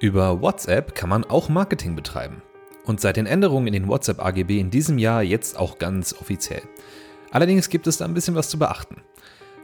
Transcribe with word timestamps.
Über 0.00 0.40
WhatsApp 0.40 0.94
kann 0.94 1.10
man 1.10 1.24
auch 1.24 1.50
Marketing 1.50 1.94
betreiben. 1.94 2.40
Und 2.86 3.02
seit 3.02 3.18
den 3.18 3.26
Änderungen 3.26 3.66
in 3.66 3.74
den 3.74 3.86
WhatsApp 3.86 4.24
AGB 4.24 4.58
in 4.58 4.70
diesem 4.70 4.96
Jahr 4.96 5.22
jetzt 5.22 5.58
auch 5.58 5.78
ganz 5.78 6.14
offiziell. 6.14 6.62
Allerdings 7.30 7.68
gibt 7.68 7.86
es 7.86 7.98
da 7.98 8.06
ein 8.06 8.14
bisschen 8.14 8.34
was 8.34 8.48
zu 8.48 8.58
beachten. 8.58 9.02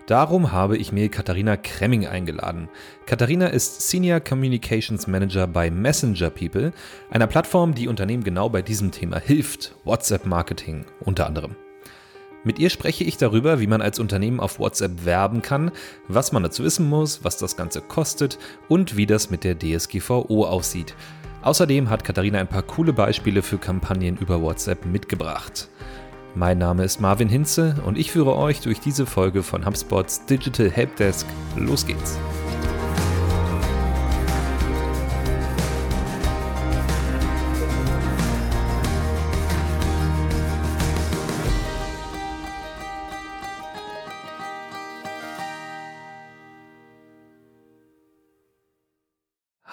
Darum 0.07 0.53
habe 0.53 0.77
ich 0.77 0.93
mir 0.93 1.09
Katharina 1.09 1.57
Kremming 1.57 2.07
eingeladen. 2.07 2.69
Katharina 3.07 3.47
ist 3.47 3.89
Senior 3.89 4.21
Communications 4.21 5.07
Manager 5.07 5.47
bei 5.47 5.71
Messenger 5.71 6.29
People, 6.29 6.75
einer 7.11 7.27
Plattform, 7.27 7.75
die 7.75 7.89
Unternehmen 7.89 8.23
genau 8.23 8.51
bei 8.51 8.61
diesem 8.61 8.91
Thema 8.91 9.19
hilft, 9.19 9.75
WhatsApp-Marketing 9.85 10.85
unter 11.01 11.27
anderem. 11.27 11.57
Mit 12.47 12.61
ihr 12.61 12.71
spreche 12.71 13.03
ich 13.03 13.17
darüber, 13.17 13.59
wie 13.59 13.67
man 13.67 13.83
als 13.83 13.99
Unternehmen 13.99 14.39
auf 14.39 14.61
WhatsApp 14.61 15.05
werben 15.05 15.43
kann, 15.43 15.73
was 16.07 16.31
man 16.31 16.45
dazu 16.45 16.63
wissen 16.63 16.89
muss, 16.89 17.25
was 17.25 17.39
das 17.39 17.57
Ganze 17.57 17.81
kostet 17.81 18.39
und 18.69 18.97
wie 18.97 19.05
das 19.05 19.31
mit 19.31 19.43
der 19.43 19.59
DSGVO 19.59 20.47
aussieht. 20.47 20.95
Außerdem 21.43 21.91
hat 21.91 22.05
Katharina 22.05 22.39
ein 22.39 22.47
paar 22.47 22.63
coole 22.63 22.93
Beispiele 22.93 23.43
für 23.43 23.59
Kampagnen 23.59 24.17
über 24.17 24.41
WhatsApp 24.41 24.87
mitgebracht. 24.87 25.69
Mein 26.37 26.59
Name 26.59 26.85
ist 26.85 27.01
Marvin 27.01 27.29
Hinze 27.29 27.83
und 27.85 27.99
ich 27.99 28.13
führe 28.13 28.37
euch 28.37 28.61
durch 28.61 28.79
diese 28.79 29.07
Folge 29.07 29.43
von 29.43 29.67
HubSpots 29.67 30.27
Digital 30.27 30.71
Helpdesk. 30.71 31.27
Los 31.57 31.85
geht's! 31.85 32.17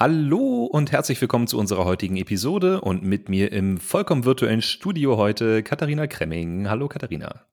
Hallo 0.06 0.66
und 0.66 0.92
herzlich 0.92 1.22
willkommen 1.22 1.48
zu 1.48 1.58
unserer 1.58 1.86
heutigen 1.86 2.18
Episode 2.18 2.82
und 2.82 3.04
mit 3.04 3.30
mir 3.30 3.54
im 3.54 3.78
vollkommen 3.78 4.26
virtuellen 4.26 4.62
Studio 4.62 5.16
heute 5.16 5.64
Katharina 5.64 6.08
Kremming. 6.08 6.70
Hallo 6.70 6.90
Katharina. 6.90 7.46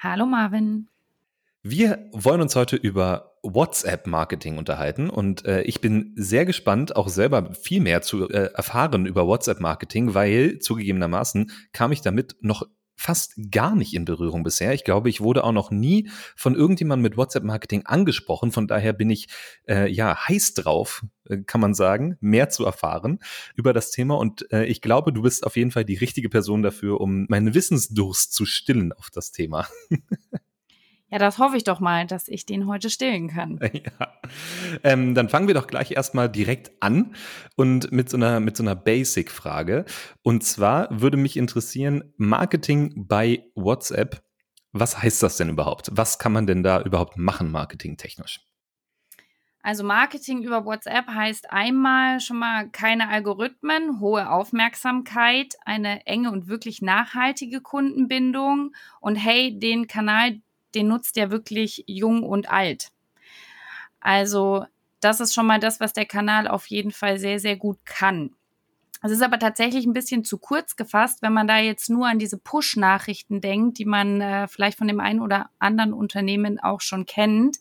Hallo 0.00 0.26
Marvin. 0.26 0.88
Wir 1.62 2.10
wollen 2.10 2.40
uns 2.40 2.56
heute 2.56 2.74
über 2.74 3.36
WhatsApp-Marketing 3.44 4.58
unterhalten 4.58 5.08
und 5.08 5.44
äh, 5.44 5.62
ich 5.62 5.80
bin 5.80 6.14
sehr 6.16 6.46
gespannt, 6.46 6.96
auch 6.96 7.06
selber 7.06 7.54
viel 7.54 7.80
mehr 7.80 8.02
zu 8.02 8.28
äh, 8.28 8.50
erfahren 8.54 9.06
über 9.06 9.28
WhatsApp-Marketing, 9.28 10.14
weil 10.14 10.58
zugegebenermaßen 10.58 11.52
kam 11.72 11.92
ich 11.92 12.00
damit 12.00 12.34
noch 12.40 12.66
fast 13.02 13.34
gar 13.50 13.74
nicht 13.74 13.94
in 13.94 14.04
Berührung 14.04 14.44
bisher. 14.44 14.72
Ich 14.72 14.84
glaube, 14.84 15.08
ich 15.10 15.20
wurde 15.20 15.44
auch 15.44 15.52
noch 15.52 15.70
nie 15.70 16.08
von 16.36 16.54
irgendjemandem 16.54 17.02
mit 17.02 17.16
WhatsApp-Marketing 17.16 17.84
angesprochen. 17.84 18.52
Von 18.52 18.68
daher 18.68 18.92
bin 18.92 19.10
ich 19.10 19.28
äh, 19.68 19.90
ja 19.90 20.16
heiß 20.28 20.54
drauf, 20.54 21.04
äh, 21.28 21.38
kann 21.38 21.60
man 21.60 21.74
sagen, 21.74 22.16
mehr 22.20 22.48
zu 22.48 22.64
erfahren 22.64 23.18
über 23.56 23.72
das 23.72 23.90
Thema. 23.90 24.16
Und 24.16 24.50
äh, 24.52 24.66
ich 24.66 24.80
glaube, 24.80 25.12
du 25.12 25.22
bist 25.22 25.44
auf 25.44 25.56
jeden 25.56 25.72
Fall 25.72 25.84
die 25.84 25.96
richtige 25.96 26.28
Person 26.28 26.62
dafür, 26.62 27.00
um 27.00 27.26
meinen 27.28 27.54
Wissensdurst 27.54 28.32
zu 28.32 28.46
stillen 28.46 28.92
auf 28.92 29.10
das 29.10 29.32
Thema. 29.32 29.66
Ja, 31.12 31.18
das 31.18 31.36
hoffe 31.38 31.58
ich 31.58 31.64
doch 31.64 31.78
mal, 31.78 32.06
dass 32.06 32.26
ich 32.26 32.46
den 32.46 32.66
heute 32.66 32.88
stillen 32.88 33.28
kann. 33.28 33.60
Ja. 33.72 34.12
Ähm, 34.82 35.14
dann 35.14 35.28
fangen 35.28 35.46
wir 35.46 35.54
doch 35.54 35.66
gleich 35.66 35.90
erstmal 35.90 36.30
direkt 36.30 36.70
an 36.80 37.14
und 37.56 37.92
mit 37.92 38.08
so 38.08 38.16
einer, 38.16 38.40
mit 38.40 38.56
so 38.56 38.62
einer 38.62 38.74
Basic-Frage. 38.74 39.84
Und 40.22 40.44
zwar 40.44 40.88
würde 40.90 41.18
mich 41.18 41.36
interessieren, 41.36 42.14
Marketing 42.16 43.06
bei 43.08 43.44
WhatsApp. 43.54 44.22
Was 44.72 45.02
heißt 45.02 45.22
das 45.22 45.36
denn 45.36 45.50
überhaupt? 45.50 45.90
Was 45.92 46.18
kann 46.18 46.32
man 46.32 46.46
denn 46.46 46.62
da 46.62 46.80
überhaupt 46.80 47.18
machen, 47.18 47.50
marketingtechnisch? 47.50 48.40
Also 49.62 49.84
Marketing 49.84 50.42
über 50.42 50.64
WhatsApp 50.64 51.06
heißt 51.08 51.50
einmal 51.50 52.20
schon 52.20 52.38
mal 52.38 52.70
keine 52.70 53.08
Algorithmen, 53.08 54.00
hohe 54.00 54.30
Aufmerksamkeit, 54.30 55.54
eine 55.64 56.06
enge 56.06 56.32
und 56.32 56.48
wirklich 56.48 56.80
nachhaltige 56.80 57.60
Kundenbindung 57.60 58.72
und 59.00 59.16
hey, 59.16 59.58
den 59.58 59.86
Kanal, 59.86 60.40
den 60.74 60.88
nutzt 60.88 61.16
ja 61.16 61.30
wirklich 61.30 61.84
jung 61.86 62.22
und 62.22 62.50
alt. 62.50 62.90
Also 64.00 64.66
das 65.00 65.20
ist 65.20 65.34
schon 65.34 65.46
mal 65.46 65.60
das, 65.60 65.80
was 65.80 65.92
der 65.92 66.06
Kanal 66.06 66.48
auf 66.48 66.66
jeden 66.66 66.92
Fall 66.92 67.18
sehr, 67.18 67.38
sehr 67.38 67.56
gut 67.56 67.78
kann. 67.84 68.34
Es 69.04 69.10
ist 69.10 69.22
aber 69.22 69.40
tatsächlich 69.40 69.84
ein 69.84 69.92
bisschen 69.92 70.24
zu 70.24 70.38
kurz 70.38 70.76
gefasst, 70.76 71.22
wenn 71.22 71.32
man 71.32 71.48
da 71.48 71.58
jetzt 71.58 71.90
nur 71.90 72.06
an 72.06 72.20
diese 72.20 72.38
Push-Nachrichten 72.38 73.40
denkt, 73.40 73.78
die 73.78 73.84
man 73.84 74.20
äh, 74.20 74.46
vielleicht 74.46 74.78
von 74.78 74.86
dem 74.86 75.00
einen 75.00 75.20
oder 75.20 75.50
anderen 75.58 75.92
Unternehmen 75.92 76.60
auch 76.60 76.80
schon 76.80 77.04
kennt. 77.04 77.58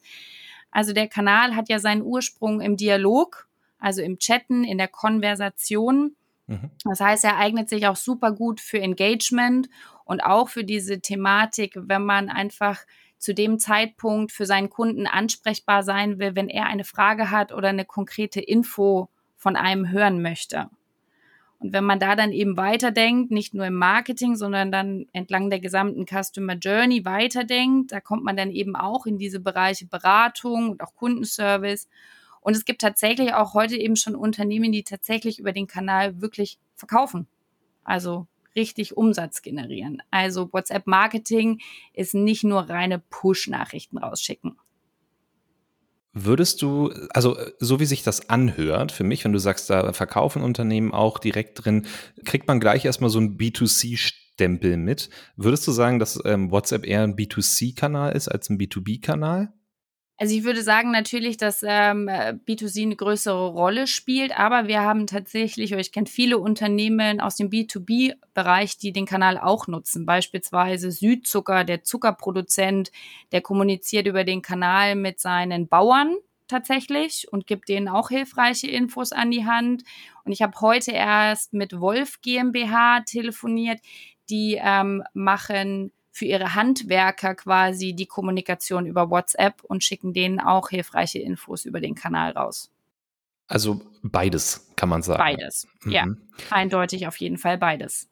Also 0.69 0.93
der 0.93 1.07
Kanal 1.07 1.55
hat 1.55 1.67
ja 1.67 1.79
seinen 1.79 2.03
Ursprung 2.03 2.61
im 2.61 2.77
Dialog, 2.77 3.47
also 3.79 4.03
im 4.03 4.19
Chatten, 4.19 4.63
in 4.63 4.77
der 4.77 4.87
Konversation. 4.87 6.15
Mhm. 6.51 6.69
Das 6.83 6.99
heißt, 6.99 7.23
er 7.23 7.37
eignet 7.37 7.69
sich 7.69 7.87
auch 7.87 7.95
super 7.95 8.33
gut 8.33 8.59
für 8.59 8.79
Engagement 8.79 9.69
und 10.03 10.21
auch 10.21 10.49
für 10.49 10.63
diese 10.63 10.99
Thematik, 10.99 11.73
wenn 11.75 12.03
man 12.03 12.29
einfach 12.29 12.79
zu 13.17 13.33
dem 13.33 13.59
Zeitpunkt 13.59 14.31
für 14.31 14.45
seinen 14.45 14.69
Kunden 14.69 15.07
ansprechbar 15.07 15.83
sein 15.83 16.19
will, 16.19 16.35
wenn 16.35 16.49
er 16.49 16.65
eine 16.65 16.83
Frage 16.83 17.31
hat 17.31 17.53
oder 17.53 17.69
eine 17.69 17.85
konkrete 17.85 18.41
Info 18.41 19.09
von 19.37 19.55
einem 19.55 19.89
hören 19.91 20.21
möchte. 20.21 20.69
Und 21.59 21.73
wenn 21.73 21.83
man 21.83 21.99
da 21.99 22.15
dann 22.15 22.31
eben 22.31 22.57
weiterdenkt, 22.57 23.29
nicht 23.29 23.53
nur 23.53 23.67
im 23.67 23.75
Marketing, 23.75 24.35
sondern 24.35 24.71
dann 24.71 25.05
entlang 25.13 25.51
der 25.51 25.59
gesamten 25.59 26.07
Customer 26.07 26.55
Journey 26.55 27.05
weiterdenkt, 27.05 27.91
da 27.91 28.01
kommt 28.01 28.23
man 28.23 28.35
dann 28.35 28.49
eben 28.49 28.75
auch 28.75 29.05
in 29.05 29.19
diese 29.19 29.39
Bereiche 29.39 29.85
Beratung 29.85 30.71
und 30.71 30.81
auch 30.81 30.95
Kundenservice. 30.95 31.87
Und 32.41 32.55
es 32.55 32.65
gibt 32.65 32.81
tatsächlich 32.81 33.33
auch 33.33 33.53
heute 33.53 33.77
eben 33.77 33.95
schon 33.95 34.15
Unternehmen, 34.15 34.71
die 34.71 34.83
tatsächlich 34.83 35.39
über 35.39 35.53
den 35.53 35.67
Kanal 35.67 36.21
wirklich 36.21 36.59
verkaufen. 36.75 37.27
Also 37.83 38.27
richtig 38.55 38.97
Umsatz 38.97 39.41
generieren. 39.41 40.01
Also 40.11 40.51
WhatsApp 40.51 40.87
Marketing 40.87 41.61
ist 41.93 42.13
nicht 42.13 42.43
nur 42.43 42.69
reine 42.69 42.99
Push-Nachrichten 42.99 43.97
rausschicken. 43.97 44.57
Würdest 46.13 46.61
du, 46.61 46.91
also 47.11 47.37
so 47.59 47.79
wie 47.79 47.85
sich 47.85 48.03
das 48.03 48.29
anhört, 48.29 48.91
für 48.91 49.05
mich, 49.05 49.23
wenn 49.23 49.31
du 49.31 49.39
sagst, 49.39 49.69
da 49.69 49.93
verkaufen 49.93 50.41
Unternehmen 50.41 50.91
auch 50.93 51.19
direkt 51.19 51.63
drin, 51.63 51.85
kriegt 52.25 52.49
man 52.49 52.59
gleich 52.59 52.83
erstmal 52.83 53.09
so 53.09 53.19
ein 53.19 53.37
B2C-Stempel 53.37 54.75
mit. 54.75 55.09
Würdest 55.37 55.65
du 55.67 55.71
sagen, 55.71 55.99
dass 55.99 56.19
ähm, 56.25 56.51
WhatsApp 56.51 56.85
eher 56.85 57.03
ein 57.03 57.15
B2C-Kanal 57.15 58.11
ist 58.11 58.27
als 58.27 58.49
ein 58.49 58.57
B2B-Kanal? 58.57 59.53
Also 60.21 60.35
ich 60.35 60.43
würde 60.43 60.61
sagen 60.61 60.91
natürlich, 60.91 61.37
dass 61.37 61.63
ähm, 61.63 62.07
B2C 62.07 62.83
eine 62.83 62.95
größere 62.95 63.47
Rolle 63.47 63.87
spielt, 63.87 64.37
aber 64.37 64.67
wir 64.67 64.81
haben 64.81 65.07
tatsächlich, 65.07 65.71
ich 65.71 65.91
kenne 65.91 66.05
viele 66.05 66.37
Unternehmen 66.37 67.19
aus 67.19 67.37
dem 67.37 67.49
B2B-Bereich, 67.49 68.77
die 68.77 68.91
den 68.91 69.07
Kanal 69.07 69.39
auch 69.39 69.65
nutzen. 69.65 70.05
Beispielsweise 70.05 70.91
Südzucker, 70.91 71.63
der 71.63 71.81
Zuckerproduzent, 71.81 72.91
der 73.31 73.41
kommuniziert 73.41 74.05
über 74.05 74.23
den 74.23 74.43
Kanal 74.43 74.93
mit 74.93 75.19
seinen 75.19 75.67
Bauern 75.67 76.15
tatsächlich 76.47 77.25
und 77.31 77.47
gibt 77.47 77.67
denen 77.67 77.87
auch 77.87 78.09
hilfreiche 78.09 78.69
Infos 78.69 79.13
an 79.13 79.31
die 79.31 79.47
Hand. 79.47 79.81
Und 80.23 80.33
ich 80.33 80.43
habe 80.43 80.53
heute 80.61 80.91
erst 80.91 81.53
mit 81.53 81.79
Wolf 81.79 82.21
GmbH 82.21 82.99
telefoniert. 83.07 83.79
Die 84.29 84.59
ähm, 84.61 85.01
machen 85.15 85.91
für 86.11 86.25
ihre 86.25 86.55
Handwerker 86.55 87.35
quasi 87.35 87.93
die 87.93 88.05
Kommunikation 88.05 88.85
über 88.85 89.09
WhatsApp 89.09 89.63
und 89.63 89.83
schicken 89.83 90.13
denen 90.13 90.39
auch 90.39 90.69
hilfreiche 90.69 91.19
Infos 91.19 91.65
über 91.65 91.79
den 91.79 91.95
Kanal 91.95 92.31
raus. 92.31 92.69
Also 93.47 93.81
beides 94.01 94.71
kann 94.75 94.89
man 94.89 95.01
sagen. 95.01 95.19
Beides, 95.19 95.67
mhm. 95.83 95.91
ja. 95.91 96.05
Eindeutig 96.49 97.07
auf 97.07 97.17
jeden 97.17 97.37
Fall 97.37 97.57
beides. 97.57 98.07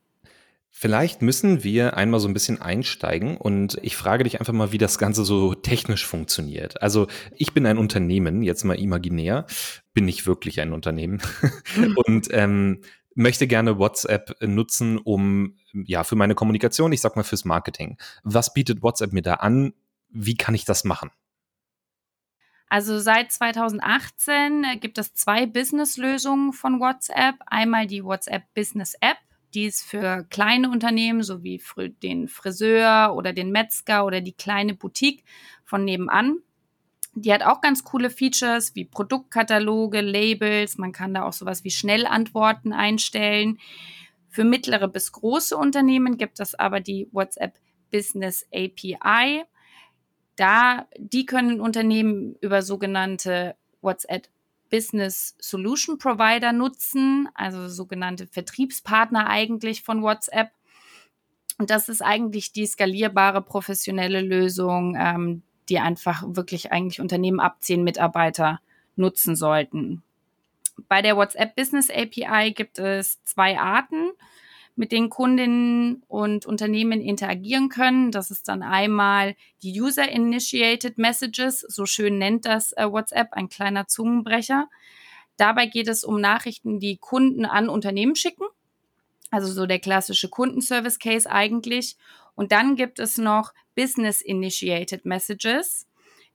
Vielleicht 0.71 1.21
müssen 1.21 1.63
wir 1.63 1.97
einmal 1.97 2.19
so 2.19 2.27
ein 2.27 2.33
bisschen 2.33 2.61
einsteigen 2.61 3.37
und 3.37 3.79
ich 3.81 3.97
frage 3.97 4.23
dich 4.23 4.39
einfach 4.39 4.53
mal, 4.53 4.71
wie 4.71 4.77
das 4.77 4.99
Ganze 4.99 5.25
so 5.25 5.55
technisch 5.55 6.05
funktioniert. 6.05 6.81
Also 6.81 7.07
ich 7.35 7.53
bin 7.53 7.65
ein 7.65 7.79
Unternehmen, 7.79 8.43
jetzt 8.43 8.63
mal 8.63 8.79
imaginär, 8.79 9.47
bin 9.93 10.05
nicht 10.05 10.27
wirklich 10.27 10.61
ein 10.61 10.71
Unternehmen. 10.71 11.21
und 12.05 12.27
ähm, 12.31 12.81
möchte 13.19 13.47
gerne 13.47 13.77
WhatsApp 13.77 14.37
nutzen, 14.41 14.97
um 14.97 15.57
ja 15.73 16.03
für 16.03 16.15
meine 16.15 16.35
Kommunikation, 16.35 16.93
ich 16.93 17.01
sag 17.01 17.15
mal 17.15 17.23
fürs 17.23 17.45
Marketing. 17.45 17.97
Was 18.23 18.53
bietet 18.53 18.81
WhatsApp 18.81 19.11
mir 19.11 19.21
da 19.21 19.35
an? 19.35 19.73
Wie 20.09 20.35
kann 20.35 20.55
ich 20.55 20.65
das 20.65 20.85
machen? 20.85 21.11
Also 22.69 22.99
seit 22.99 23.31
2018 23.31 24.79
gibt 24.79 24.97
es 24.97 25.13
zwei 25.13 25.45
Business-Lösungen 25.45 26.53
von 26.53 26.79
WhatsApp. 26.79 27.35
Einmal 27.47 27.87
die 27.87 28.03
WhatsApp 28.03 28.43
Business 28.53 28.93
App, 29.01 29.17
die 29.53 29.65
ist 29.65 29.83
für 29.83 30.25
kleine 30.29 30.69
Unternehmen, 30.69 31.21
so 31.21 31.43
wie 31.43 31.61
den 32.01 32.27
Friseur 32.27 33.15
oder 33.15 33.33
den 33.33 33.51
Metzger 33.51 34.05
oder 34.05 34.21
die 34.21 34.33
kleine 34.33 34.75
Boutique 34.75 35.25
von 35.65 35.83
nebenan. 35.83 36.37
Die 37.21 37.33
hat 37.33 37.43
auch 37.43 37.61
ganz 37.61 37.83
coole 37.83 38.09
Features 38.09 38.75
wie 38.75 38.85
Produktkataloge, 38.85 40.01
Labels. 40.01 40.77
Man 40.77 40.91
kann 40.91 41.13
da 41.13 41.23
auch 41.23 41.33
sowas 41.33 41.63
wie 41.63 41.71
Schnellantworten 41.71 42.73
einstellen. 42.73 43.59
Für 44.29 44.43
mittlere 44.43 44.87
bis 44.87 45.11
große 45.11 45.57
Unternehmen 45.57 46.17
gibt 46.17 46.39
es 46.39 46.55
aber 46.55 46.79
die 46.79 47.07
WhatsApp 47.11 47.59
Business 47.91 48.45
API. 48.53 49.43
Da, 50.35 50.87
die 50.97 51.25
können 51.25 51.59
Unternehmen 51.59 52.35
über 52.41 52.61
sogenannte 52.61 53.55
WhatsApp 53.81 54.27
Business 54.69 55.35
Solution 55.39 55.97
Provider 55.97 56.53
nutzen, 56.53 57.27
also 57.33 57.67
sogenannte 57.67 58.27
Vertriebspartner 58.27 59.27
eigentlich 59.27 59.81
von 59.81 60.03
WhatsApp. 60.03 60.51
Und 61.57 61.69
das 61.69 61.89
ist 61.89 62.01
eigentlich 62.01 62.53
die 62.53 62.65
skalierbare 62.65 63.41
professionelle 63.41 64.21
Lösung, 64.21 64.95
ähm, 64.97 65.43
die 65.69 65.79
einfach 65.79 66.23
wirklich 66.25 66.71
eigentlich 66.71 67.01
Unternehmen 67.01 67.39
ab 67.39 67.57
zehn 67.59 67.83
Mitarbeiter 67.83 68.59
nutzen 68.95 69.35
sollten. 69.35 70.03
Bei 70.87 71.01
der 71.01 71.17
WhatsApp 71.17 71.55
Business 71.55 71.89
API 71.89 72.53
gibt 72.53 72.79
es 72.79 73.23
zwei 73.23 73.59
Arten, 73.59 74.11
mit 74.75 74.91
denen 74.93 75.09
Kundinnen 75.09 76.03
und 76.07 76.45
Unternehmen 76.45 77.01
interagieren 77.01 77.67
können. 77.67 78.11
Das 78.11 78.31
ist 78.31 78.47
dann 78.47 78.63
einmal 78.63 79.35
die 79.61 79.79
User-Initiated 79.81 80.97
Messages, 80.97 81.59
so 81.59 81.85
schön 81.85 82.17
nennt 82.17 82.45
das 82.45 82.71
äh, 82.73 82.89
WhatsApp, 82.89 83.33
ein 83.33 83.49
kleiner 83.49 83.87
Zungenbrecher. 83.87 84.69
Dabei 85.35 85.65
geht 85.65 85.87
es 85.87 86.03
um 86.03 86.21
Nachrichten, 86.21 86.79
die 86.79 86.97
Kunden 86.97 87.45
an 87.45 87.69
Unternehmen 87.69 88.15
schicken. 88.15 88.45
Also 89.31 89.51
so 89.51 89.65
der 89.65 89.79
klassische 89.79 90.29
Kundenservice-Case 90.29 91.29
eigentlich. 91.29 91.97
Und 92.35 92.51
dann 92.51 92.75
gibt 92.75 92.99
es 92.99 93.17
noch 93.17 93.53
Business-Initiated 93.79 95.05
Messages. 95.05 95.87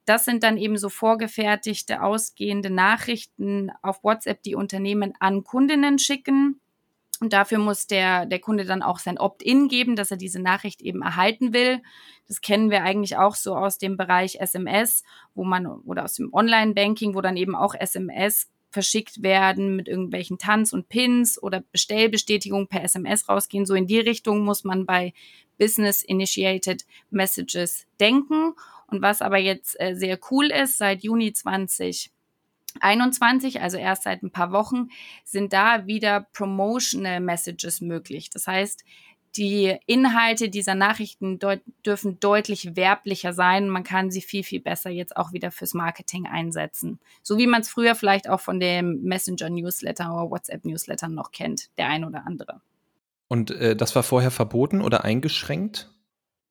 Das 0.06 0.24
sind 0.24 0.42
dann 0.42 0.56
eben 0.56 0.78
so 0.78 0.88
vorgefertigte, 0.88 2.02
ausgehende 2.02 2.70
Nachrichten 2.70 3.70
auf 3.82 4.02
WhatsApp, 4.02 4.42
die 4.42 4.54
Unternehmen 4.54 5.12
an 5.20 5.44
Kundinnen 5.44 5.98
schicken. 5.98 6.60
Und 7.20 7.34
dafür 7.34 7.58
muss 7.58 7.86
der, 7.86 8.24
der 8.24 8.38
Kunde 8.38 8.64
dann 8.64 8.82
auch 8.82 8.98
sein 8.98 9.18
Opt-in 9.18 9.68
geben, 9.68 9.94
dass 9.94 10.10
er 10.10 10.16
diese 10.16 10.40
Nachricht 10.40 10.80
eben 10.80 11.02
erhalten 11.02 11.52
will. 11.52 11.82
Das 12.28 12.40
kennen 12.40 12.70
wir 12.70 12.82
eigentlich 12.82 13.18
auch 13.18 13.34
so 13.34 13.54
aus 13.54 13.76
dem 13.76 13.98
Bereich 13.98 14.40
SMS, 14.40 15.04
wo 15.34 15.44
man, 15.44 15.66
oder 15.66 16.04
aus 16.04 16.14
dem 16.14 16.32
Online-Banking, 16.32 17.14
wo 17.14 17.20
dann 17.20 17.36
eben 17.36 17.54
auch 17.54 17.74
SMS 17.74 18.48
verschickt 18.70 19.22
werden 19.22 19.76
mit 19.76 19.86
irgendwelchen 19.86 20.38
Tanz 20.38 20.72
und 20.72 20.88
Pins 20.88 21.40
oder 21.40 21.62
Bestellbestätigungen 21.72 22.68
per 22.68 22.82
SMS 22.82 23.28
rausgehen. 23.28 23.66
So 23.66 23.74
in 23.74 23.86
die 23.86 24.00
Richtung 24.00 24.44
muss 24.44 24.64
man 24.64 24.84
bei 24.84 25.12
Business 25.58 26.02
Initiated 26.02 26.86
Messages 27.10 27.86
denken. 28.00 28.54
Und 28.86 29.02
was 29.02 29.22
aber 29.22 29.38
jetzt 29.38 29.80
äh, 29.80 29.94
sehr 29.94 30.18
cool 30.30 30.50
ist, 30.50 30.78
seit 30.78 31.02
Juni 31.02 31.32
2021, 31.32 33.60
also 33.60 33.76
erst 33.76 34.04
seit 34.04 34.22
ein 34.22 34.30
paar 34.30 34.52
Wochen, 34.52 34.88
sind 35.24 35.52
da 35.52 35.86
wieder 35.86 36.28
Promotional 36.32 37.20
Messages 37.20 37.80
möglich. 37.80 38.30
Das 38.30 38.46
heißt, 38.46 38.84
die 39.36 39.76
Inhalte 39.86 40.48
dieser 40.48 40.76
Nachrichten 40.76 41.38
deut 41.38 41.60
dürfen 41.84 42.20
deutlich 42.20 42.76
werblicher 42.76 43.32
sein. 43.32 43.68
Man 43.68 43.82
kann 43.82 44.10
sie 44.10 44.20
viel, 44.20 44.44
viel 44.44 44.60
besser 44.60 44.90
jetzt 44.90 45.16
auch 45.16 45.32
wieder 45.32 45.50
fürs 45.50 45.74
Marketing 45.74 46.26
einsetzen. 46.26 47.00
So 47.22 47.36
wie 47.36 47.48
man 47.48 47.62
es 47.62 47.68
früher 47.68 47.96
vielleicht 47.96 48.28
auch 48.28 48.40
von 48.40 48.60
dem 48.60 49.02
Messenger-Newsletter 49.02 50.14
oder 50.14 50.30
WhatsApp-Newsletter 50.30 51.08
noch 51.08 51.32
kennt, 51.32 51.70
der 51.78 51.88
ein 51.88 52.04
oder 52.04 52.26
andere. 52.26 52.60
Und 53.28 53.50
äh, 53.50 53.74
das 53.76 53.94
war 53.94 54.02
vorher 54.02 54.30
verboten 54.30 54.80
oder 54.80 55.04
eingeschränkt? 55.04 55.90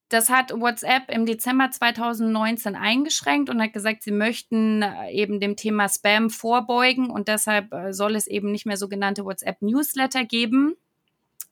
Das 0.10 0.30
hat 0.30 0.52
WhatsApp 0.52 1.10
im 1.10 1.26
Dezember 1.26 1.72
2019 1.72 2.76
eingeschränkt 2.76 3.50
und 3.50 3.62
hat 3.62 3.74
gesagt, 3.74 4.04
sie 4.04 4.12
möchten 4.12 4.84
äh, 4.84 5.12
eben 5.12 5.40
dem 5.40 5.56
Thema 5.56 5.90
Spam 5.90 6.30
vorbeugen 6.30 7.10
und 7.10 7.28
deshalb 7.28 7.74
äh, 7.74 7.94
soll 7.94 8.16
es 8.16 8.28
eben 8.28 8.52
nicht 8.52 8.66
mehr 8.66 8.78
sogenannte 8.78 9.26
WhatsApp-Newsletter 9.26 10.26
geben. 10.26 10.76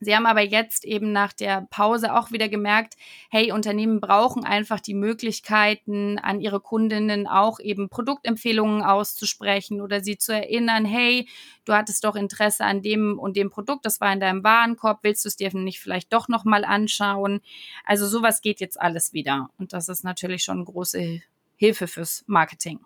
Sie 0.03 0.15
haben 0.15 0.25
aber 0.25 0.42
jetzt 0.42 0.83
eben 0.83 1.12
nach 1.12 1.31
der 1.31 1.68
Pause 1.69 2.15
auch 2.15 2.31
wieder 2.31 2.50
gemerkt, 2.50 2.95
hey, 3.30 3.51
Unternehmen 3.51 4.01
brauchen 4.01 4.44
einfach 4.44 4.80
die 4.80 4.95
Möglichkeiten, 4.95 6.18
an 6.18 6.42
ihre 6.42 6.59
Kundinnen 6.59 7.27
auch 7.27 7.59
eben 7.59 7.88
Produktempfehlungen 7.88 8.81
auszusprechen 8.81 9.80
oder 9.80 10.03
sie 10.03 10.18
zu 10.18 10.33
erinnern, 10.33 10.86
hey, 10.86 11.30
du 11.65 11.74
hattest 11.74 12.03
doch 12.03 12.15
Interesse 12.15 12.65
an 12.65 12.81
dem 12.81 13.19
und 13.19 13.38
dem 13.38 13.51
Produkt, 13.51 13.86
das 13.86 14.01
war 14.01 14.12
in 14.12 14.19
deinem 14.19 14.44
Warenkorb, 14.44 15.03
willst 15.03 15.24
du 15.24 15.30
es 15.30 15.36
dir 15.36 15.56
nicht 15.56 15.80
vielleicht 15.80 16.12
doch 16.12 16.27
nochmal 16.27 16.65
anschauen? 16.65 17.39
Also 17.86 18.07
sowas 18.07 18.42
geht 18.42 18.59
jetzt 18.59 18.81
alles 18.81 19.13
wieder. 19.13 19.51
Und 19.59 19.71
das 19.71 19.88
ist 19.88 20.03
natürlich 20.03 20.44
schon 20.44 20.57
eine 20.57 20.65
große 20.65 21.21
Hilfe 21.57 21.88
fürs 21.88 22.24
Marketing. 22.25 22.80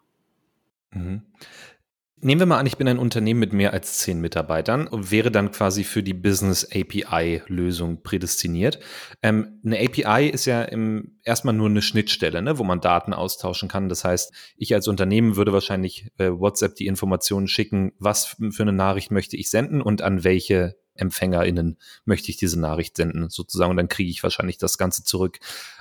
Nehmen 2.26 2.42
wir 2.42 2.48
mal 2.48 2.58
an, 2.58 2.66
ich 2.66 2.78
bin 2.78 2.88
ein 2.88 2.98
Unternehmen 2.98 3.40
mit 3.40 3.54
mehr 3.54 3.72
als 3.72 4.00
zehn 4.00 4.20
Mitarbeitern 4.20 4.88
und 4.88 5.12
wäre 5.12 5.30
dann 5.30 5.52
quasi 5.52 5.84
für 5.84 6.02
die 6.02 6.16
Business 6.16 6.68
API-Lösung 6.74 8.02
prädestiniert. 8.02 8.80
Ähm, 9.22 9.62
eine 9.64 9.78
API 9.78 10.30
ist 10.30 10.46
ja 10.46 10.64
im, 10.64 11.20
erstmal 11.22 11.54
nur 11.54 11.70
eine 11.70 11.84
Schnittstelle, 11.84 12.42
ne, 12.42 12.58
wo 12.58 12.64
man 12.64 12.82
Daten 12.82 13.14
austauschen 13.14 13.70
kann. 13.70 13.90
Das 13.90 14.04
heißt, 14.04 14.34
ich 14.58 14.74
als 14.74 14.88
Unternehmen 14.88 15.36
würde 15.36 15.54
wahrscheinlich 15.54 16.08
äh, 16.18 16.32
WhatsApp 16.32 16.74
die 16.74 16.88
Informationen 16.88 17.48
schicken, 17.48 17.92
was 18.00 18.36
für 18.50 18.64
eine 18.64 18.74
Nachricht 18.74 19.12
möchte 19.12 19.38
ich 19.38 19.52
senden 19.52 19.80
und 19.80 20.02
an 20.02 20.24
welche 20.24 20.78
EmpfängerInnen 20.96 21.78
möchte 22.06 22.32
ich 22.32 22.38
diese 22.38 22.60
Nachricht 22.60 22.98
senden, 22.98 23.30
sozusagen. 23.30 23.70
Und 23.70 23.78
dann 23.78 23.88
kriege 23.88 24.10
ich 24.10 24.24
wahrscheinlich 24.24 24.58
das 24.58 24.80
Ganze 24.80 25.04
zurück. 25.04 25.38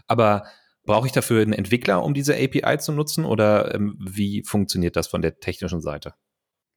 Aber 0.08 0.44
Brauche 0.86 1.06
ich 1.06 1.14
dafür 1.14 1.40
einen 1.40 1.54
Entwickler, 1.54 2.02
um 2.02 2.12
diese 2.12 2.34
API 2.34 2.76
zu 2.78 2.92
nutzen 2.92 3.24
oder 3.24 3.74
ähm, 3.74 3.96
wie 3.98 4.42
funktioniert 4.42 4.96
das 4.96 5.06
von 5.06 5.22
der 5.22 5.40
technischen 5.40 5.80
Seite? 5.80 6.12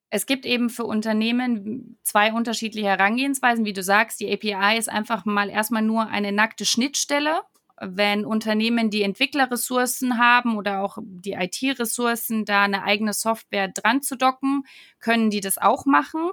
Es 0.09 0.25
gibt 0.25 0.45
eben 0.45 0.69
für 0.69 0.86
Unternehmen 0.86 1.98
zwei 2.01 2.31
unterschiedliche 2.31 2.88
Herangehensweisen. 2.88 3.65
Wie 3.65 3.74
du 3.74 3.83
sagst, 3.83 4.19
die 4.21 4.31
API 4.31 4.77
ist 4.77 4.89
einfach 4.89 5.25
mal 5.25 5.50
erstmal 5.50 5.81
nur 5.81 6.07
eine 6.07 6.31
nackte 6.31 6.65
Schnittstelle. 6.65 7.42
Wenn 7.80 8.25
Unternehmen 8.25 8.89
die 8.89 9.04
Entwicklerressourcen 9.04 10.18
haben 10.18 10.57
oder 10.57 10.81
auch 10.81 10.98
die 11.01 11.33
IT-Ressourcen, 11.33 12.45
da 12.45 12.63
eine 12.63 12.83
eigene 12.83 13.13
Software 13.13 13.68
dran 13.68 14.01
zu 14.01 14.15
docken, 14.15 14.63
können 15.00 15.30
die 15.30 15.42
das 15.42 15.57
auch 15.57 15.86
machen. 15.86 16.31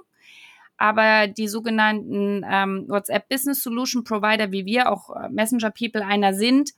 Aber 0.77 1.27
die 1.27 1.47
sogenannten 1.47 2.43
ähm, 2.49 2.85
WhatsApp 2.87 3.29
Business 3.29 3.61
Solution 3.61 4.03
Provider, 4.03 4.51
wie 4.51 4.65
wir 4.65 4.91
auch 4.91 5.09
äh, 5.15 5.29
Messenger 5.29 5.71
People 5.71 6.03
einer 6.05 6.33
sind, 6.33 6.71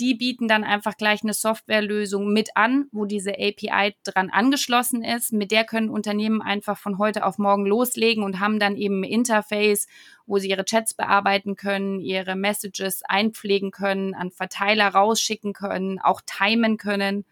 die 0.00 0.14
bieten 0.14 0.48
dann 0.48 0.64
einfach 0.64 0.96
gleich 0.96 1.22
eine 1.22 1.34
Softwarelösung 1.34 2.32
mit 2.32 2.56
an, 2.56 2.86
wo 2.92 3.04
diese 3.04 3.32
API 3.32 3.94
dran 4.04 4.30
angeschlossen 4.30 5.04
ist. 5.04 5.32
Mit 5.32 5.50
der 5.50 5.64
können 5.64 5.90
Unternehmen 5.90 6.42
einfach 6.42 6.78
von 6.78 6.98
heute 6.98 7.24
auf 7.24 7.38
morgen 7.38 7.66
loslegen 7.66 8.24
und 8.24 8.40
haben 8.40 8.58
dann 8.58 8.76
eben 8.76 9.00
ein 9.00 9.10
Interface, 9.10 9.86
wo 10.26 10.38
sie 10.38 10.48
ihre 10.48 10.64
Chats 10.64 10.94
bearbeiten 10.94 11.56
können, 11.56 12.00
ihre 12.00 12.36
Messages 12.36 13.02
einpflegen 13.04 13.70
können, 13.70 14.14
an 14.14 14.30
Verteiler 14.30 14.88
rausschicken 14.88 15.52
können, 15.52 16.00
auch 16.00 16.20
timen 16.22 16.78
können 16.78 17.24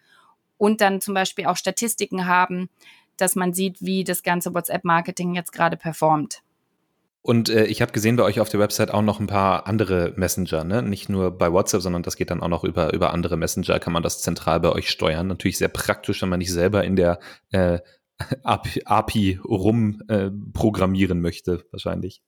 und 0.58 0.80
dann 0.80 1.00
zum 1.00 1.14
Beispiel 1.14 1.46
auch 1.46 1.56
Statistiken 1.56 2.26
haben, 2.26 2.68
dass 3.16 3.34
man 3.34 3.54
sieht, 3.54 3.80
wie 3.80 4.04
das 4.04 4.22
ganze 4.22 4.54
WhatsApp-Marketing 4.54 5.34
jetzt 5.34 5.52
gerade 5.52 5.76
performt. 5.76 6.42
Und 7.22 7.50
äh, 7.50 7.66
ich 7.66 7.82
habe 7.82 7.92
gesehen 7.92 8.16
bei 8.16 8.22
euch 8.22 8.40
auf 8.40 8.48
der 8.48 8.60
Website 8.60 8.92
auch 8.92 9.02
noch 9.02 9.20
ein 9.20 9.26
paar 9.26 9.66
andere 9.66 10.14
Messenger, 10.16 10.64
ne? 10.64 10.82
Nicht 10.82 11.10
nur 11.10 11.36
bei 11.36 11.52
WhatsApp, 11.52 11.82
sondern 11.82 12.02
das 12.02 12.16
geht 12.16 12.30
dann 12.30 12.42
auch 12.42 12.48
noch 12.48 12.64
über, 12.64 12.94
über 12.94 13.12
andere 13.12 13.36
Messenger, 13.36 13.78
kann 13.78 13.92
man 13.92 14.02
das 14.02 14.22
zentral 14.22 14.60
bei 14.60 14.70
euch 14.70 14.88
steuern. 14.88 15.26
Natürlich 15.26 15.58
sehr 15.58 15.68
praktisch, 15.68 16.22
wenn 16.22 16.30
man 16.30 16.38
nicht 16.38 16.52
selber 16.52 16.82
in 16.84 16.96
der 16.96 17.20
äh, 17.50 17.80
API, 18.42 18.82
API 18.86 19.40
rum 19.44 20.02
äh, 20.08 20.30
möchte, 21.14 21.64
wahrscheinlich. 21.72 22.22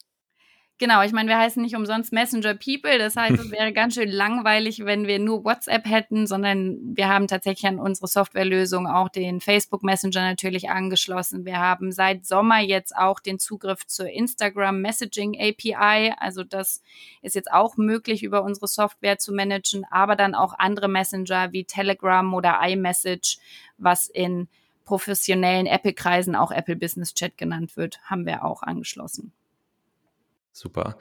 Genau, 0.82 1.00
ich 1.02 1.12
meine, 1.12 1.28
wir 1.28 1.38
heißen 1.38 1.62
nicht 1.62 1.76
umsonst 1.76 2.12
Messenger 2.12 2.54
People. 2.54 2.98
Das 2.98 3.14
heißt, 3.14 3.38
es 3.38 3.50
wäre 3.52 3.72
ganz 3.72 3.94
schön 3.94 4.10
langweilig, 4.10 4.84
wenn 4.84 5.06
wir 5.06 5.20
nur 5.20 5.44
WhatsApp 5.44 5.88
hätten, 5.88 6.26
sondern 6.26 6.96
wir 6.96 7.08
haben 7.08 7.28
tatsächlich 7.28 7.68
an 7.68 7.78
unsere 7.78 8.08
Softwarelösung 8.08 8.88
auch 8.88 9.08
den 9.08 9.40
Facebook 9.40 9.84
Messenger 9.84 10.22
natürlich 10.22 10.70
angeschlossen. 10.70 11.44
Wir 11.44 11.60
haben 11.60 11.92
seit 11.92 12.26
Sommer 12.26 12.58
jetzt 12.58 12.96
auch 12.96 13.20
den 13.20 13.38
Zugriff 13.38 13.86
zur 13.86 14.08
Instagram 14.08 14.80
Messaging 14.80 15.36
API. 15.40 16.14
Also 16.18 16.42
das 16.42 16.82
ist 17.20 17.36
jetzt 17.36 17.52
auch 17.52 17.76
möglich 17.76 18.24
über 18.24 18.42
unsere 18.42 18.66
Software 18.66 19.18
zu 19.18 19.32
managen, 19.32 19.84
aber 19.88 20.16
dann 20.16 20.34
auch 20.34 20.52
andere 20.58 20.88
Messenger 20.88 21.52
wie 21.52 21.62
Telegram 21.62 22.34
oder 22.34 22.58
iMessage, 22.60 23.38
was 23.78 24.08
in 24.08 24.48
professionellen 24.84 25.66
Apple-Kreisen 25.66 26.34
auch 26.34 26.50
Apple 26.50 26.74
Business 26.74 27.14
Chat 27.14 27.38
genannt 27.38 27.76
wird, 27.76 28.00
haben 28.02 28.26
wir 28.26 28.44
auch 28.44 28.64
angeschlossen. 28.64 29.32
Super. 30.52 30.98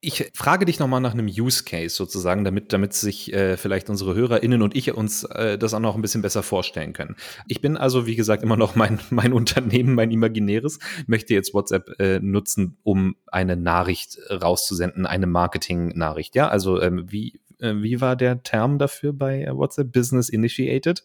Ich 0.00 0.30
frage 0.32 0.64
dich 0.64 0.78
nochmal 0.78 1.00
nach 1.00 1.12
einem 1.12 1.26
Use 1.26 1.64
Case 1.64 1.96
sozusagen, 1.96 2.44
damit, 2.44 2.72
damit 2.72 2.92
sich 2.92 3.32
äh, 3.32 3.56
vielleicht 3.56 3.90
unsere 3.90 4.14
HörerInnen 4.14 4.62
und 4.62 4.76
ich 4.76 4.94
uns 4.94 5.24
äh, 5.24 5.58
das 5.58 5.74
auch 5.74 5.80
noch 5.80 5.96
ein 5.96 6.02
bisschen 6.02 6.22
besser 6.22 6.44
vorstellen 6.44 6.92
können. 6.92 7.16
Ich 7.48 7.60
bin 7.60 7.76
also, 7.76 8.06
wie 8.06 8.14
gesagt, 8.14 8.44
immer 8.44 8.56
noch 8.56 8.76
mein, 8.76 9.00
mein 9.10 9.32
Unternehmen, 9.32 9.94
mein 9.94 10.12
imaginäres, 10.12 10.78
möchte 11.08 11.34
jetzt 11.34 11.52
WhatsApp 11.52 11.98
äh, 11.98 12.20
nutzen, 12.20 12.78
um 12.84 13.16
eine 13.26 13.56
Nachricht 13.56 14.18
rauszusenden, 14.30 15.04
eine 15.04 15.26
Marketing-Nachricht. 15.26 16.36
Ja, 16.36 16.46
also 16.46 16.80
ähm, 16.80 17.06
wie, 17.10 17.40
äh, 17.58 17.74
wie 17.74 18.00
war 18.00 18.14
der 18.14 18.44
Term 18.44 18.78
dafür 18.78 19.12
bei 19.12 19.48
WhatsApp? 19.50 19.92
Business 19.92 20.28
Initiated? 20.28 21.02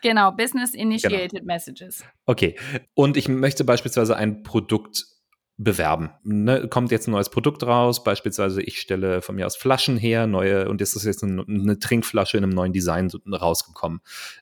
Genau, 0.00 0.30
Business 0.30 0.74
Initiated 0.74 1.32
genau. 1.32 1.44
Messages. 1.44 2.04
Okay. 2.24 2.54
Und 2.94 3.16
ich 3.16 3.28
möchte 3.28 3.64
beispielsweise 3.64 4.16
ein 4.16 4.44
Produkt 4.44 5.17
bewerben. 5.58 6.10
Ne, 6.22 6.68
kommt 6.68 6.92
jetzt 6.92 7.08
ein 7.08 7.10
neues 7.10 7.30
Produkt 7.30 7.64
raus, 7.64 8.04
beispielsweise 8.04 8.62
ich 8.62 8.78
stelle 8.78 9.20
von 9.22 9.34
mir 9.34 9.44
aus 9.44 9.56
Flaschen 9.56 9.98
her, 9.98 10.28
neue, 10.28 10.68
und 10.68 10.80
es 10.80 10.94
ist 10.94 11.04
jetzt 11.04 11.24
eine, 11.24 11.44
eine 11.46 11.78
Trinkflasche 11.80 12.38
in 12.38 12.44
einem 12.44 12.52
neuen 12.52 12.72
Design 12.72 13.10
rausgekommen. 13.30 14.00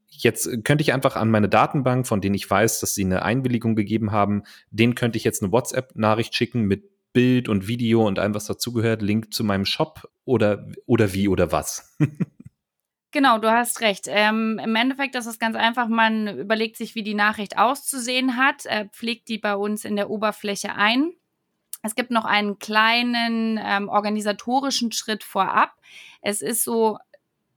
Jetzt 0.09 0.65
könnte 0.65 0.83
ich 0.83 0.93
einfach 0.93 1.17
an 1.17 1.31
meine 1.31 1.49
Datenbank, 1.49 2.07
von 2.07 2.21
denen 2.21 2.35
ich 2.35 2.49
weiß, 2.49 2.81
dass 2.81 2.95
sie 2.95 3.05
eine 3.05 3.23
Einwilligung 3.23 3.75
gegeben 3.75 4.13
haben, 4.13 4.43
denen 4.71 4.95
könnte 4.95 5.17
ich 5.17 5.25
jetzt 5.25 5.43
eine 5.43 5.53
WhatsApp-Nachricht 5.53 6.35
schicken 6.35 6.63
mit 6.63 6.85
Bild 7.15 7.49
und 7.49 7.67
Video 7.67 8.07
und 8.07 8.19
allem, 8.19 8.35
was 8.35 8.45
dazugehört, 8.45 9.01
Link 9.01 9.33
zu 9.33 9.43
meinem 9.43 9.65
Shop 9.65 10.11
oder, 10.27 10.69
oder 10.85 11.15
wie 11.15 11.29
oder 11.29 11.51
was. 11.51 11.97
Genau, 13.13 13.39
du 13.39 13.51
hast 13.51 13.81
recht. 13.81 14.07
Ähm, 14.09 14.61
Im 14.63 14.77
Endeffekt 14.77 15.15
ist 15.15 15.27
es 15.27 15.39
ganz 15.39 15.57
einfach, 15.57 15.89
man 15.89 16.39
überlegt 16.39 16.77
sich, 16.77 16.95
wie 16.95 17.03
die 17.03 17.15
Nachricht 17.15 17.57
auszusehen 17.57 18.37
hat, 18.37 18.67
äh, 18.67 18.89
pflegt 18.91 19.29
die 19.29 19.39
bei 19.39 19.55
uns 19.57 19.85
in 19.85 19.97
der 19.97 20.11
Oberfläche 20.11 20.75
ein. 20.75 21.13
Es 21.83 21.95
gibt 21.95 22.11
noch 22.11 22.25
einen 22.25 22.59
kleinen 22.59 23.61
ähm, 23.63 23.89
organisatorischen 23.89 24.93
Schritt 24.93 25.23
vorab. 25.23 25.73
Es 26.21 26.43
ist 26.43 26.65
so, 26.65 26.99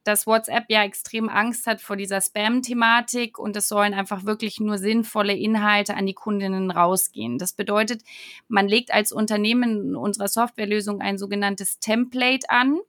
dass 0.03 0.27
WhatsApp 0.27 0.65
ja 0.69 0.83
extrem 0.83 1.29
Angst 1.29 1.67
hat 1.67 1.81
vor 1.81 1.95
dieser 1.95 2.21
Spam-Thematik 2.21 3.37
und 3.37 3.55
es 3.55 3.67
sollen 3.67 3.93
einfach 3.93 4.25
wirklich 4.25 4.59
nur 4.59 4.77
sinnvolle 4.77 5.33
Inhalte 5.35 5.95
an 5.95 6.05
die 6.05 6.13
Kundinnen 6.13 6.71
rausgehen. 6.71 7.37
Das 7.37 7.53
bedeutet, 7.53 8.03
man 8.47 8.67
legt 8.67 8.93
als 8.93 9.11
Unternehmen 9.11 9.89
in 9.89 9.95
unserer 9.95 10.27
Softwarelösung 10.27 11.01
ein 11.01 11.17
sogenanntes 11.17 11.79
Template 11.79 12.49
an 12.49 12.79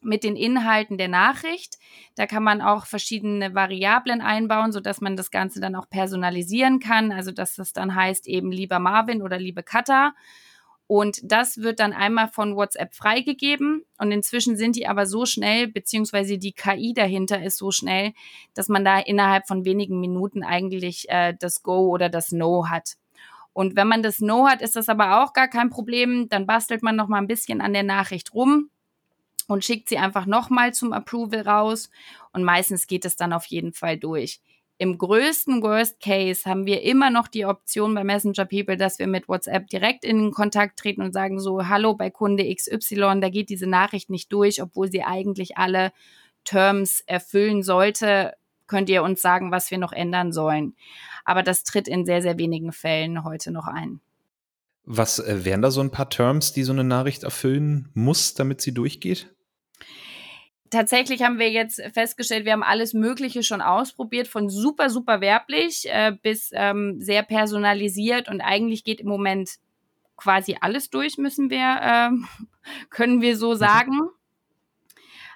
mit 0.00 0.24
den 0.24 0.36
Inhalten 0.36 0.98
der 0.98 1.08
Nachricht. 1.08 1.78
Da 2.14 2.26
kann 2.26 2.42
man 2.42 2.60
auch 2.60 2.86
verschiedene 2.86 3.54
Variablen 3.54 4.20
einbauen, 4.20 4.72
sodass 4.72 5.00
man 5.00 5.16
das 5.16 5.30
Ganze 5.30 5.60
dann 5.60 5.74
auch 5.74 5.88
personalisieren 5.88 6.78
kann. 6.78 7.12
Also 7.12 7.32
dass 7.32 7.54
das 7.56 7.72
dann 7.72 7.94
heißt 7.94 8.26
eben 8.26 8.52
lieber 8.52 8.78
Marvin 8.78 9.22
oder 9.22 9.38
liebe 9.38 9.62
Katha. 9.62 10.14
Und 10.86 11.20
das 11.22 11.58
wird 11.58 11.80
dann 11.80 11.92
einmal 11.92 12.28
von 12.28 12.56
WhatsApp 12.56 12.94
freigegeben. 12.94 13.84
Und 13.98 14.10
inzwischen 14.10 14.56
sind 14.56 14.74
die 14.74 14.86
aber 14.86 15.04
so 15.04 15.26
schnell, 15.26 15.68
beziehungsweise 15.68 16.38
die 16.38 16.52
KI 16.52 16.94
dahinter 16.94 17.42
ist 17.42 17.58
so 17.58 17.70
schnell, 17.70 18.14
dass 18.54 18.68
man 18.68 18.86
da 18.86 18.98
innerhalb 18.98 19.46
von 19.46 19.66
wenigen 19.66 20.00
Minuten 20.00 20.42
eigentlich 20.42 21.06
äh, 21.10 21.34
das 21.38 21.62
Go 21.62 21.88
oder 21.88 22.08
das 22.08 22.32
No 22.32 22.68
hat. 22.70 22.94
Und 23.52 23.76
wenn 23.76 23.88
man 23.88 24.02
das 24.02 24.20
No 24.20 24.48
hat, 24.48 24.62
ist 24.62 24.76
das 24.76 24.88
aber 24.88 25.22
auch 25.22 25.34
gar 25.34 25.48
kein 25.48 25.68
Problem. 25.68 26.28
Dann 26.30 26.46
bastelt 26.46 26.82
man 26.82 26.96
noch 26.96 27.08
mal 27.08 27.18
ein 27.18 27.26
bisschen 27.26 27.60
an 27.60 27.74
der 27.74 27.82
Nachricht 27.82 28.32
rum 28.32 28.70
und 29.48 29.64
schickt 29.64 29.88
sie 29.88 29.98
einfach 29.98 30.26
nochmal 30.26 30.72
zum 30.72 30.92
Approval 30.92 31.40
raus 31.40 31.90
und 32.32 32.44
meistens 32.44 32.86
geht 32.86 33.04
es 33.04 33.16
dann 33.16 33.32
auf 33.32 33.46
jeden 33.46 33.72
Fall 33.72 33.98
durch. 33.98 34.40
Im 34.80 34.96
größten 34.96 35.60
Worst 35.60 35.98
Case 36.00 36.48
haben 36.48 36.64
wir 36.64 36.82
immer 36.82 37.10
noch 37.10 37.26
die 37.26 37.44
Option 37.44 37.94
bei 37.94 38.04
Messenger 38.04 38.44
People, 38.44 38.76
dass 38.76 39.00
wir 39.00 39.08
mit 39.08 39.28
WhatsApp 39.28 39.66
direkt 39.66 40.04
in 40.04 40.30
Kontakt 40.30 40.78
treten 40.78 41.02
und 41.02 41.12
sagen 41.12 41.40
so, 41.40 41.66
hallo 41.66 41.94
bei 41.94 42.10
Kunde 42.10 42.54
XY, 42.54 43.18
da 43.20 43.28
geht 43.28 43.48
diese 43.48 43.66
Nachricht 43.66 44.08
nicht 44.08 44.32
durch, 44.32 44.62
obwohl 44.62 44.88
sie 44.88 45.02
eigentlich 45.02 45.58
alle 45.58 45.92
Terms 46.44 47.02
erfüllen 47.06 47.64
sollte. 47.64 48.34
Könnt 48.68 48.88
ihr 48.88 49.02
uns 49.02 49.20
sagen, 49.20 49.50
was 49.50 49.72
wir 49.72 49.78
noch 49.78 49.92
ändern 49.92 50.30
sollen? 50.30 50.76
Aber 51.24 51.42
das 51.42 51.64
tritt 51.64 51.88
in 51.88 52.06
sehr, 52.06 52.22
sehr 52.22 52.38
wenigen 52.38 52.70
Fällen 52.70 53.24
heute 53.24 53.50
noch 53.50 53.66
ein. 53.66 54.00
Was 54.84 55.18
äh, 55.18 55.44
wären 55.44 55.60
da 55.60 55.70
so 55.72 55.80
ein 55.80 55.90
paar 55.90 56.08
Terms, 56.08 56.52
die 56.52 56.62
so 56.62 56.72
eine 56.72 56.84
Nachricht 56.84 57.24
erfüllen 57.24 57.90
muss, 57.94 58.34
damit 58.34 58.60
sie 58.60 58.72
durchgeht? 58.72 59.34
Tatsächlich 60.70 61.22
haben 61.22 61.38
wir 61.38 61.50
jetzt 61.50 61.80
festgestellt, 61.92 62.44
wir 62.44 62.52
haben 62.52 62.62
alles 62.62 62.94
Mögliche 62.94 63.42
schon 63.42 63.60
ausprobiert, 63.60 64.28
von 64.28 64.48
super, 64.48 64.90
super 64.90 65.20
werblich 65.20 65.86
äh, 65.88 66.12
bis 66.22 66.50
ähm, 66.52 67.00
sehr 67.00 67.22
personalisiert 67.22 68.28
und 68.28 68.40
eigentlich 68.40 68.84
geht 68.84 69.00
im 69.00 69.08
Moment 69.08 69.58
quasi 70.16 70.56
alles 70.60 70.90
durch, 70.90 71.18
müssen 71.18 71.50
wir, 71.50 71.80
äh, 71.80 72.10
können 72.90 73.20
wir 73.20 73.36
so 73.36 73.52
mhm. 73.52 73.56
sagen. 73.56 74.00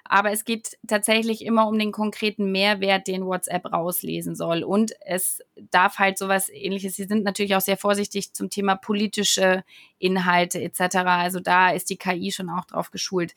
Aber 0.05 0.31
es 0.31 0.43
geht 0.43 0.77
tatsächlich 0.85 1.43
immer 1.43 1.67
um 1.67 1.79
den 1.79 1.91
konkreten 1.91 2.51
Mehrwert, 2.51 3.07
den 3.07 3.25
WhatsApp 3.25 3.71
rauslesen 3.71 4.35
soll. 4.35 4.61
Und 4.61 4.93
es 5.05 5.39
darf 5.71 5.97
halt 5.97 6.17
sowas 6.17 6.49
ähnliches. 6.49 6.97
Sie 6.97 7.05
sind 7.05 7.23
natürlich 7.23 7.55
auch 7.55 7.61
sehr 7.61 7.77
vorsichtig 7.77 8.33
zum 8.33 8.49
Thema 8.49 8.75
politische 8.75 9.63
Inhalte 9.97 10.61
etc. 10.61 10.97
Also 10.97 11.39
da 11.39 11.71
ist 11.71 11.89
die 11.89 11.97
KI 11.97 12.31
schon 12.31 12.49
auch 12.49 12.65
drauf 12.65 12.91
geschult 12.91 13.33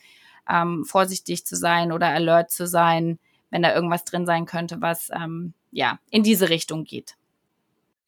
ähm, 0.50 0.84
vorsichtig 0.84 1.46
zu 1.46 1.56
sein 1.56 1.92
oder 1.92 2.08
alert 2.08 2.50
zu 2.50 2.66
sein, 2.66 3.18
wenn 3.50 3.62
da 3.62 3.74
irgendwas 3.74 4.04
drin 4.04 4.26
sein 4.26 4.46
könnte, 4.46 4.80
was 4.80 5.10
ähm, 5.14 5.54
ja 5.70 5.98
in 6.10 6.22
diese 6.22 6.48
Richtung 6.48 6.84
geht. 6.84 7.16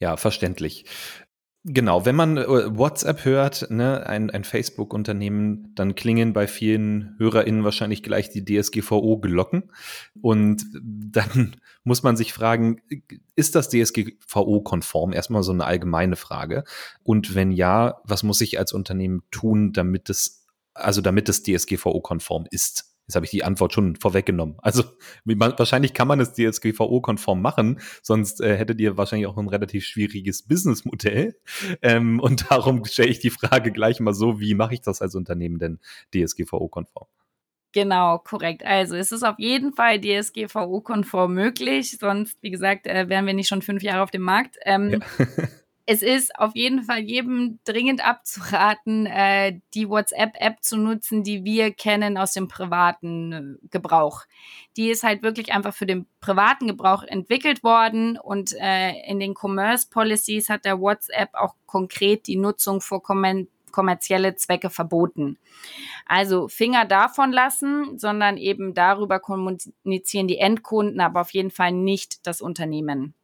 Ja, 0.00 0.16
verständlich. 0.16 0.84
Genau, 1.64 2.06
wenn 2.06 2.14
man 2.14 2.38
äh, 2.38 2.46
WhatsApp 2.46 3.24
hört, 3.24 3.70
ne, 3.70 4.06
ein, 4.06 4.30
ein 4.30 4.44
Facebook-Unternehmen, 4.44 5.72
dann 5.74 5.96
klingen 5.96 6.32
bei 6.32 6.46
vielen 6.46 7.14
HörerInnen 7.18 7.64
wahrscheinlich 7.64 8.02
gleich 8.02 8.30
die 8.30 8.44
DSGVO-Glocken. 8.44 9.70
Und 10.22 10.64
dann 10.80 11.56
muss 11.84 12.02
man 12.02 12.16
sich 12.16 12.32
fragen, 12.32 12.80
ist 13.34 13.54
das 13.54 13.68
DSGVO-konform? 13.68 15.12
Erstmal 15.12 15.42
so 15.42 15.52
eine 15.52 15.66
allgemeine 15.66 16.16
Frage. 16.16 16.64
Und 17.02 17.34
wenn 17.34 17.50
ja, 17.50 18.00
was 18.04 18.22
muss 18.22 18.40
ich 18.40 18.58
als 18.58 18.72
Unternehmen 18.72 19.22
tun, 19.30 19.72
damit 19.72 20.08
es 20.08 20.46
also 20.78 21.00
damit 21.00 21.28
es 21.28 21.42
DSGVO-konform 21.42 22.46
ist. 22.50 22.94
Jetzt 23.06 23.14
habe 23.14 23.24
ich 23.24 23.30
die 23.30 23.42
Antwort 23.42 23.72
schon 23.72 23.96
vorweggenommen. 23.96 24.56
Also 24.58 24.84
wahrscheinlich 25.24 25.94
kann 25.94 26.08
man 26.08 26.20
es 26.20 26.34
DSGVO-konform 26.34 27.40
machen, 27.40 27.80
sonst 28.02 28.42
äh, 28.42 28.56
hättet 28.56 28.80
ihr 28.80 28.98
wahrscheinlich 28.98 29.26
auch 29.26 29.38
ein 29.38 29.48
relativ 29.48 29.84
schwieriges 29.84 30.42
Businessmodell. 30.42 31.36
Ähm, 31.80 32.18
und 32.20 32.50
darum 32.50 32.84
stelle 32.84 33.08
ich 33.08 33.20
die 33.20 33.30
Frage 33.30 33.72
gleich 33.72 34.00
mal 34.00 34.12
so, 34.12 34.40
wie 34.40 34.54
mache 34.54 34.74
ich 34.74 34.80
das 34.80 35.00
als 35.00 35.14
Unternehmen 35.14 35.58
denn 35.58 35.78
DSGVO-konform? 36.14 37.06
Genau, 37.72 38.18
korrekt. 38.18 38.64
Also 38.64 38.96
es 38.96 39.12
ist 39.12 39.22
auf 39.22 39.38
jeden 39.38 39.72
Fall 39.72 40.00
DSGVO-konform 40.00 41.34
möglich, 41.34 41.98
sonst, 41.98 42.42
wie 42.42 42.50
gesagt, 42.50 42.86
äh, 42.86 43.08
wären 43.08 43.26
wir 43.26 43.34
nicht 43.34 43.48
schon 43.48 43.62
fünf 43.62 43.82
Jahre 43.82 44.02
auf 44.02 44.10
dem 44.10 44.22
Markt. 44.22 44.56
Ähm, 44.64 44.90
ja. 44.90 45.26
es 45.90 46.02
ist 46.02 46.38
auf 46.38 46.54
jeden 46.54 46.82
Fall 46.82 46.98
jedem 46.98 47.60
dringend 47.64 48.06
abzuraten, 48.06 49.06
äh, 49.06 49.58
die 49.72 49.88
WhatsApp-App 49.88 50.62
zu 50.62 50.76
nutzen, 50.76 51.24
die 51.24 51.44
wir 51.44 51.72
kennen 51.72 52.18
aus 52.18 52.34
dem 52.34 52.46
privaten 52.46 53.32
äh, 53.32 53.68
Gebrauch. 53.70 54.24
Die 54.76 54.90
ist 54.90 55.02
halt 55.02 55.22
wirklich 55.22 55.54
einfach 55.54 55.72
für 55.72 55.86
den 55.86 56.06
privaten 56.20 56.66
Gebrauch 56.66 57.04
entwickelt 57.04 57.64
worden 57.64 58.18
und 58.18 58.54
äh, 58.60 59.00
in 59.06 59.18
den 59.18 59.32
Commerce 59.34 59.88
Policies 59.88 60.50
hat 60.50 60.66
der 60.66 60.78
WhatsApp 60.78 61.30
auch 61.32 61.54
konkret 61.64 62.26
die 62.26 62.36
Nutzung 62.36 62.82
für 62.82 63.00
kommerzielle 63.00 64.36
Zwecke 64.36 64.68
verboten. 64.68 65.38
Also 66.04 66.48
Finger 66.48 66.84
davon 66.84 67.32
lassen, 67.32 67.98
sondern 67.98 68.36
eben 68.36 68.74
darüber 68.74 69.20
kommunizieren 69.20 70.28
die 70.28 70.36
Endkunden, 70.36 71.00
aber 71.00 71.22
auf 71.22 71.30
jeden 71.30 71.50
Fall 71.50 71.72
nicht 71.72 72.26
das 72.26 72.42
Unternehmen. 72.42 73.14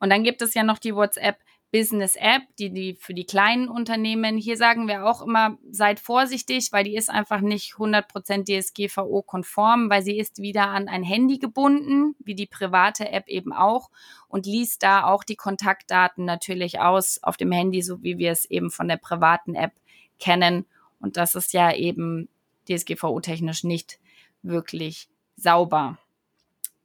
Und 0.00 0.10
dann 0.10 0.22
gibt 0.22 0.42
es 0.42 0.54
ja 0.54 0.62
noch 0.62 0.78
die 0.78 0.94
WhatsApp 0.94 1.38
Business 1.70 2.16
App, 2.16 2.42
die, 2.58 2.70
die 2.70 2.94
für 2.94 3.12
die 3.12 3.26
kleinen 3.26 3.68
Unternehmen. 3.68 4.38
Hier 4.38 4.56
sagen 4.56 4.88
wir 4.88 5.04
auch 5.04 5.20
immer, 5.20 5.58
seid 5.70 6.00
vorsichtig, 6.00 6.68
weil 6.72 6.84
die 6.84 6.96
ist 6.96 7.10
einfach 7.10 7.40
nicht 7.40 7.74
100% 7.74 8.44
DSGVO-konform, 8.46 9.90
weil 9.90 10.02
sie 10.02 10.18
ist 10.18 10.38
wieder 10.38 10.68
an 10.68 10.88
ein 10.88 11.02
Handy 11.02 11.38
gebunden, 11.38 12.14
wie 12.20 12.34
die 12.34 12.46
private 12.46 13.10
App 13.10 13.28
eben 13.28 13.52
auch 13.52 13.90
und 14.28 14.46
liest 14.46 14.82
da 14.82 15.04
auch 15.04 15.24
die 15.24 15.36
Kontaktdaten 15.36 16.24
natürlich 16.24 16.80
aus 16.80 17.22
auf 17.22 17.36
dem 17.36 17.52
Handy, 17.52 17.82
so 17.82 18.02
wie 18.02 18.16
wir 18.16 18.32
es 18.32 18.46
eben 18.46 18.70
von 18.70 18.88
der 18.88 18.96
privaten 18.96 19.54
App 19.54 19.72
kennen. 20.18 20.64
Und 21.00 21.18
das 21.18 21.34
ist 21.34 21.52
ja 21.52 21.74
eben 21.74 22.30
DSGVO-technisch 22.68 23.64
nicht 23.64 24.00
wirklich 24.42 25.08
sauber. 25.36 25.98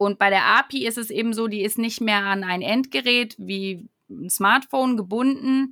Und 0.03 0.19
bei 0.19 0.29
der 0.29 0.45
API 0.45 0.85
ist 0.85 0.97
es 0.97 1.09
eben 1.09 1.33
so, 1.33 1.47
die 1.47 1.61
ist 1.61 1.77
nicht 1.77 2.01
mehr 2.01 2.23
an 2.25 2.43
ein 2.43 2.61
Endgerät 2.61 3.35
wie 3.37 3.87
ein 4.09 4.29
Smartphone 4.29 4.97
gebunden, 4.97 5.71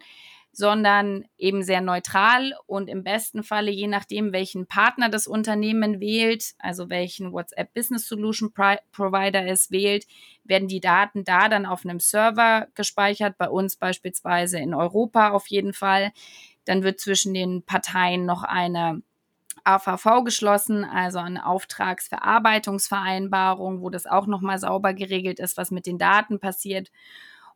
sondern 0.54 1.26
eben 1.38 1.64
sehr 1.64 1.82
neutral 1.82 2.54
und 2.66 2.90
im 2.90 3.04
besten 3.04 3.44
Falle, 3.44 3.72
je 3.72 3.88
nachdem, 3.88 4.34
welchen 4.34 4.68
Partner 4.68 5.10
das 5.10 5.28
Unternehmen 5.28 6.00
wählt, 6.00 6.54
also 6.60 6.90
welchen 6.90 7.32
WhatsApp 7.32 7.74
Business 7.74 8.08
Solution 8.08 8.54
Provider 8.54 9.46
es 9.46 9.72
wählt, 9.72 10.06
werden 10.44 10.68
die 10.68 10.82
Daten 10.82 11.24
da 11.24 11.48
dann 11.48 11.66
auf 11.66 11.86
einem 11.86 12.00
Server 12.00 12.68
gespeichert, 12.74 13.38
bei 13.38 13.50
uns 13.50 13.76
beispielsweise 13.78 14.60
in 14.60 14.74
Europa 14.74 15.32
auf 15.32 15.48
jeden 15.48 15.74
Fall. 15.74 16.12
Dann 16.66 16.84
wird 16.84 17.00
zwischen 17.00 17.34
den 17.34 17.64
Parteien 17.64 18.26
noch 18.26 18.44
eine 18.44 19.02
AVV 19.64 20.24
geschlossen, 20.24 20.84
also 20.84 21.20
eine 21.20 21.46
Auftragsverarbeitungsvereinbarung, 21.46 23.82
wo 23.82 23.90
das 23.90 24.06
auch 24.06 24.28
nochmal 24.28 24.60
sauber 24.60 24.94
geregelt 24.94 25.40
ist, 25.40 25.56
was 25.58 25.72
mit 25.72 25.86
den 25.86 25.98
Daten 25.98 26.40
passiert. 26.40 26.92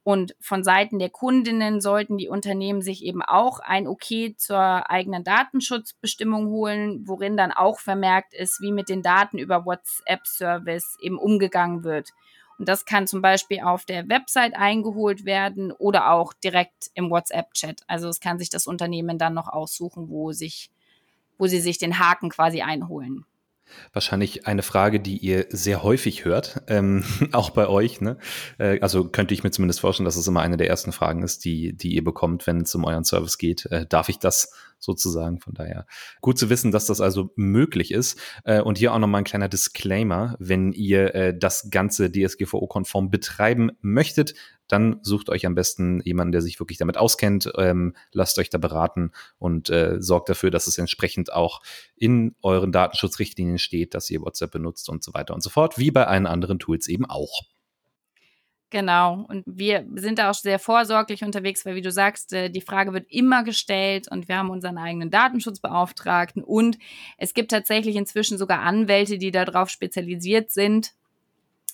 Und 0.03 0.35
von 0.39 0.63
Seiten 0.63 0.99
der 0.99 1.09
Kundinnen 1.09 1.81
sollten 1.81 2.17
die 2.19 2.29
Unternehmen 2.29 2.83
sich 2.83 3.03
eben 3.03 3.23
auch 3.23 3.59
ein 3.59 3.87
Okay 3.87 4.35
zur 4.37 4.91
eigenen 4.91 5.23
Datenschutzbestimmung 5.23 6.49
holen, 6.49 7.07
worin 7.07 7.37
dann 7.37 7.51
auch 7.51 7.79
vermerkt 7.79 8.35
ist, 8.35 8.61
wie 8.61 8.71
mit 8.71 8.87
den 8.87 9.01
Daten 9.01 9.39
über 9.39 9.65
WhatsApp-Service 9.65 10.97
eben 11.01 11.17
umgegangen 11.17 11.83
wird. 11.83 12.11
Und 12.57 12.69
das 12.69 12.85
kann 12.85 13.07
zum 13.07 13.21
Beispiel 13.21 13.61
auf 13.61 13.85
der 13.85 14.07
Website 14.07 14.55
eingeholt 14.55 15.25
werden 15.25 15.71
oder 15.71 16.11
auch 16.11 16.33
direkt 16.33 16.89
im 16.93 17.09
WhatsApp-Chat. 17.09 17.83
Also 17.87 18.07
es 18.07 18.19
kann 18.19 18.39
sich 18.39 18.49
das 18.49 18.67
Unternehmen 18.67 19.17
dann 19.17 19.33
noch 19.33 19.47
aussuchen, 19.47 20.09
wo 20.09 20.31
sich, 20.31 20.69
wo 21.37 21.47
sie 21.47 21.59
sich 21.59 21.77
den 21.77 21.99
Haken 21.99 22.29
quasi 22.29 22.61
einholen. 22.61 23.25
Wahrscheinlich 23.93 24.45
eine 24.45 24.61
Frage, 24.61 24.99
die 24.99 25.17
ihr 25.17 25.47
sehr 25.49 25.81
häufig 25.81 26.25
hört, 26.25 26.61
ähm, 26.67 27.03
auch 27.31 27.49
bei 27.49 27.67
euch. 27.67 28.01
Ne? 28.01 28.17
Äh, 28.57 28.79
also 28.79 29.07
könnte 29.07 29.33
ich 29.33 29.43
mir 29.43 29.51
zumindest 29.51 29.79
vorstellen, 29.79 30.05
dass 30.05 30.17
es 30.17 30.27
immer 30.27 30.41
eine 30.41 30.57
der 30.57 30.69
ersten 30.69 30.91
Fragen 30.91 31.23
ist, 31.23 31.45
die, 31.45 31.75
die 31.75 31.95
ihr 31.95 32.03
bekommt, 32.03 32.45
wenn 32.47 32.61
es 32.61 32.75
um 32.75 32.85
euren 32.85 33.05
Service 33.05 33.37
geht. 33.37 33.65
Äh, 33.67 33.85
darf 33.87 34.09
ich 34.09 34.19
das 34.19 34.53
sozusagen? 34.79 35.39
Von 35.39 35.53
daher 35.53 35.87
gut 36.21 36.37
zu 36.37 36.49
wissen, 36.49 36.71
dass 36.71 36.85
das 36.85 37.01
also 37.01 37.31
möglich 37.35 37.91
ist. 37.91 38.19
Äh, 38.43 38.61
und 38.61 38.77
hier 38.77 38.93
auch 38.93 38.99
nochmal 38.99 39.21
ein 39.21 39.25
kleiner 39.25 39.49
Disclaimer. 39.49 40.35
Wenn 40.39 40.71
ihr 40.71 41.15
äh, 41.15 41.37
das 41.37 41.69
ganze 41.71 42.11
DSGVO-konform 42.11 43.09
betreiben 43.09 43.71
möchtet, 43.81 44.35
dann 44.67 44.99
sucht 45.01 45.29
euch 45.29 45.45
am 45.45 45.55
besten 45.55 46.01
jemanden, 46.01 46.31
der 46.31 46.41
sich 46.41 46.59
wirklich 46.59 46.77
damit 46.77 46.97
auskennt, 46.97 47.51
ähm, 47.57 47.95
lasst 48.11 48.39
euch 48.39 48.49
da 48.49 48.57
beraten 48.57 49.11
und 49.37 49.69
äh, 49.69 50.01
sorgt 50.01 50.29
dafür, 50.29 50.51
dass 50.51 50.67
es 50.67 50.77
entsprechend 50.77 51.31
auch 51.31 51.61
in 51.95 52.35
euren 52.41 52.71
Datenschutzrichtlinien 52.71 53.59
steht, 53.59 53.93
dass 53.93 54.09
ihr 54.09 54.21
WhatsApp 54.21 54.51
benutzt 54.51 54.89
und 54.89 55.03
so 55.03 55.13
weiter 55.13 55.33
und 55.33 55.41
so 55.41 55.49
fort, 55.49 55.77
wie 55.77 55.91
bei 55.91 56.07
allen 56.07 56.27
anderen 56.27 56.59
Tools 56.59 56.87
eben 56.87 57.05
auch. 57.05 57.43
Genau. 58.71 59.25
Und 59.29 59.43
wir 59.45 59.85
sind 59.95 60.19
da 60.19 60.29
auch 60.29 60.33
sehr 60.33 60.59
vorsorglich 60.59 61.23
unterwegs, 61.23 61.65
weil 61.65 61.75
wie 61.75 61.81
du 61.81 61.91
sagst, 61.91 62.33
äh, 62.33 62.49
die 62.49 62.61
Frage 62.61 62.91
wird 62.93 63.05
immer 63.09 63.43
gestellt 63.43 64.07
und 64.11 64.27
wir 64.27 64.37
haben 64.37 64.49
unseren 64.49 64.77
eigenen 64.77 65.11
Datenschutzbeauftragten 65.11 66.43
und 66.43 66.77
es 67.17 67.33
gibt 67.33 67.51
tatsächlich 67.51 67.95
inzwischen 67.95 68.37
sogar 68.37 68.59
Anwälte, 68.61 69.17
die 69.17 69.31
darauf 69.31 69.69
spezialisiert 69.69 70.51
sind, 70.51 70.93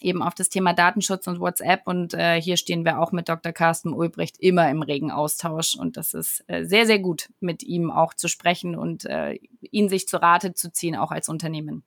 eben 0.03 0.21
auf 0.21 0.35
das 0.35 0.49
Thema 0.49 0.73
Datenschutz 0.73 1.27
und 1.27 1.39
WhatsApp. 1.39 1.81
Und 1.85 2.13
äh, 2.13 2.41
hier 2.41 2.57
stehen 2.57 2.85
wir 2.85 2.99
auch 2.99 3.11
mit 3.11 3.29
Dr. 3.29 3.51
Carsten 3.51 3.93
Ulbricht 3.93 4.37
immer 4.39 4.69
im 4.69 4.81
regen 4.81 5.11
Austausch. 5.11 5.75
Und 5.75 5.97
das 5.97 6.13
ist 6.13 6.43
äh, 6.47 6.65
sehr, 6.65 6.85
sehr 6.85 6.99
gut, 6.99 7.29
mit 7.39 7.63
ihm 7.63 7.91
auch 7.91 8.13
zu 8.13 8.27
sprechen 8.27 8.75
und 8.75 9.05
äh, 9.05 9.39
ihn 9.71 9.89
sich 9.89 10.07
zu 10.07 10.21
Rate 10.21 10.53
zu 10.53 10.71
ziehen, 10.71 10.95
auch 10.95 11.11
als 11.11 11.29
Unternehmen. 11.29 11.83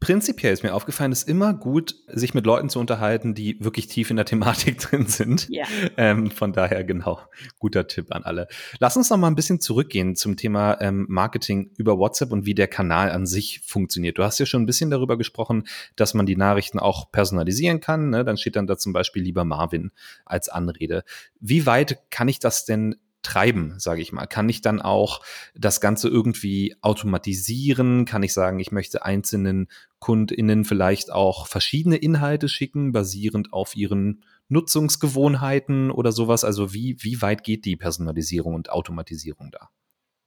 Prinzipiell 0.00 0.52
ist 0.52 0.62
mir 0.62 0.74
aufgefallen, 0.74 1.12
es 1.12 1.20
ist 1.20 1.28
immer 1.28 1.54
gut, 1.54 1.94
sich 2.08 2.34
mit 2.34 2.44
Leuten 2.44 2.68
zu 2.68 2.78
unterhalten, 2.78 3.34
die 3.34 3.56
wirklich 3.64 3.86
tief 3.86 4.10
in 4.10 4.16
der 4.16 4.26
Thematik 4.26 4.78
drin 4.80 5.06
sind. 5.06 5.48
Ja. 5.48 5.64
Ähm, 5.96 6.30
von 6.30 6.52
daher 6.52 6.84
genau, 6.84 7.20
guter 7.58 7.86
Tipp 7.86 8.12
an 8.14 8.22
alle. 8.24 8.48
Lass 8.80 8.96
uns 8.96 9.08
noch 9.08 9.16
mal 9.16 9.28
ein 9.28 9.34
bisschen 9.34 9.60
zurückgehen 9.60 10.14
zum 10.16 10.36
Thema 10.36 10.78
ähm, 10.80 11.06
Marketing 11.08 11.70
über 11.78 11.98
WhatsApp 11.98 12.32
und 12.32 12.44
wie 12.44 12.54
der 12.54 12.68
Kanal 12.68 13.10
an 13.10 13.26
sich 13.26 13.60
funktioniert. 13.64 14.18
Du 14.18 14.24
hast 14.24 14.38
ja 14.38 14.46
schon 14.46 14.62
ein 14.62 14.66
bisschen 14.66 14.90
darüber 14.90 15.16
gesprochen, 15.16 15.66
dass 15.96 16.12
man 16.12 16.26
die 16.26 16.36
Nachrichten 16.36 16.78
auch 16.78 17.10
personalisieren 17.10 17.80
kann. 17.80 18.10
Ne? 18.10 18.24
Dann 18.24 18.36
steht 18.36 18.56
dann 18.56 18.66
da 18.66 18.76
zum 18.76 18.92
Beispiel 18.92 19.22
lieber 19.22 19.44
Marvin 19.44 19.90
als 20.26 20.48
Anrede. 20.48 21.04
Wie 21.40 21.64
weit 21.66 22.10
kann 22.10 22.28
ich 22.28 22.40
das 22.40 22.64
denn 22.64 22.96
treiben, 23.24 23.74
sage 23.78 24.00
ich 24.00 24.12
mal? 24.12 24.26
Kann 24.26 24.48
ich 24.48 24.60
dann 24.60 24.80
auch 24.80 25.20
das 25.54 25.80
Ganze 25.80 26.08
irgendwie 26.08 26.76
automatisieren? 26.80 28.04
Kann 28.04 28.22
ich 28.22 28.32
sagen, 28.32 28.60
ich 28.60 28.70
möchte 28.70 29.04
einzelnen 29.04 29.68
KundInnen 29.98 30.64
vielleicht 30.64 31.10
auch 31.10 31.46
verschiedene 31.46 31.96
Inhalte 31.96 32.48
schicken, 32.48 32.92
basierend 32.92 33.52
auf 33.52 33.74
ihren 33.74 34.22
Nutzungsgewohnheiten 34.48 35.90
oder 35.90 36.12
sowas? 36.12 36.44
Also 36.44 36.72
wie, 36.72 36.96
wie 37.00 37.22
weit 37.22 37.42
geht 37.42 37.64
die 37.64 37.76
Personalisierung 37.76 38.54
und 38.54 38.70
Automatisierung 38.70 39.50
da? 39.50 39.70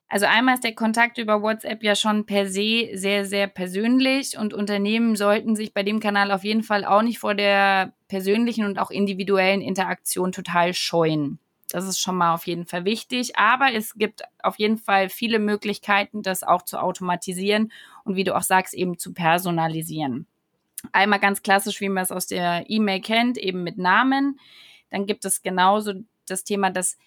Also 0.10 0.26
einmal 0.26 0.56
ist 0.56 0.64
der 0.64 0.74
Kontakt 0.74 1.18
über 1.18 1.42
WhatsApp 1.42 1.84
ja 1.84 1.94
schon 1.94 2.26
per 2.26 2.48
se 2.48 2.90
sehr, 2.94 3.26
sehr 3.26 3.48
persönlich 3.48 4.38
und 4.38 4.54
Unternehmen 4.54 5.18
sollten 5.18 5.56
sich 5.56 5.74
bei 5.74 5.84
dem 5.84 6.00
Kanal 6.00 6.32
auf 6.32 6.46
jeden 6.46 6.64
Fall 6.64 6.86
auch 6.86 7.02
nicht 7.02 7.20
vor 7.20 7.36
der 7.36 7.94
persönlichen 8.08 8.66
und 8.66 8.80
auch 8.80 8.90
individuellen 8.90 9.62
Interaktion 9.62 10.32
total 10.32 10.74
scheuen. 10.74 11.40
Das 11.70 11.86
ist 11.86 12.00
schon 12.00 12.16
mal 12.16 12.34
auf 12.34 12.48
jeden 12.48 12.66
Fall 12.66 12.86
wichtig. 12.86 13.38
Aber 13.38 13.74
es 13.74 13.96
gibt 13.96 14.24
auf 14.42 14.58
jeden 14.58 14.78
Fall 14.78 15.10
viele 15.10 15.40
Möglichkeiten, 15.40 16.22
das 16.22 16.44
auch 16.44 16.62
zu 16.62 16.82
automatisieren 16.82 17.72
und 18.04 18.16
wie 18.16 18.24
du 18.24 18.36
auch 18.36 18.44
sagst, 18.44 18.74
eben 18.74 18.98
zu 18.98 19.14
personalisieren. 19.14 20.28
Einmal 20.92 21.20
ganz 21.20 21.42
klassisch, 21.42 21.82
wie 21.82 21.90
man 21.90 22.04
es 22.04 22.12
aus 22.12 22.28
der 22.28 22.66
E-Mail 22.70 23.02
kennt, 23.02 23.38
eben 23.38 23.64
mit 23.64 23.78
Namen. 23.78 24.40
Dann 24.90 25.06
gibt 25.06 25.26
es 25.26 25.42
genauso 25.42 25.94
das 26.28 26.44
Thema, 26.44 26.70
dass 26.70 26.98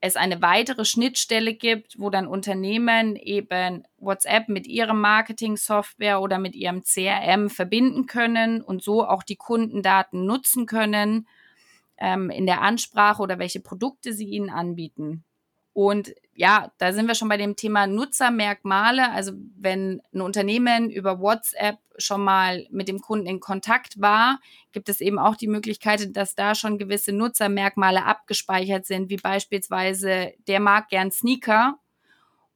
es 0.00 0.16
eine 0.16 0.40
weitere 0.40 0.84
Schnittstelle 0.84 1.54
gibt, 1.54 1.98
wo 1.98 2.08
dann 2.08 2.26
Unternehmen 2.26 3.16
eben 3.16 3.84
WhatsApp 3.98 4.48
mit 4.48 4.66
ihrem 4.66 5.00
Marketing-Software 5.00 6.20
oder 6.22 6.38
mit 6.38 6.56
ihrem 6.56 6.82
CRM 6.82 7.50
verbinden 7.50 8.06
können 8.06 8.62
und 8.62 8.82
so 8.82 9.06
auch 9.06 9.22
die 9.22 9.36
Kundendaten 9.36 10.24
nutzen 10.24 10.64
können 10.64 11.28
ähm, 12.00 12.30
in 12.30 12.46
der 12.46 12.62
Ansprache 12.62 13.22
oder 13.22 13.38
welche 13.38 13.60
Produkte 13.60 14.12
sie 14.12 14.26
ihnen 14.26 14.50
anbieten. 14.50 15.24
Und 15.72 16.12
ja, 16.34 16.72
da 16.78 16.92
sind 16.92 17.06
wir 17.06 17.14
schon 17.14 17.28
bei 17.28 17.36
dem 17.36 17.54
Thema 17.54 17.86
Nutzermerkmale. 17.86 19.12
Also 19.12 19.32
wenn 19.56 20.02
ein 20.12 20.20
Unternehmen 20.20 20.90
über 20.90 21.20
WhatsApp 21.20 21.78
schon 21.96 22.22
mal 22.22 22.66
mit 22.70 22.88
dem 22.88 23.00
Kunden 23.00 23.26
in 23.26 23.40
Kontakt 23.40 24.00
war, 24.00 24.40
gibt 24.72 24.88
es 24.88 25.00
eben 25.00 25.18
auch 25.18 25.36
die 25.36 25.46
Möglichkeit, 25.46 26.16
dass 26.16 26.34
da 26.34 26.54
schon 26.54 26.78
gewisse 26.78 27.12
Nutzermerkmale 27.12 28.04
abgespeichert 28.04 28.86
sind, 28.86 29.10
wie 29.10 29.16
beispielsweise 29.16 30.32
der 30.48 30.60
mag 30.60 30.88
gern 30.88 31.10
Sneaker 31.12 31.78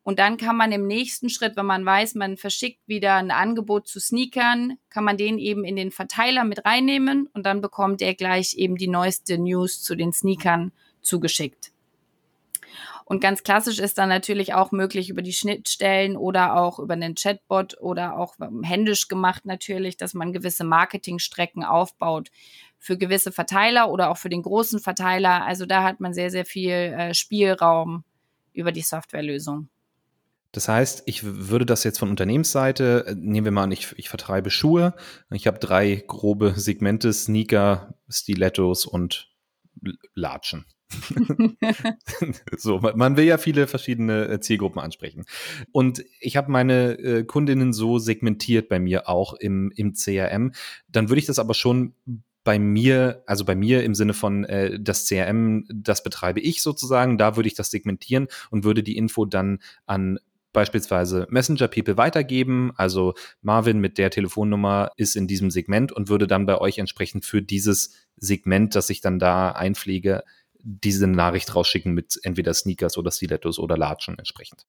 und 0.04 0.18
dann 0.18 0.36
kann 0.36 0.56
man 0.56 0.70
im 0.70 0.86
nächsten 0.86 1.30
Schritt, 1.30 1.56
wenn 1.56 1.64
man 1.64 1.84
weiß, 1.84 2.14
man 2.14 2.36
verschickt 2.36 2.86
wieder 2.86 3.14
ein 3.14 3.30
Angebot 3.30 3.88
zu 3.88 3.98
Sneakern, 3.98 4.76
kann 4.90 5.02
man 5.02 5.16
den 5.16 5.38
eben 5.38 5.64
in 5.64 5.76
den 5.76 5.90
Verteiler 5.90 6.44
mit 6.44 6.66
reinnehmen 6.66 7.28
und 7.32 7.46
dann 7.46 7.62
bekommt 7.62 8.02
er 8.02 8.14
gleich 8.14 8.54
eben 8.54 8.76
die 8.76 8.86
neueste 8.86 9.38
News 9.38 9.82
zu 9.82 9.96
den 9.96 10.12
Sneakern 10.12 10.72
zugeschickt. 11.00 11.72
Und 13.06 13.20
ganz 13.20 13.42
klassisch 13.42 13.78
ist 13.78 13.96
dann 13.96 14.10
natürlich 14.10 14.54
auch 14.54 14.72
möglich 14.72 15.08
über 15.08 15.22
die 15.22 15.32
Schnittstellen 15.32 16.16
oder 16.16 16.56
auch 16.56 16.78
über 16.78 16.94
einen 16.94 17.14
Chatbot 17.14 17.78
oder 17.80 18.18
auch 18.18 18.34
händisch 18.62 19.08
gemacht 19.08 19.46
natürlich, 19.46 19.96
dass 19.96 20.14
man 20.14 20.32
gewisse 20.32 20.64
Marketingstrecken 20.64 21.64
aufbaut 21.64 22.30
für 22.78 22.98
gewisse 22.98 23.32
Verteiler 23.32 23.90
oder 23.90 24.10
auch 24.10 24.18
für 24.18 24.30
den 24.30 24.42
großen 24.42 24.80
Verteiler. 24.80 25.44
Also 25.44 25.64
da 25.64 25.82
hat 25.82 26.00
man 26.00 26.12
sehr, 26.12 26.30
sehr 26.30 26.44
viel 26.44 26.70
äh, 26.70 27.14
Spielraum 27.14 28.04
über 28.52 28.72
die 28.72 28.82
Softwarelösung. 28.82 29.68
Das 30.54 30.68
heißt, 30.68 31.02
ich 31.06 31.24
würde 31.24 31.66
das 31.66 31.82
jetzt 31.82 31.98
von 31.98 32.10
Unternehmensseite, 32.10 33.06
äh, 33.08 33.14
nehmen 33.16 33.44
wir 33.44 33.50
mal 33.50 33.64
an, 33.64 33.72
ich, 33.72 33.92
ich 33.96 34.08
vertreibe 34.08 34.50
Schuhe. 34.50 34.94
Ich 35.32 35.48
habe 35.48 35.58
drei 35.58 36.04
grobe 36.06 36.54
Segmente, 36.56 37.12
Sneaker, 37.12 37.94
Stilettos 38.08 38.86
und 38.86 39.32
Latschen. 40.14 40.64
so, 42.56 42.78
man 42.78 43.16
will 43.16 43.24
ja 43.24 43.36
viele 43.36 43.66
verschiedene 43.66 44.28
äh, 44.28 44.40
Zielgruppen 44.40 44.80
ansprechen. 44.80 45.24
Und 45.72 46.04
ich 46.20 46.36
habe 46.36 46.52
meine 46.52 46.92
äh, 47.00 47.24
Kundinnen 47.24 47.72
so 47.72 47.98
segmentiert 47.98 48.68
bei 48.68 48.78
mir 48.78 49.08
auch 49.08 49.34
im, 49.34 49.72
im 49.74 49.94
CRM. 49.94 50.52
Dann 50.88 51.08
würde 51.08 51.18
ich 51.18 51.26
das 51.26 51.40
aber 51.40 51.54
schon 51.54 51.94
bei 52.44 52.60
mir, 52.60 53.24
also 53.26 53.44
bei 53.44 53.56
mir 53.56 53.82
im 53.82 53.96
Sinne 53.96 54.14
von 54.14 54.44
äh, 54.44 54.78
das 54.78 55.08
CRM, 55.08 55.66
das 55.74 56.04
betreibe 56.04 56.38
ich 56.38 56.62
sozusagen, 56.62 57.18
da 57.18 57.34
würde 57.34 57.48
ich 57.48 57.54
das 57.54 57.72
segmentieren 57.72 58.28
und 58.50 58.62
würde 58.62 58.84
die 58.84 58.96
Info 58.96 59.24
dann 59.24 59.58
an 59.86 60.20
beispielsweise 60.54 61.26
Messenger 61.28 61.68
People 61.68 61.98
weitergeben. 61.98 62.72
Also 62.76 63.12
Marvin 63.42 63.80
mit 63.80 63.98
der 63.98 64.10
Telefonnummer 64.10 64.90
ist 64.96 65.16
in 65.16 65.26
diesem 65.26 65.50
Segment 65.50 65.92
und 65.92 66.08
würde 66.08 66.26
dann 66.26 66.46
bei 66.46 66.56
euch 66.56 66.78
entsprechend 66.78 67.26
für 67.26 67.42
dieses 67.42 67.92
Segment, 68.16 68.74
das 68.74 68.88
ich 68.88 69.02
dann 69.02 69.18
da 69.18 69.50
einpflege, 69.50 70.24
diese 70.58 71.06
Nachricht 71.06 71.54
rausschicken 71.54 71.92
mit 71.92 72.18
entweder 72.22 72.54
Sneakers 72.54 72.96
oder 72.96 73.10
Stilettos 73.10 73.58
oder 73.58 73.76
Latschen 73.76 74.18
entsprechend. 74.18 74.64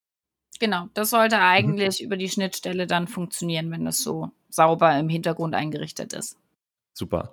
Genau, 0.59 0.87
das 0.93 1.11
sollte 1.11 1.39
eigentlich 1.39 2.01
mhm. 2.01 2.05
über 2.05 2.17
die 2.17 2.29
Schnittstelle 2.29 2.87
dann 2.87 3.07
funktionieren, 3.07 3.71
wenn 3.71 3.85
das 3.85 3.99
so 3.99 4.31
sauber 4.49 4.97
im 4.97 5.07
Hintergrund 5.07 5.55
eingerichtet 5.55 6.11
ist. 6.13 6.37
Super. 6.93 7.31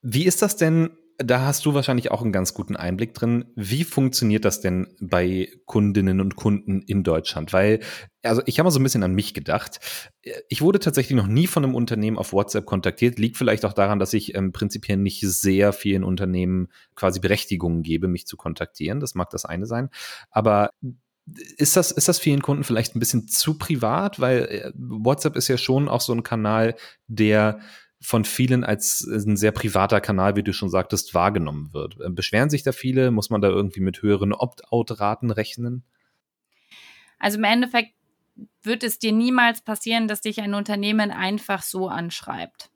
Wie 0.00 0.24
ist 0.24 0.42
das 0.42 0.56
denn 0.56 0.90
da 1.18 1.42
hast 1.42 1.64
du 1.64 1.74
wahrscheinlich 1.74 2.10
auch 2.10 2.22
einen 2.22 2.32
ganz 2.32 2.54
guten 2.54 2.76
Einblick 2.76 3.14
drin. 3.14 3.44
Wie 3.54 3.84
funktioniert 3.84 4.44
das 4.44 4.60
denn 4.60 4.94
bei 5.00 5.48
Kundinnen 5.66 6.20
und 6.20 6.36
Kunden 6.36 6.82
in 6.82 7.04
Deutschland? 7.04 7.52
Weil, 7.52 7.80
also 8.22 8.42
ich 8.46 8.58
habe 8.58 8.66
mal 8.66 8.70
so 8.70 8.80
ein 8.80 8.82
bisschen 8.82 9.02
an 9.02 9.14
mich 9.14 9.32
gedacht. 9.32 9.80
Ich 10.48 10.60
wurde 10.60 10.80
tatsächlich 10.80 11.16
noch 11.16 11.26
nie 11.26 11.46
von 11.46 11.64
einem 11.64 11.74
Unternehmen 11.74 12.18
auf 12.18 12.32
WhatsApp 12.32 12.66
kontaktiert. 12.66 13.18
Liegt 13.18 13.36
vielleicht 13.36 13.64
auch 13.64 13.74
daran, 13.74 13.98
dass 13.98 14.12
ich 14.12 14.34
ähm, 14.34 14.52
prinzipiell 14.52 14.96
nicht 14.96 15.20
sehr 15.20 15.72
vielen 15.72 16.04
Unternehmen 16.04 16.68
quasi 16.96 17.20
Berechtigungen 17.20 17.82
gebe, 17.82 18.08
mich 18.08 18.26
zu 18.26 18.36
kontaktieren. 18.36 19.00
Das 19.00 19.14
mag 19.14 19.30
das 19.30 19.44
eine 19.44 19.66
sein. 19.66 19.90
Aber 20.30 20.70
ist 21.56 21.76
das, 21.76 21.90
ist 21.90 22.08
das 22.08 22.18
vielen 22.18 22.42
Kunden 22.42 22.64
vielleicht 22.64 22.96
ein 22.96 23.00
bisschen 23.00 23.28
zu 23.28 23.56
privat? 23.56 24.20
Weil 24.20 24.38
äh, 24.42 24.72
WhatsApp 24.74 25.36
ist 25.36 25.48
ja 25.48 25.58
schon 25.58 25.88
auch 25.88 26.00
so 26.00 26.12
ein 26.12 26.22
Kanal, 26.22 26.74
der 27.06 27.60
von 28.04 28.24
vielen 28.24 28.64
als 28.64 29.02
ein 29.02 29.36
sehr 29.36 29.52
privater 29.52 30.00
Kanal, 30.00 30.36
wie 30.36 30.42
du 30.42 30.52
schon 30.52 30.68
sagtest, 30.68 31.14
wahrgenommen 31.14 31.72
wird. 31.72 31.98
Äh, 32.00 32.10
beschweren 32.10 32.50
sich 32.50 32.62
da 32.62 32.72
viele? 32.72 33.10
Muss 33.10 33.30
man 33.30 33.40
da 33.40 33.48
irgendwie 33.48 33.80
mit 33.80 34.02
höheren 34.02 34.32
Opt-out-Raten 34.32 35.30
rechnen? 35.30 35.84
Also 37.18 37.38
im 37.38 37.44
Endeffekt 37.44 37.94
wird 38.62 38.82
es 38.82 38.98
dir 38.98 39.12
niemals 39.12 39.62
passieren, 39.62 40.08
dass 40.08 40.20
dich 40.20 40.40
ein 40.40 40.54
Unternehmen 40.54 41.10
einfach 41.10 41.62
so 41.62 41.88
anschreibt. 41.88 42.70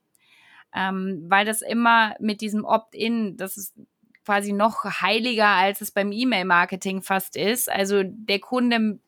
ähm, 0.74 1.26
weil 1.28 1.44
das 1.46 1.62
immer 1.62 2.14
mit 2.20 2.40
diesem 2.40 2.64
Opt-in, 2.64 3.36
das 3.36 3.56
ist 3.56 3.74
quasi 4.24 4.52
noch 4.52 4.84
heiliger, 4.84 5.48
als 5.48 5.80
es 5.80 5.90
beim 5.90 6.12
E-Mail-Marketing 6.12 7.02
fast 7.02 7.36
ist. 7.36 7.70
Also 7.70 8.02
der 8.04 8.38
Kunde 8.40 9.00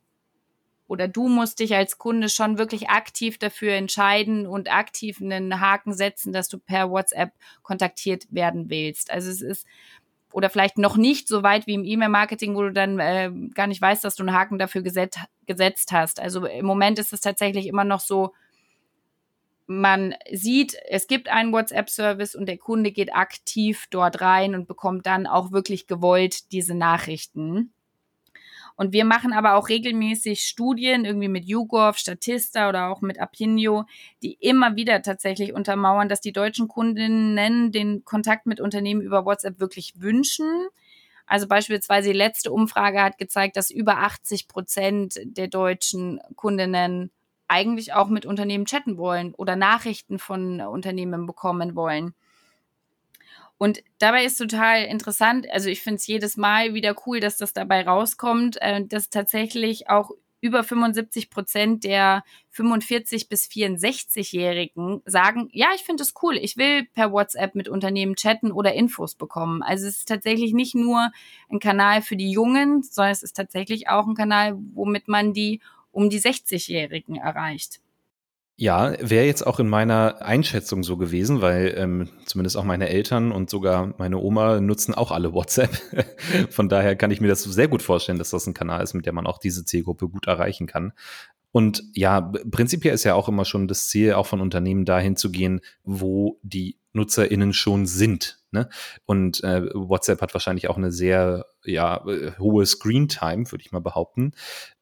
oder 0.90 1.06
du 1.06 1.28
musst 1.28 1.60
dich 1.60 1.76
als 1.76 1.98
Kunde 1.98 2.28
schon 2.28 2.58
wirklich 2.58 2.88
aktiv 2.88 3.38
dafür 3.38 3.74
entscheiden 3.74 4.44
und 4.44 4.72
aktiv 4.72 5.20
einen 5.20 5.60
Haken 5.60 5.94
setzen, 5.94 6.32
dass 6.32 6.48
du 6.48 6.58
per 6.58 6.90
WhatsApp 6.90 7.30
kontaktiert 7.62 8.26
werden 8.30 8.70
willst. 8.70 9.12
Also 9.12 9.30
es 9.30 9.40
ist 9.40 9.66
oder 10.32 10.50
vielleicht 10.50 10.78
noch 10.78 10.96
nicht 10.96 11.28
so 11.28 11.44
weit 11.44 11.68
wie 11.68 11.74
im 11.74 11.84
E-Mail-Marketing, 11.84 12.56
wo 12.56 12.62
du 12.62 12.72
dann 12.72 12.98
äh, 12.98 13.30
gar 13.54 13.68
nicht 13.68 13.80
weißt, 13.80 14.02
dass 14.02 14.16
du 14.16 14.24
einen 14.24 14.34
Haken 14.34 14.58
dafür 14.58 14.82
geset 14.82 15.16
gesetzt 15.46 15.92
hast. 15.92 16.18
Also 16.18 16.44
im 16.44 16.66
Moment 16.66 16.98
ist 16.98 17.12
es 17.12 17.20
tatsächlich 17.20 17.68
immer 17.68 17.84
noch 17.84 18.00
so, 18.00 18.32
man 19.68 20.16
sieht, 20.32 20.76
es 20.88 21.06
gibt 21.06 21.28
einen 21.28 21.52
WhatsApp-Service 21.52 22.34
und 22.34 22.46
der 22.46 22.58
Kunde 22.58 22.90
geht 22.90 23.14
aktiv 23.14 23.86
dort 23.90 24.20
rein 24.20 24.56
und 24.56 24.66
bekommt 24.66 25.06
dann 25.06 25.28
auch 25.28 25.52
wirklich 25.52 25.86
gewollt 25.86 26.50
diese 26.50 26.74
Nachrichten. 26.74 27.72
Und 28.80 28.94
wir 28.94 29.04
machen 29.04 29.34
aber 29.34 29.56
auch 29.56 29.68
regelmäßig 29.68 30.40
Studien, 30.40 31.04
irgendwie 31.04 31.28
mit 31.28 31.44
YouGov, 31.44 31.98
Statista 31.98 32.66
oder 32.70 32.88
auch 32.88 33.02
mit 33.02 33.20
Apinio, 33.20 33.84
die 34.22 34.38
immer 34.40 34.74
wieder 34.74 35.02
tatsächlich 35.02 35.52
untermauern, 35.52 36.08
dass 36.08 36.22
die 36.22 36.32
deutschen 36.32 36.66
Kundinnen 36.66 37.72
den 37.72 38.06
Kontakt 38.06 38.46
mit 38.46 38.58
Unternehmen 38.58 39.02
über 39.02 39.26
WhatsApp 39.26 39.60
wirklich 39.60 40.00
wünschen. 40.00 40.46
Also 41.26 41.46
beispielsweise 41.46 42.08
die 42.08 42.16
letzte 42.16 42.52
Umfrage 42.52 43.02
hat 43.02 43.18
gezeigt, 43.18 43.58
dass 43.58 43.70
über 43.70 43.98
80 43.98 44.48
Prozent 44.48 45.20
der 45.24 45.48
deutschen 45.48 46.18
Kundinnen 46.34 47.10
eigentlich 47.48 47.92
auch 47.92 48.08
mit 48.08 48.24
Unternehmen 48.24 48.64
chatten 48.64 48.96
wollen 48.96 49.34
oder 49.34 49.56
Nachrichten 49.56 50.18
von 50.18 50.62
Unternehmen 50.62 51.26
bekommen 51.26 51.76
wollen. 51.76 52.14
Und 53.62 53.82
dabei 53.98 54.24
ist 54.24 54.38
total 54.38 54.84
interessant, 54.84 55.46
also 55.50 55.68
ich 55.68 55.82
finde 55.82 55.96
es 55.96 56.06
jedes 56.06 56.38
Mal 56.38 56.72
wieder 56.72 56.96
cool, 57.04 57.20
dass 57.20 57.36
das 57.36 57.52
dabei 57.52 57.86
rauskommt, 57.86 58.56
äh, 58.62 58.86
dass 58.86 59.10
tatsächlich 59.10 59.90
auch 59.90 60.12
über 60.40 60.64
75 60.64 61.28
Prozent 61.28 61.84
der 61.84 62.24
45 62.52 63.28
bis 63.28 63.44
64-Jährigen 63.48 65.02
sagen, 65.04 65.50
ja, 65.52 65.66
ich 65.74 65.82
finde 65.82 66.04
es 66.04 66.14
cool, 66.22 66.38
ich 66.38 66.56
will 66.56 66.86
per 66.94 67.12
WhatsApp 67.12 67.54
mit 67.54 67.68
Unternehmen 67.68 68.16
chatten 68.16 68.50
oder 68.50 68.72
Infos 68.72 69.14
bekommen. 69.14 69.62
Also 69.62 69.88
es 69.88 69.98
ist 69.98 70.08
tatsächlich 70.08 70.54
nicht 70.54 70.74
nur 70.74 71.12
ein 71.50 71.58
Kanal 71.58 72.00
für 72.00 72.16
die 72.16 72.30
Jungen, 72.30 72.82
sondern 72.82 73.12
es 73.12 73.22
ist 73.22 73.36
tatsächlich 73.36 73.90
auch 73.90 74.06
ein 74.06 74.14
Kanal, 74.14 74.56
womit 74.72 75.06
man 75.06 75.34
die 75.34 75.60
um 75.90 76.08
die 76.08 76.20
60-Jährigen 76.20 77.16
erreicht. 77.16 77.82
Ja, 78.62 78.92
wäre 79.00 79.24
jetzt 79.24 79.46
auch 79.46 79.58
in 79.58 79.70
meiner 79.70 80.20
Einschätzung 80.20 80.82
so 80.82 80.98
gewesen, 80.98 81.40
weil 81.40 81.72
ähm, 81.78 82.10
zumindest 82.26 82.58
auch 82.58 82.64
meine 82.64 82.90
Eltern 82.90 83.32
und 83.32 83.48
sogar 83.48 83.94
meine 83.96 84.18
Oma 84.18 84.60
nutzen 84.60 84.92
auch 84.92 85.12
alle 85.12 85.32
WhatsApp. 85.32 85.70
Von 86.50 86.68
daher 86.68 86.94
kann 86.94 87.10
ich 87.10 87.22
mir 87.22 87.28
das 87.28 87.42
sehr 87.42 87.68
gut 87.68 87.80
vorstellen, 87.80 88.18
dass 88.18 88.28
das 88.28 88.46
ein 88.46 88.52
Kanal 88.52 88.82
ist, 88.82 88.92
mit 88.92 89.06
dem 89.06 89.14
man 89.14 89.26
auch 89.26 89.38
diese 89.38 89.64
Zielgruppe 89.64 90.10
gut 90.10 90.26
erreichen 90.26 90.66
kann. 90.66 90.92
Und 91.52 91.84
ja, 91.94 92.20
prinzipiell 92.20 92.92
ist 92.92 93.04
ja 93.04 93.14
auch 93.14 93.30
immer 93.30 93.46
schon 93.46 93.66
das 93.66 93.88
Ziel, 93.88 94.12
auch 94.12 94.26
von 94.26 94.42
Unternehmen 94.42 94.84
dahin 94.84 95.16
zu 95.16 95.30
gehen, 95.30 95.62
wo 95.82 96.38
die 96.42 96.76
NutzerInnen 96.92 97.54
schon 97.54 97.86
sind. 97.86 98.40
Ne? 98.50 98.68
Und 99.06 99.42
äh, 99.42 99.70
WhatsApp 99.72 100.20
hat 100.20 100.34
wahrscheinlich 100.34 100.68
auch 100.68 100.76
eine 100.76 100.92
sehr 100.92 101.46
ja, 101.64 102.06
äh, 102.06 102.32
hohe 102.38 102.66
Screen-Time, 102.66 103.50
würde 103.50 103.62
ich 103.62 103.72
mal 103.72 103.80
behaupten. 103.80 104.32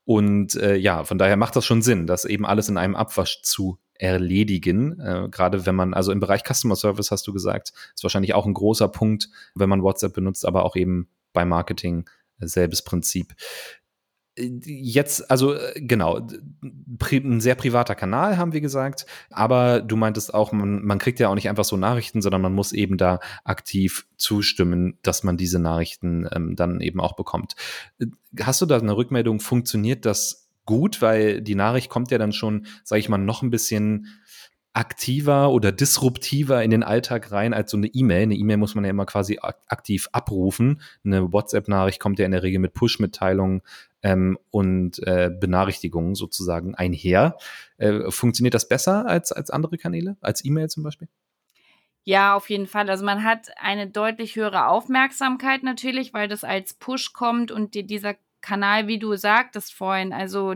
Und 0.08 0.54
äh, 0.54 0.74
ja, 0.74 1.04
von 1.04 1.18
daher 1.18 1.36
macht 1.36 1.54
das 1.54 1.66
schon 1.66 1.82
Sinn, 1.82 2.06
das 2.06 2.24
eben 2.24 2.46
alles 2.46 2.70
in 2.70 2.78
einem 2.78 2.96
Abwasch 2.96 3.42
zu 3.42 3.78
erledigen. 3.92 4.98
Äh, 5.00 5.28
Gerade 5.30 5.66
wenn 5.66 5.74
man, 5.74 5.92
also 5.92 6.12
im 6.12 6.18
Bereich 6.18 6.44
Customer 6.50 6.76
Service 6.76 7.10
hast 7.10 7.26
du 7.26 7.34
gesagt, 7.34 7.74
ist 7.94 8.02
wahrscheinlich 8.04 8.32
auch 8.32 8.46
ein 8.46 8.54
großer 8.54 8.88
Punkt, 8.88 9.28
wenn 9.54 9.68
man 9.68 9.82
WhatsApp 9.82 10.14
benutzt, 10.14 10.46
aber 10.46 10.64
auch 10.64 10.76
eben 10.76 11.10
bei 11.34 11.44
Marketing 11.44 12.08
äh, 12.40 12.46
selbes 12.46 12.80
Prinzip 12.80 13.34
jetzt, 14.64 15.30
also 15.30 15.54
äh, 15.54 15.80
genau, 15.80 16.26
ein 17.10 17.40
sehr 17.40 17.54
privater 17.54 17.94
Kanal, 17.94 18.36
haben 18.36 18.52
wir 18.52 18.60
gesagt, 18.60 19.06
aber 19.30 19.80
du 19.80 19.96
meintest 19.96 20.34
auch, 20.34 20.52
man, 20.52 20.84
man 20.84 20.98
kriegt 20.98 21.20
ja 21.20 21.28
auch 21.28 21.34
nicht 21.34 21.48
einfach 21.48 21.64
so 21.64 21.76
Nachrichten, 21.76 22.22
sondern 22.22 22.42
man 22.42 22.52
muss 22.52 22.72
eben 22.72 22.96
da 22.96 23.20
aktiv 23.44 24.06
zustimmen, 24.16 24.98
dass 25.02 25.24
man 25.24 25.36
diese 25.36 25.58
Nachrichten 25.58 26.28
ähm, 26.32 26.56
dann 26.56 26.80
eben 26.80 27.00
auch 27.00 27.16
bekommt. 27.16 27.54
Hast 28.40 28.60
du 28.60 28.66
da 28.66 28.78
eine 28.78 28.96
Rückmeldung, 28.96 29.40
funktioniert 29.40 30.04
das 30.04 30.48
gut, 30.64 31.00
weil 31.00 31.40
die 31.40 31.54
Nachricht 31.54 31.88
kommt 31.88 32.10
ja 32.10 32.18
dann 32.18 32.32
schon, 32.32 32.66
sage 32.84 33.00
ich 33.00 33.08
mal, 33.08 33.18
noch 33.18 33.42
ein 33.42 33.50
bisschen 33.50 34.06
aktiver 34.78 35.50
oder 35.50 35.72
disruptiver 35.72 36.62
in 36.62 36.70
den 36.70 36.84
Alltag 36.84 37.32
rein 37.32 37.52
als 37.52 37.70
so 37.70 37.76
eine 37.76 37.88
E-Mail. 37.88 38.22
Eine 38.22 38.36
E-Mail 38.36 38.58
muss 38.58 38.74
man 38.74 38.84
ja 38.84 38.90
immer 38.90 39.06
quasi 39.06 39.38
aktiv 39.40 40.08
abrufen. 40.12 40.80
Eine 41.04 41.32
WhatsApp-Nachricht 41.32 41.98
kommt 41.98 42.18
ja 42.18 42.26
in 42.26 42.32
der 42.32 42.44
Regel 42.44 42.60
mit 42.60 42.74
Push-Mitteilungen 42.74 43.62
ähm, 44.02 44.38
und 44.50 44.98
äh, 45.06 45.30
Benachrichtigungen 45.30 46.14
sozusagen 46.14 46.74
einher. 46.74 47.36
Äh, 47.78 48.10
funktioniert 48.10 48.54
das 48.54 48.68
besser 48.68 49.06
als, 49.06 49.32
als 49.32 49.50
andere 49.50 49.78
Kanäle, 49.78 50.16
als 50.20 50.44
E-Mail 50.44 50.68
zum 50.68 50.82
Beispiel? 50.82 51.08
Ja, 52.04 52.34
auf 52.34 52.48
jeden 52.48 52.66
Fall. 52.66 52.88
Also 52.88 53.04
man 53.04 53.22
hat 53.22 53.48
eine 53.60 53.86
deutlich 53.88 54.36
höhere 54.36 54.68
Aufmerksamkeit 54.68 55.62
natürlich, 55.62 56.14
weil 56.14 56.26
das 56.26 56.42
als 56.42 56.74
Push 56.74 57.12
kommt 57.12 57.50
und 57.50 57.74
die, 57.74 57.86
dieser 57.86 58.14
Kanal, 58.40 58.86
wie 58.86 58.98
du 58.98 59.14
sagtest 59.16 59.74
vorhin, 59.74 60.12
also 60.12 60.54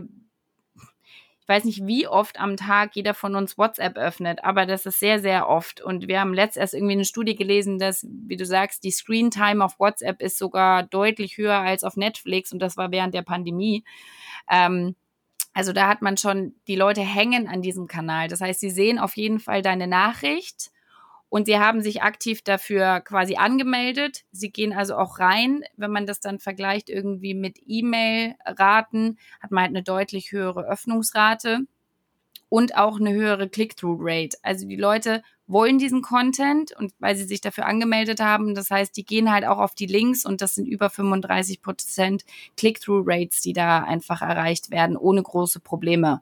ich 1.43 1.49
weiß 1.49 1.65
nicht, 1.65 1.85
wie 1.85 2.07
oft 2.07 2.39
am 2.39 2.55
Tag 2.55 2.95
jeder 2.95 3.13
von 3.13 3.35
uns 3.35 3.57
WhatsApp 3.57 3.97
öffnet, 3.97 4.45
aber 4.45 4.65
das 4.65 4.85
ist 4.85 5.01
sehr, 5.01 5.19
sehr 5.19 5.49
oft. 5.49 5.81
Und 5.81 6.07
wir 6.07 6.21
haben 6.21 6.33
letzt 6.33 6.55
erst 6.55 6.73
irgendwie 6.73 6.93
eine 6.93 7.03
Studie 7.03 7.35
gelesen, 7.35 7.79
dass, 7.79 8.07
wie 8.09 8.37
du 8.37 8.45
sagst, 8.45 8.85
die 8.85 8.91
Screen 8.91 9.29
Time 9.29 9.63
auf 9.63 9.77
WhatsApp 9.77 10.21
ist 10.21 10.37
sogar 10.37 10.83
deutlich 10.83 11.37
höher 11.37 11.57
als 11.57 11.83
auf 11.83 11.97
Netflix 11.97 12.53
und 12.53 12.59
das 12.59 12.77
war 12.77 12.91
während 12.91 13.13
der 13.13 13.23
Pandemie. 13.23 13.83
Ähm, 14.49 14.95
also 15.53 15.73
da 15.73 15.89
hat 15.89 16.01
man 16.01 16.15
schon, 16.15 16.55
die 16.67 16.77
Leute 16.77 17.01
hängen 17.01 17.49
an 17.49 17.61
diesem 17.61 17.87
Kanal. 17.87 18.29
Das 18.29 18.39
heißt, 18.39 18.61
sie 18.61 18.69
sehen 18.69 18.97
auf 18.97 19.17
jeden 19.17 19.41
Fall 19.41 19.61
deine 19.61 19.87
Nachricht 19.87 20.71
und 21.33 21.45
sie 21.47 21.57
haben 21.57 21.81
sich 21.81 22.03
aktiv 22.03 22.43
dafür 22.43 22.99
quasi 22.99 23.37
angemeldet. 23.37 24.23
Sie 24.31 24.51
gehen 24.51 24.71
also 24.71 24.95
auch 24.95 25.17
rein. 25.17 25.63
Wenn 25.75 25.89
man 25.89 26.05
das 26.05 26.19
dann 26.19 26.37
vergleicht 26.37 26.91
irgendwie 26.91 27.33
mit 27.33 27.57
E-Mail-Raten, 27.65 29.17
hat 29.41 29.49
man 29.49 29.63
halt 29.63 29.71
eine 29.71 29.81
deutlich 29.81 30.31
höhere 30.31 30.63
Öffnungsrate 30.67 31.61
und 32.49 32.77
auch 32.77 32.99
eine 32.99 33.13
höhere 33.13 33.49
Click-Through-Rate. 33.49 34.37
Also 34.43 34.67
die 34.67 34.75
Leute 34.75 35.23
wollen 35.47 35.79
diesen 35.79 36.03
Content 36.03 36.71
und 36.77 36.93
weil 36.99 37.15
sie 37.15 37.25
sich 37.25 37.41
dafür 37.41 37.65
angemeldet 37.65 38.19
haben, 38.19 38.53
das 38.53 38.69
heißt, 38.69 38.95
die 38.95 39.03
gehen 39.03 39.31
halt 39.31 39.43
auch 39.43 39.57
auf 39.57 39.73
die 39.73 39.87
Links 39.87 40.25
und 40.25 40.39
das 40.39 40.53
sind 40.53 40.67
über 40.67 40.91
35 40.91 41.63
Prozent 41.63 42.25
Click-Through-Rates, 42.57 43.41
die 43.41 43.53
da 43.53 43.79
einfach 43.79 44.21
erreicht 44.21 44.69
werden, 44.69 44.95
ohne 44.95 45.23
große 45.23 45.61
Probleme. 45.61 46.21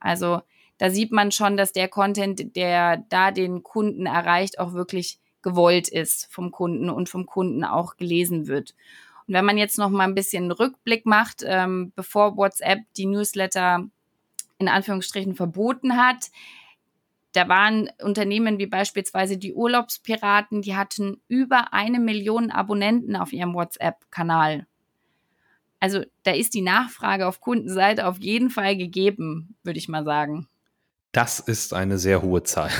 Also 0.00 0.40
da 0.78 0.90
sieht 0.90 1.12
man 1.12 1.32
schon, 1.32 1.56
dass 1.56 1.72
der 1.72 1.88
Content, 1.88 2.56
der 2.56 2.98
da 3.08 3.30
den 3.30 3.62
Kunden 3.62 4.06
erreicht, 4.06 4.58
auch 4.58 4.72
wirklich 4.72 5.18
gewollt 5.42 5.88
ist 5.88 6.32
vom 6.32 6.50
Kunden 6.50 6.90
und 6.90 7.08
vom 7.08 7.26
Kunden 7.26 7.64
auch 7.64 7.96
gelesen 7.96 8.46
wird. 8.46 8.74
Und 9.26 9.34
wenn 9.34 9.44
man 9.44 9.58
jetzt 9.58 9.78
noch 9.78 9.90
mal 9.90 10.04
ein 10.04 10.14
bisschen 10.14 10.50
Rückblick 10.50 11.04
macht, 11.04 11.44
ähm, 11.44 11.92
bevor 11.94 12.36
WhatsApp 12.36 12.80
die 12.96 13.06
Newsletter 13.06 13.84
in 14.58 14.68
Anführungsstrichen 14.68 15.34
verboten 15.34 15.96
hat, 15.96 16.30
da 17.32 17.48
waren 17.48 17.90
Unternehmen 18.02 18.58
wie 18.58 18.66
beispielsweise 18.66 19.36
die 19.36 19.52
Urlaubspiraten, 19.52 20.62
die 20.62 20.76
hatten 20.76 21.20
über 21.28 21.72
eine 21.72 22.00
Million 22.00 22.50
Abonnenten 22.50 23.16
auf 23.16 23.32
ihrem 23.32 23.54
WhatsApp-Kanal. 23.54 24.66
Also 25.78 26.02
da 26.22 26.32
ist 26.32 26.54
die 26.54 26.62
Nachfrage 26.62 27.26
auf 27.26 27.40
Kundenseite 27.40 28.06
auf 28.06 28.18
jeden 28.18 28.50
Fall 28.50 28.76
gegeben, 28.76 29.54
würde 29.62 29.78
ich 29.78 29.88
mal 29.88 30.04
sagen. 30.04 30.48
Das 31.12 31.40
ist 31.40 31.72
eine 31.72 31.98
sehr 31.98 32.22
hohe 32.22 32.42
Zahl. 32.42 32.70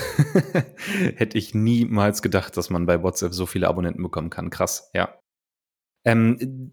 Hätte 1.16 1.38
ich 1.38 1.54
niemals 1.54 2.20
gedacht, 2.20 2.56
dass 2.56 2.68
man 2.68 2.84
bei 2.84 3.02
WhatsApp 3.02 3.32
so 3.32 3.46
viele 3.46 3.68
Abonnenten 3.68 4.02
bekommen 4.02 4.30
kann. 4.30 4.50
Krass, 4.50 4.90
ja. 4.92 5.14
Ähm, 6.04 6.70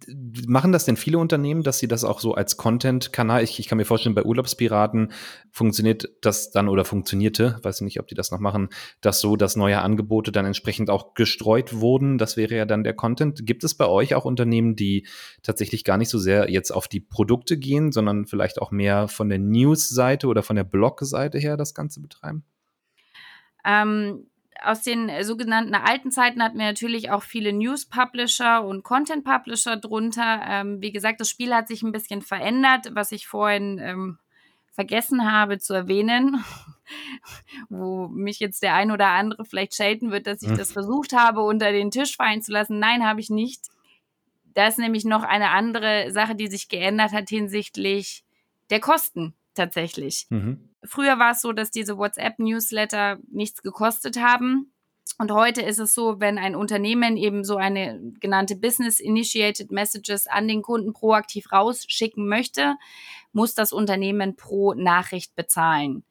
machen 0.48 0.72
das 0.72 0.86
denn 0.86 0.98
viele 0.98 1.18
Unternehmen, 1.18 1.64
dass 1.64 1.80
sie 1.80 1.88
das 1.88 2.04
auch 2.04 2.20
so 2.20 2.36
als 2.36 2.58
Content-Kanal, 2.58 3.44
ich, 3.44 3.60
ich, 3.60 3.68
kann 3.68 3.78
mir 3.78 3.86
vorstellen, 3.86 4.14
bei 4.14 4.24
Urlaubspiraten 4.24 5.12
funktioniert 5.52 6.10
das 6.22 6.52
dann 6.52 6.70
oder 6.70 6.86
funktionierte, 6.86 7.58
weiß 7.64 7.82
nicht, 7.82 8.00
ob 8.00 8.08
die 8.08 8.14
das 8.14 8.32
noch 8.32 8.40
machen, 8.40 8.70
dass 9.02 9.22
so, 9.22 9.36
dass 9.36 9.56
neue 9.56 9.82
Angebote 9.82 10.32
dann 10.32 10.46
entsprechend 10.46 10.92
auch 10.92 11.16
gestreut 11.16 11.74
wurden. 11.74 12.20
Das 12.20 12.38
wäre 12.38 12.56
ja 12.56 12.66
dann 12.66 12.84
der 12.84 12.94
Content. 12.94 13.46
Gibt 13.46 13.64
es 13.64 13.76
bei 13.76 13.88
euch 13.88 14.14
auch 14.14 14.26
Unternehmen, 14.26 14.76
die 14.76 15.08
tatsächlich 15.42 15.84
gar 15.84 15.98
nicht 15.98 16.10
so 16.10 16.20
sehr 16.20 16.50
jetzt 16.52 16.72
auf 16.72 16.88
die 16.88 17.00
Produkte 17.00 17.58
gehen, 17.58 17.92
sondern 17.92 18.28
vielleicht 18.28 18.62
auch 18.62 18.70
mehr 18.70 19.08
von 19.08 19.30
der 19.30 19.40
News-Seite 19.40 20.28
oder 20.28 20.44
von 20.44 20.56
der 20.56 20.66
Blog-Seite 20.66 21.40
her 21.40 21.58
das 21.58 21.74
Ganze 21.74 22.00
betreiben? 22.00 22.44
Ähm, 23.66 24.28
aus 24.64 24.82
den 24.82 25.10
äh, 25.10 25.24
sogenannten 25.24 25.76
alten 25.76 26.12
Zeiten 26.12 26.42
hatten 26.42 26.58
wir 26.58 26.66
natürlich 26.66 27.12
auch 27.12 27.24
viele 27.24 27.54
News-Publisher 27.54 28.64
und 28.66 28.84
Content-Publisher 28.84 29.78
drunter. 29.78 30.42
Ähm, 30.48 30.82
wie 30.82 30.92
gesagt, 30.92 31.20
das 31.20 31.30
Spiel 31.30 31.54
hat 31.54 31.68
sich 31.68 31.82
ein 31.82 31.92
bisschen 31.92 32.22
verändert, 32.22 32.90
was 32.94 33.12
ich 33.12 33.28
vorhin 33.28 33.80
ähm, 33.80 34.20
vergessen 34.72 35.32
habe 35.32 35.58
zu 35.58 35.74
erwähnen, 35.74 36.44
wo 37.70 38.08
mich 38.08 38.40
jetzt 38.40 38.62
der 38.62 38.76
ein 38.76 38.92
oder 38.92 39.08
andere 39.08 39.46
vielleicht 39.46 39.76
schelten 39.76 40.12
wird, 40.12 40.28
dass 40.28 40.42
ich 40.42 40.50
hm. 40.50 40.58
das 40.58 40.72
versucht 40.72 41.14
habe, 41.14 41.42
unter 41.42 41.72
den 41.72 41.92
Tisch 41.92 42.16
fallen 42.16 42.42
zu 42.42 42.52
lassen. 42.52 42.80
Nein, 42.80 43.06
habe 43.06 43.22
ich 43.22 43.30
nicht. 43.30 43.68
Da 44.54 44.68
ist 44.68 44.80
nämlich 44.80 45.06
noch 45.06 45.24
eine 45.24 45.50
andere 45.50 46.12
Sache, 46.12 46.36
die 46.36 46.48
sich 46.48 46.70
geändert 46.70 47.12
hat 47.12 47.30
hinsichtlich 47.30 48.24
der 48.70 48.80
Kosten 48.80 49.34
tatsächlich. 49.54 50.28
Mhm. 50.30 50.70
Früher 50.88 51.20
war 51.20 51.32
es 51.32 51.42
so, 51.42 51.52
dass 51.52 51.72
diese 51.72 51.98
WhatsApp-Newsletter 51.98 53.20
nichts 53.32 53.62
gekostet 53.62 54.20
haben. 54.20 54.72
Und 55.18 55.32
heute 55.32 55.62
ist 55.62 55.80
es 55.80 55.94
so, 55.94 56.20
wenn 56.20 56.38
ein 56.38 56.56
Unternehmen 56.56 57.16
eben 57.16 57.46
so 57.46 57.56
eine 57.56 58.02
genannte 58.20 58.58
Business 58.58 59.00
Initiated 59.00 59.72
Messages 59.72 60.28
an 60.28 60.48
den 60.48 60.62
Kunden 60.62 60.92
proaktiv 60.92 61.52
rausschicken 61.54 62.28
möchte, 62.28 62.76
muss 63.32 63.54
das 63.54 63.72
Unternehmen 63.72 64.36
pro 64.36 64.74
Nachricht 64.74 65.36
bezahlen. 65.36 66.04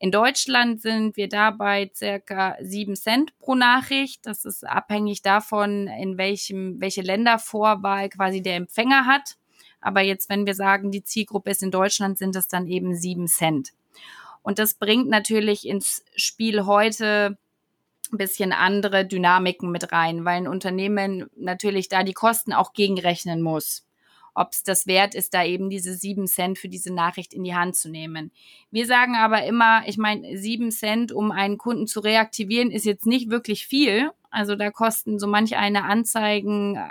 In 0.00 0.10
Deutschland 0.10 0.80
sind 0.80 1.16
wir 1.16 1.28
dabei 1.28 1.90
circa 1.94 2.56
sieben 2.60 2.96
Cent 2.96 3.36
pro 3.38 3.54
Nachricht. 3.54 4.26
Das 4.26 4.44
ist 4.44 4.66
abhängig 4.66 5.22
davon, 5.22 5.88
in 5.88 6.18
welchem, 6.18 6.80
welche 6.80 7.02
Ländervorwahl 7.02 8.08
quasi 8.08 8.42
der 8.42 8.56
Empfänger 8.56 9.06
hat. 9.06 9.36
Aber 9.80 10.00
jetzt, 10.00 10.28
wenn 10.28 10.46
wir 10.46 10.54
sagen, 10.54 10.90
die 10.90 11.04
Zielgruppe 11.04 11.50
ist 11.50 11.62
in 11.62 11.70
Deutschland, 11.70 12.18
sind 12.18 12.34
es 12.34 12.48
dann 12.48 12.66
eben 12.66 12.94
sieben 12.96 13.28
Cent. 13.28 13.70
Und 14.42 14.58
das 14.58 14.74
bringt 14.74 15.08
natürlich 15.08 15.66
ins 15.66 16.04
Spiel 16.16 16.64
heute 16.64 17.38
ein 18.10 18.18
bisschen 18.18 18.52
andere 18.52 19.04
Dynamiken 19.04 19.70
mit 19.70 19.92
rein, 19.92 20.24
weil 20.24 20.38
ein 20.38 20.48
Unternehmen 20.48 21.28
natürlich 21.36 21.88
da 21.88 22.02
die 22.02 22.14
Kosten 22.14 22.52
auch 22.52 22.72
gegenrechnen 22.72 23.42
muss 23.42 23.84
ob 24.38 24.52
es 24.52 24.62
das 24.62 24.86
wert 24.86 25.16
ist, 25.16 25.34
da 25.34 25.44
eben 25.44 25.68
diese 25.68 25.94
sieben 25.94 26.28
Cent 26.28 26.58
für 26.58 26.68
diese 26.68 26.94
Nachricht 26.94 27.34
in 27.34 27.42
die 27.42 27.56
Hand 27.56 27.74
zu 27.74 27.90
nehmen. 27.90 28.30
Wir 28.70 28.86
sagen 28.86 29.16
aber 29.16 29.44
immer, 29.44 29.82
ich 29.86 29.98
meine, 29.98 30.38
sieben 30.38 30.70
Cent, 30.70 31.10
um 31.10 31.32
einen 31.32 31.58
Kunden 31.58 31.88
zu 31.88 31.98
reaktivieren, 32.00 32.70
ist 32.70 32.84
jetzt 32.84 33.04
nicht 33.04 33.30
wirklich 33.30 33.66
viel. 33.66 34.12
Also 34.30 34.54
da 34.54 34.70
kosten 34.70 35.18
so 35.18 35.26
manch 35.26 35.56
eine 35.56 35.84
Anzeigen, 35.84 36.76
äh, 36.76 36.88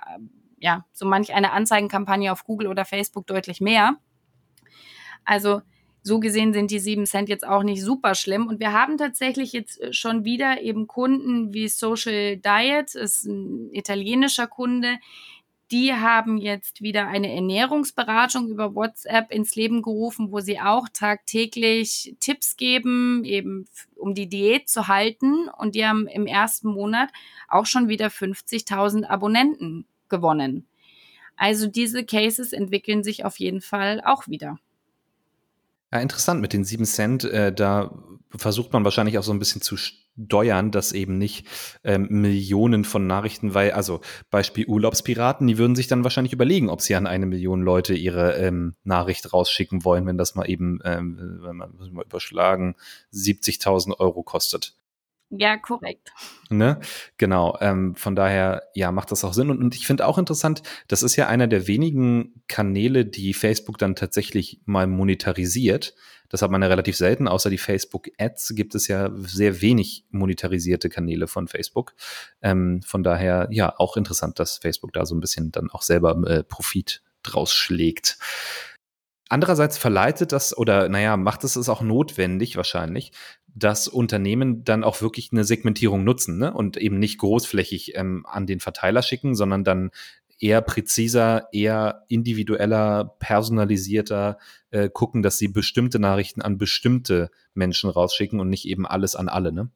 ja, 0.60 0.86
so 0.91 1.06
manch 1.06 1.34
eine 1.34 1.54
Anzeigenkampagne 1.54 2.34
auf 2.34 2.43
Google 2.43 2.67
oder 2.67 2.84
Facebook 2.84 3.26
deutlich 3.28 3.62
mehr. 3.62 3.96
Also 5.24 5.62
so 6.08 6.20
gesehen 6.20 6.54
sind 6.54 6.72
die 6.72 6.80
sieben 6.80 7.06
Cent 7.06 7.30
jetzt 7.30 7.46
auch 7.46 7.63
nicht 7.63 7.84
super 7.84 8.15
schlimm. 8.15 8.48
Und 8.48 8.60
wir 8.60 8.74
haben 8.74 8.98
tatsächlich 8.98 9.54
jetzt 9.54 9.80
äh, 9.82 9.93
schon 9.93 10.26
wieder 10.26 10.62
eben 10.62 10.88
Kunden 10.88 11.54
wie 11.54 11.67
Social 11.67 12.38
Diet, 12.38 12.96
ist 12.96 13.26
ein 13.26 13.70
italienischer 13.72 14.48
Kunde, 14.48 14.98
die 15.72 15.93
haben 15.93 16.38
jetzt 16.38 16.82
wieder 16.82 17.08
eine 17.08 17.34
Ernährungsberatung 17.34 18.48
über 18.48 18.74
WhatsApp 18.74 19.32
ins 19.32 19.56
Leben 19.56 19.82
gerufen, 19.82 20.32
wo 20.32 20.39
sie 20.39 20.62
auch 20.62 20.88
tagtäglich 20.88 22.15
Tipps 22.22 22.56
geben, 22.56 23.26
eben 23.26 23.67
um 23.96 24.13
die 24.13 24.30
Diät 24.30 24.70
zu 24.70 24.88
halten. 24.88 25.50
Und 25.50 25.76
die 25.76 25.86
haben 25.86 26.08
im 26.08 26.26
ersten 26.26 26.70
Monat 26.70 27.10
auch 27.50 27.65
schon 27.65 27.89
wieder 27.89 28.08
50.000 28.08 29.06
Abonnenten 29.08 29.86
gewonnen. 30.08 30.67
Also 31.36 31.67
diese 31.67 32.06
Cases 32.06 32.54
entwickeln 32.54 33.04
sich 33.04 33.26
auf 33.26 33.38
jeden 33.38 33.62
Fall 33.62 34.02
auch 34.06 34.28
wieder. 34.28 34.58
Ja, 35.91 36.00
interessant 36.00 36.41
mit 36.41 36.54
den 36.54 36.65
sieben 36.65 36.86
Cent. 36.86 37.23
Äh, 37.23 37.54
da 37.54 37.91
versucht 38.36 38.73
man 38.73 38.84
wahrscheinlich 38.84 39.17
auch 39.17 39.23
so 39.23 39.32
ein 39.32 39.39
bisschen 39.39 39.62
zu 39.62 39.78
steuern, 39.78 40.71
dass 40.71 40.91
eben 40.91 41.17
nicht 41.17 41.47
ähm, 41.84 42.08
Millionen 42.10 42.84
von 42.84 43.08
Nachrichten, 43.08 43.54
weil, 43.54 43.71
also 43.71 44.02
Beispiel 44.30 44.65
Urlaubspiraten, 44.65 45.47
die 45.47 45.58
würden 45.58 45.76
sich 45.76 45.88
dann 45.88 46.04
wahrscheinlich 46.04 46.34
überlegen, 46.34 46.69
ob 46.69 46.82
sie 46.82 46.95
an 46.95 47.08
eine 47.08 47.26
Million 47.26 47.62
Leute 47.62 47.93
ihre 47.93 48.36
ähm, 48.36 48.76
Nachricht 48.84 49.32
rausschicken 49.32 49.86
wollen, 49.86 50.06
wenn 50.06 50.17
das 50.17 50.36
mal 50.36 50.50
eben, 50.50 50.80
ähm, 50.84 51.39
wenn 51.41 51.56
man 51.56 51.73
mal 51.91 52.06
überschlagen, 52.06 52.76
70.000 53.13 53.97
Euro 54.00 54.23
kostet. 54.23 54.73
Ja, 55.30 55.58
korrekt. 55.58 56.12
Ne? 56.50 56.80
Genau. 57.18 57.58
Ähm, 57.60 57.96
von 57.96 58.16
daher, 58.16 58.63
ja, 58.74 58.92
macht 58.92 59.12
das 59.12 59.26
auch 59.26 59.34
Sinn. 59.34 59.50
Und, 59.50 59.62
und 59.62 59.76
ich 59.76 59.86
finde 59.86 60.06
auch 60.06 60.18
interessant, 60.18 60.63
das 60.88 61.04
ist 61.04 61.18
ja 61.18 61.28
einer 61.28 61.48
der 61.48 61.68
wenigen 61.68 62.42
Kanäle, 62.48 63.06
die 63.06 63.34
Facebook 63.34 63.78
dann 63.78 63.96
tatsächlich 63.96 64.62
mal 64.66 64.88
monetarisiert. 64.88 65.96
Das 66.30 66.42
hat 66.42 66.52
man 66.52 66.62
ja 66.62 66.70
relativ 66.70 66.96
selten. 66.96 67.28
Außer 67.28 67.50
die 67.50 67.58
Facebook 67.58 68.08
Ads 68.18 68.54
gibt 68.56 68.74
es 68.76 68.88
ja 68.88 69.10
sehr 69.18 69.62
wenig 69.62 70.06
monetarisierte 70.12 70.88
Kanäle 70.90 71.28
von 71.28 71.50
Facebook. 71.50 71.94
Ähm, 72.42 72.82
von 72.84 73.04
daher, 73.04 73.50
ja, 73.52 73.74
auch 73.78 73.98
interessant, 73.98 74.40
dass 74.40 74.58
Facebook 74.58 74.94
da 74.94 75.06
so 75.06 75.16
ein 75.16 75.22
bisschen 75.22 75.52
dann 75.52 75.70
auch 75.70 75.82
selber 75.82 76.16
äh, 76.26 76.44
Profit 76.44 77.02
draus 77.24 77.54
schlägt. 77.54 78.18
Andererseits 79.30 79.78
verleitet 79.78 80.32
das 80.32 80.58
oder 80.58 80.88
naja, 80.88 81.18
macht 81.18 81.44
es 81.44 81.58
es 81.58 81.68
auch 81.68 81.82
notwendig 81.82 82.56
wahrscheinlich, 82.56 83.12
dass 83.58 83.88
Unternehmen 83.88 84.63
dann 84.63 84.84
auch 84.84 85.02
wirklich 85.02 85.32
eine 85.32 85.43
Segmentierung 85.43 86.04
nutzen 86.04 86.38
ne? 86.38 86.54
und 86.54 86.78
eben 86.78 87.00
nicht 87.00 87.17
großflächig 87.17 87.96
ähm, 87.96 88.26
an 88.28 88.46
den 88.46 88.60
Verteiler 88.60 89.02
schicken, 89.02 89.36
sondern 89.36 89.63
dann 89.63 89.91
eher 90.39 90.62
präziser, 90.62 91.48
eher 91.52 92.04
individueller, 92.08 93.15
personalisierter 93.17 94.38
äh, 94.70 94.89
gucken, 94.89 95.24
dass 95.24 95.39
sie 95.39 95.48
bestimmte 95.48 95.98
Nachrichten 95.98 96.43
an 96.43 96.60
bestimmte 96.60 97.32
Menschen 97.56 97.89
rausschicken 97.89 98.39
und 98.39 98.50
nicht 98.50 98.67
eben 98.67 98.86
alles 98.86 99.15
an 99.15 99.30
alle. 99.30 99.52
Ne? 99.52 99.70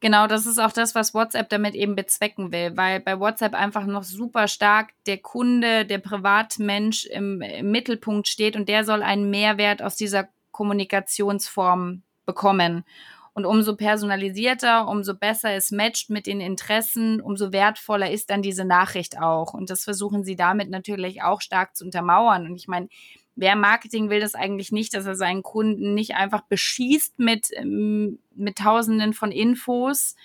Genau, 0.00 0.26
das 0.26 0.44
ist 0.44 0.58
auch 0.58 0.72
das, 0.72 0.94
was 0.94 1.14
WhatsApp 1.14 1.48
damit 1.48 1.74
eben 1.74 1.96
bezwecken 1.96 2.52
will, 2.52 2.76
weil 2.76 3.00
bei 3.00 3.18
WhatsApp 3.18 3.54
einfach 3.54 3.86
noch 3.86 4.04
super 4.04 4.48
stark 4.48 4.90
der 5.06 5.16
Kunde, 5.18 5.86
der 5.86 5.98
Privatmensch 5.98 7.06
im, 7.06 7.40
im 7.40 7.70
Mittelpunkt 7.70 8.28
steht 8.28 8.56
und 8.56 8.68
der 8.68 8.84
soll 8.84 9.02
einen 9.02 9.30
Mehrwert 9.30 9.80
aus 9.80 9.96
dieser 9.96 10.28
Kommunikationsform 10.50 12.02
bekommen. 12.26 12.84
Und 13.32 13.44
umso 13.44 13.76
personalisierter, 13.76 14.88
umso 14.88 15.14
besser 15.14 15.52
es 15.52 15.70
matcht 15.70 16.08
mit 16.08 16.26
den 16.26 16.40
Interessen, 16.40 17.20
umso 17.20 17.52
wertvoller 17.52 18.10
ist 18.10 18.30
dann 18.30 18.40
diese 18.40 18.64
Nachricht 18.64 19.20
auch. 19.20 19.52
Und 19.52 19.68
das 19.68 19.84
versuchen 19.84 20.24
sie 20.24 20.36
damit 20.36 20.70
natürlich 20.70 21.22
auch 21.22 21.42
stark 21.42 21.76
zu 21.76 21.84
untermauern. 21.84 22.46
Und 22.46 22.56
ich 22.56 22.66
meine, 22.66 22.88
wer 23.34 23.54
Marketing 23.54 24.08
will 24.08 24.20
das 24.20 24.34
eigentlich 24.34 24.72
nicht, 24.72 24.94
dass 24.94 25.04
er 25.04 25.14
seinen 25.14 25.42
Kunden 25.42 25.92
nicht 25.92 26.14
einfach 26.14 26.42
beschießt 26.48 27.18
mit, 27.18 27.48
ähm, 27.52 28.18
mit 28.34 28.56
Tausenden 28.56 29.12
von 29.12 29.30
Infos, 29.30 30.16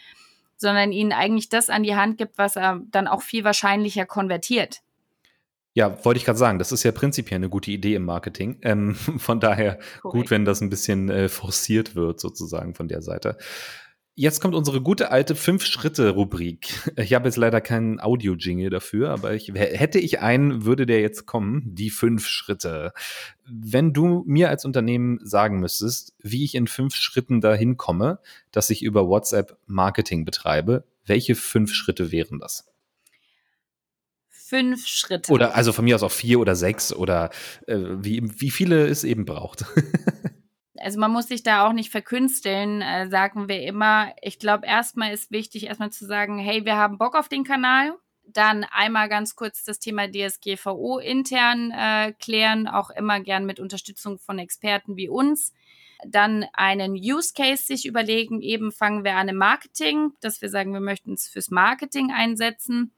sondern 0.56 0.94
ihnen 0.94 1.12
eigentlich 1.12 1.50
das 1.50 1.70
an 1.70 1.84
die 1.84 1.96
Hand 1.96 2.18
gibt, 2.18 2.38
was 2.38 2.56
er 2.56 2.80
dann 2.92 3.08
auch 3.08 3.24
viel 3.24 3.44
wahrscheinlicher 3.44 4.06
konvertiert. 4.06 4.82
Ja, 5.74 6.04
wollte 6.04 6.18
ich 6.18 6.26
gerade 6.26 6.40
sagen, 6.40 6.60
das 6.60 6.72
ist 6.72 6.84
ja 6.84 6.92
prinzipiell 6.92 7.38
eine 7.38 7.50
gute 7.50 7.72
Idee 7.72 7.96
im 7.96 8.04
Marketing. 8.04 8.58
Ähm, 8.62 8.96
von 9.18 9.40
daher 9.40 9.80
Correct. 10.02 10.02
gut, 10.04 10.32
wenn 10.32 10.46
das 10.46 10.62
ein 10.62 10.70
bisschen 10.70 11.10
äh, 11.10 11.30
forciert 11.30 11.96
wird, 11.96 12.20
sozusagen 12.20 12.76
von 12.76 12.88
der 12.88 13.02
Seite. 13.02 13.38
Jetzt 14.14 14.42
kommt 14.42 14.56
unsere 14.56 14.82
gute 14.82 15.10
alte 15.10 15.36
Fünf-Schritte-Rubrik. 15.36 16.92
Ich 16.98 17.14
habe 17.14 17.30
jetzt 17.30 17.38
leider 17.38 17.62
keinen 17.62 18.02
Audio-Jingle 18.02 18.70
dafür, 18.70 19.10
aber 19.10 19.34
ich, 19.34 19.54
hätte 19.54 20.00
ich 20.00 20.20
einen, 20.20 20.66
würde 20.66 20.86
der 20.86 21.00
jetzt 21.00 21.26
kommen. 21.26 21.64
Die 21.74 21.90
fünf 21.90 22.28
Schritte. 22.28 22.92
Wenn 23.50 23.94
du 23.94 24.24
mir 24.28 24.50
als 24.50 24.66
Unternehmen 24.66 25.20
sagen 25.24 25.62
müsstest, 25.62 26.14
wie 26.20 26.44
ich 26.44 26.56
in 26.56 26.68
fünf 26.68 26.96
Schritten 26.96 27.40
dahin 27.40 27.78
komme, 27.78 28.20
dass 28.52 28.70
ich 28.70 28.84
über 28.84 29.08
WhatsApp 29.08 29.58
Marketing 29.66 30.26
betreibe, 30.26 30.84
welche 31.06 31.36
fünf 31.36 31.74
Schritte 31.74 32.12
wären 32.12 32.40
das? 32.40 32.71
Fünf 34.52 34.86
Schritte. 34.86 35.32
Oder 35.32 35.56
also 35.56 35.72
von 35.72 35.86
mir 35.86 35.96
aus 35.96 36.04
auch 36.04 36.12
vier 36.12 36.42
oder 36.42 36.56
sechs 36.56 36.94
oder 36.94 37.30
äh, 37.68 37.78
wie, 37.78 38.22
wie 38.22 38.52
viele 38.52 38.86
es 38.86 39.06
eben 39.06 39.24
braucht. 39.24 39.64
also 40.78 41.00
man 41.00 41.10
muss 41.10 41.30
sich 41.30 41.42
da 41.42 41.66
auch 41.66 41.72
nicht 41.72 41.90
verkünsteln, 41.90 42.82
äh, 42.82 43.10
sagen 43.10 43.48
wir 43.48 43.62
immer. 43.62 44.14
Ich 44.22 44.40
glaube, 44.40 44.68
erstmal 44.68 45.14
ist 45.14 45.32
wichtig, 45.32 45.68
erstmal 45.68 45.92
zu 45.92 46.06
sagen, 46.06 46.38
hey, 46.38 46.66
wir 46.66 46.76
haben 46.76 46.98
Bock 46.98 47.16
auf 47.16 47.30
den 47.30 47.46
Kanal. 47.46 47.94
Dann 48.26 48.66
einmal 48.66 49.08
ganz 49.08 49.36
kurz 49.38 49.64
das 49.64 49.80
Thema 49.80 50.10
DSGVO 50.10 51.00
intern 51.00 51.72
äh, 51.72 52.12
klären, 52.20 52.68
auch 52.68 52.90
immer 52.90 53.22
gern 53.22 53.46
mit 53.46 53.62
Unterstützung 53.62 54.20
von 54.20 54.38
Experten 54.38 54.98
wie 54.98 55.08
uns. 55.08 55.54
Dann 56.06 56.46
einen 56.52 56.94
Use 56.94 57.32
Case 57.34 57.64
sich 57.64 57.86
überlegen, 57.86 58.42
eben 58.42 58.74
fangen 58.74 59.06
wir 59.06 59.16
an 59.16 59.30
im 59.30 59.38
Marketing, 59.38 60.12
dass 60.20 60.42
wir 60.42 60.50
sagen, 60.50 60.74
wir 60.74 60.82
möchten 60.82 61.14
es 61.14 61.30
fürs 61.30 61.52
Marketing 61.52 62.12
einsetzen 62.12 62.92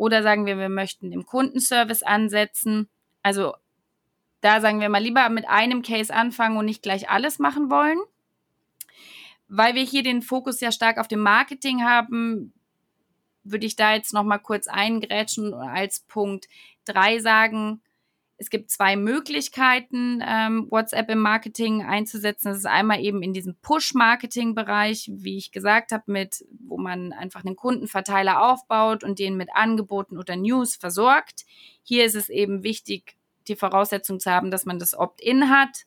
oder 0.00 0.22
sagen 0.22 0.46
wir, 0.46 0.56
wir 0.56 0.70
möchten 0.70 1.12
im 1.12 1.26
Kundenservice 1.26 2.02
ansetzen. 2.02 2.88
Also 3.22 3.52
da 4.40 4.62
sagen 4.62 4.80
wir 4.80 4.88
mal 4.88 5.02
lieber 5.02 5.28
mit 5.28 5.46
einem 5.46 5.82
Case 5.82 6.12
anfangen 6.12 6.56
und 6.56 6.64
nicht 6.64 6.82
gleich 6.82 7.10
alles 7.10 7.38
machen 7.38 7.70
wollen. 7.70 7.98
Weil 9.46 9.74
wir 9.74 9.82
hier 9.82 10.02
den 10.02 10.22
Fokus 10.22 10.56
sehr 10.56 10.72
stark 10.72 10.96
auf 10.96 11.06
dem 11.06 11.20
Marketing 11.20 11.84
haben, 11.84 12.54
würde 13.44 13.66
ich 13.66 13.76
da 13.76 13.92
jetzt 13.92 14.14
noch 14.14 14.22
mal 14.22 14.38
kurz 14.38 14.68
eingrätschen 14.68 15.52
und 15.52 15.68
als 15.68 16.00
Punkt 16.00 16.48
drei 16.86 17.18
sagen, 17.18 17.82
es 18.40 18.48
gibt 18.48 18.70
zwei 18.70 18.96
Möglichkeiten, 18.96 20.24
ähm, 20.26 20.66
WhatsApp 20.70 21.10
im 21.10 21.18
Marketing 21.18 21.84
einzusetzen. 21.84 22.48
Das 22.48 22.56
ist 22.56 22.66
einmal 22.66 23.00
eben 23.00 23.22
in 23.22 23.34
diesem 23.34 23.54
Push-Marketing-Bereich, 23.56 25.10
wie 25.12 25.36
ich 25.36 25.52
gesagt 25.52 25.92
habe, 25.92 26.04
mit, 26.06 26.46
wo 26.58 26.78
man 26.78 27.12
einfach 27.12 27.44
einen 27.44 27.54
Kundenverteiler 27.54 28.42
aufbaut 28.42 29.04
und 29.04 29.18
den 29.18 29.36
mit 29.36 29.50
Angeboten 29.52 30.16
oder 30.16 30.36
News 30.36 30.74
versorgt. 30.74 31.44
Hier 31.82 32.06
ist 32.06 32.14
es 32.14 32.30
eben 32.30 32.62
wichtig, 32.62 33.18
die 33.46 33.56
Voraussetzung 33.56 34.20
zu 34.20 34.30
haben, 34.30 34.50
dass 34.50 34.64
man 34.64 34.78
das 34.78 34.98
Opt-in 34.98 35.50
hat. 35.50 35.84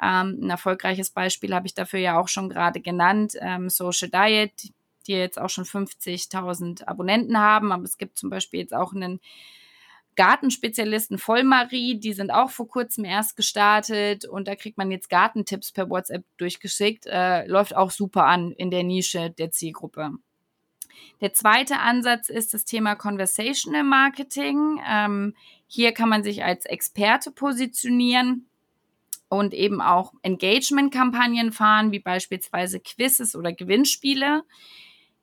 Ähm, 0.00 0.38
ein 0.42 0.50
erfolgreiches 0.50 1.10
Beispiel 1.10 1.52
habe 1.56 1.66
ich 1.66 1.74
dafür 1.74 1.98
ja 1.98 2.20
auch 2.20 2.28
schon 2.28 2.48
gerade 2.48 2.80
genannt, 2.80 3.32
ähm, 3.40 3.68
Social 3.68 4.10
Diet, 4.10 4.72
die 5.08 5.12
jetzt 5.12 5.40
auch 5.40 5.50
schon 5.50 5.64
50.000 5.64 6.86
Abonnenten 6.86 7.36
haben. 7.36 7.72
Aber 7.72 7.82
es 7.82 7.98
gibt 7.98 8.16
zum 8.16 8.30
Beispiel 8.30 8.60
jetzt 8.60 8.74
auch 8.74 8.94
einen 8.94 9.18
Gartenspezialisten 10.16 11.18
Vollmarie, 11.18 12.00
die 12.00 12.12
sind 12.12 12.30
auch 12.30 12.50
vor 12.50 12.68
kurzem 12.68 13.04
erst 13.04 13.36
gestartet 13.36 14.24
und 14.24 14.48
da 14.48 14.56
kriegt 14.56 14.78
man 14.78 14.90
jetzt 14.90 15.10
Gartentipps 15.10 15.72
per 15.72 15.88
WhatsApp 15.90 16.24
durchgeschickt. 16.38 17.06
Äh, 17.06 17.46
läuft 17.46 17.76
auch 17.76 17.90
super 17.90 18.24
an 18.24 18.52
in 18.52 18.70
der 18.70 18.82
Nische 18.82 19.30
der 19.30 19.50
Zielgruppe. 19.50 20.12
Der 21.20 21.32
zweite 21.32 21.78
Ansatz 21.78 22.28
ist 22.28 22.54
das 22.54 22.64
Thema 22.64 22.94
Conversational 22.94 23.84
Marketing. 23.84 24.80
Ähm, 24.88 25.34
hier 25.66 25.92
kann 25.92 26.08
man 26.08 26.22
sich 26.22 26.44
als 26.44 26.64
Experte 26.64 27.30
positionieren 27.30 28.46
und 29.28 29.54
eben 29.54 29.80
auch 29.80 30.12
Engagement-Kampagnen 30.22 31.52
fahren, 31.52 31.92
wie 31.92 32.00
beispielsweise 32.00 32.80
Quizzes 32.80 33.34
oder 33.34 33.52
Gewinnspiele. 33.52 34.44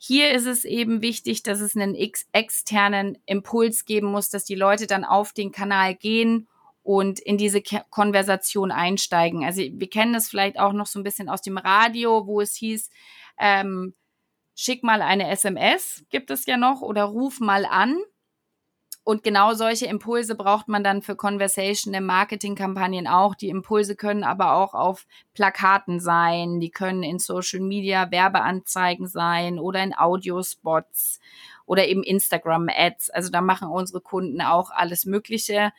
Hier 0.06 0.32
ist 0.34 0.48
es 0.48 0.66
eben 0.66 1.02
wichtig, 1.02 1.44
dass 1.44 1.62
es 1.62 1.78
einen 1.78 1.96
ex 1.96 2.28
externen 2.34 3.18
Impuls 3.26 3.86
geben 3.86 4.08
muss, 4.08 4.30
dass 4.30 4.44
die 4.44 4.54
Leute 4.54 4.86
dann 4.86 5.06
auf 5.06 5.32
den 5.32 5.54
Kanal 5.54 5.96
gehen 5.96 6.50
und 6.82 7.22
in 7.22 7.38
diese 7.38 7.62
Ke 7.62 7.86
Konversation 7.90 8.74
einsteigen. 8.74 9.46
Also 9.46 9.62
wir 9.62 9.90
kennen 9.90 10.12
das 10.12 10.28
vielleicht 10.28 10.60
auch 10.60 10.74
noch 10.74 10.88
so 10.88 11.00
ein 11.00 11.04
bisschen 11.04 11.30
aus 11.30 11.42
dem 11.42 11.58
Radio, 11.58 12.28
wo 12.28 12.42
es 12.42 12.54
hieß, 12.56 12.90
ähm, 13.40 13.94
schick 14.56 14.84
mal 14.84 15.02
eine 15.02 15.30
SMS, 15.30 16.04
gibt 16.10 16.32
es 16.32 16.46
ja 16.48 16.58
noch, 16.58 16.82
oder 16.82 17.06
ruf 17.06 17.40
mal 17.40 17.64
an. 17.64 17.98
Und 19.06 19.22
genau 19.22 19.54
solche 19.54 19.86
Impulse 19.86 20.36
braucht 20.36 20.70
man 20.70 20.84
dann 20.84 21.02
für 21.02 21.18
Conversation 21.18 21.94
im 21.94 22.06
Marketingkampagnen 22.06 23.06
auch. 23.06 23.36
Die 23.36 23.50
Impulse 23.50 23.98
können 23.98 24.24
aber 24.24 24.54
auch 24.54 24.74
auf 24.74 25.06
Plakaten 25.34 26.00
sein, 26.00 26.62
die 26.62 26.70
können 26.70 27.04
in 27.04 27.20
Social 27.20 27.60
Media 27.60 28.12
Werbeanzeigen 28.12 29.08
sein 29.08 29.60
oder 29.60 29.84
in 29.84 29.94
Audiospots 29.94 31.20
oder 31.66 31.88
eben 31.88 32.04
Instagram 32.04 32.70
Ads. 32.70 33.10
Also 33.10 33.30
da 33.30 33.42
machen 33.42 33.68
unsere 33.68 34.00
Kunden 34.00 34.42
auch 34.42 34.72
alles 34.72 35.06
Mögliche. 35.06 35.74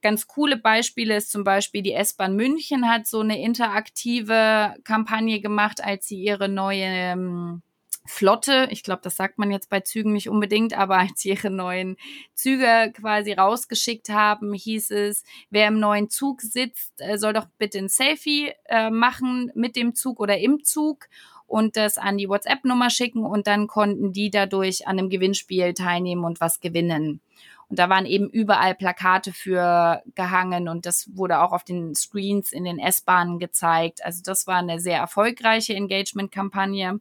Ganz 0.00 0.28
coole 0.28 0.56
Beispiele 0.56 1.16
ist 1.16 1.32
zum 1.32 1.42
Beispiel 1.42 1.82
die 1.82 1.92
S-Bahn 1.92 2.36
München 2.36 2.88
hat 2.88 3.06
so 3.06 3.20
eine 3.20 3.40
interaktive 3.42 4.76
Kampagne 4.84 5.40
gemacht, 5.40 5.82
als 5.82 6.06
sie 6.06 6.22
ihre 6.22 6.48
neue 6.48 6.84
ähm, 6.84 7.62
Flotte, 8.06 8.68
ich 8.70 8.82
glaube, 8.82 9.02
das 9.02 9.16
sagt 9.16 9.38
man 9.38 9.50
jetzt 9.50 9.68
bei 9.68 9.80
Zügen 9.80 10.12
nicht 10.12 10.28
unbedingt, 10.28 10.76
aber 10.76 10.98
als 10.98 11.20
sie 11.20 11.30
ihre 11.30 11.50
neuen 11.50 11.96
Züge 12.34 12.92
quasi 12.94 13.32
rausgeschickt 13.32 14.08
haben, 14.08 14.54
hieß 14.54 14.90
es, 14.90 15.22
wer 15.50 15.68
im 15.68 15.78
neuen 15.78 16.08
Zug 16.08 16.40
sitzt, 16.40 16.92
äh, 16.98 17.18
soll 17.18 17.34
doch 17.34 17.46
bitte 17.58 17.78
ein 17.78 17.88
Selfie 17.88 18.52
äh, 18.66 18.90
machen 18.90 19.52
mit 19.54 19.76
dem 19.76 19.94
Zug 19.94 20.18
oder 20.18 20.38
im 20.38 20.64
Zug 20.64 21.08
und 21.46 21.76
das 21.76 21.98
an 21.98 22.16
die 22.16 22.28
WhatsApp-Nummer 22.28 22.90
schicken 22.90 23.24
und 23.24 23.46
dann 23.46 23.66
konnten 23.66 24.12
die 24.12 24.30
dadurch 24.30 24.86
an 24.86 24.98
einem 24.98 25.10
Gewinnspiel 25.10 25.74
teilnehmen 25.74 26.24
und 26.24 26.40
was 26.40 26.60
gewinnen. 26.60 27.20
Und 27.68 27.78
da 27.78 27.88
waren 27.88 28.06
eben 28.06 28.28
überall 28.28 28.74
Plakate 28.74 29.32
für 29.32 30.02
gehangen 30.16 30.68
und 30.68 30.86
das 30.86 31.08
wurde 31.14 31.40
auch 31.40 31.52
auf 31.52 31.62
den 31.62 31.94
Screens 31.94 32.52
in 32.52 32.64
den 32.64 32.80
S-Bahnen 32.80 33.38
gezeigt. 33.38 34.04
Also 34.04 34.22
das 34.24 34.46
war 34.46 34.56
eine 34.56 34.80
sehr 34.80 34.98
erfolgreiche 34.98 35.74
Engagement-Kampagne 35.74 37.00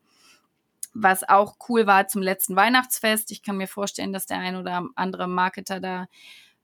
was 1.03 1.27
auch 1.27 1.57
cool 1.67 1.87
war 1.87 2.07
zum 2.07 2.21
letzten 2.21 2.55
Weihnachtsfest. 2.55 3.31
Ich 3.31 3.43
kann 3.43 3.57
mir 3.57 3.67
vorstellen, 3.67 4.13
dass 4.13 4.25
der 4.25 4.39
ein 4.39 4.55
oder 4.55 4.87
andere 4.95 5.27
Marketer 5.27 5.79
da 5.79 6.07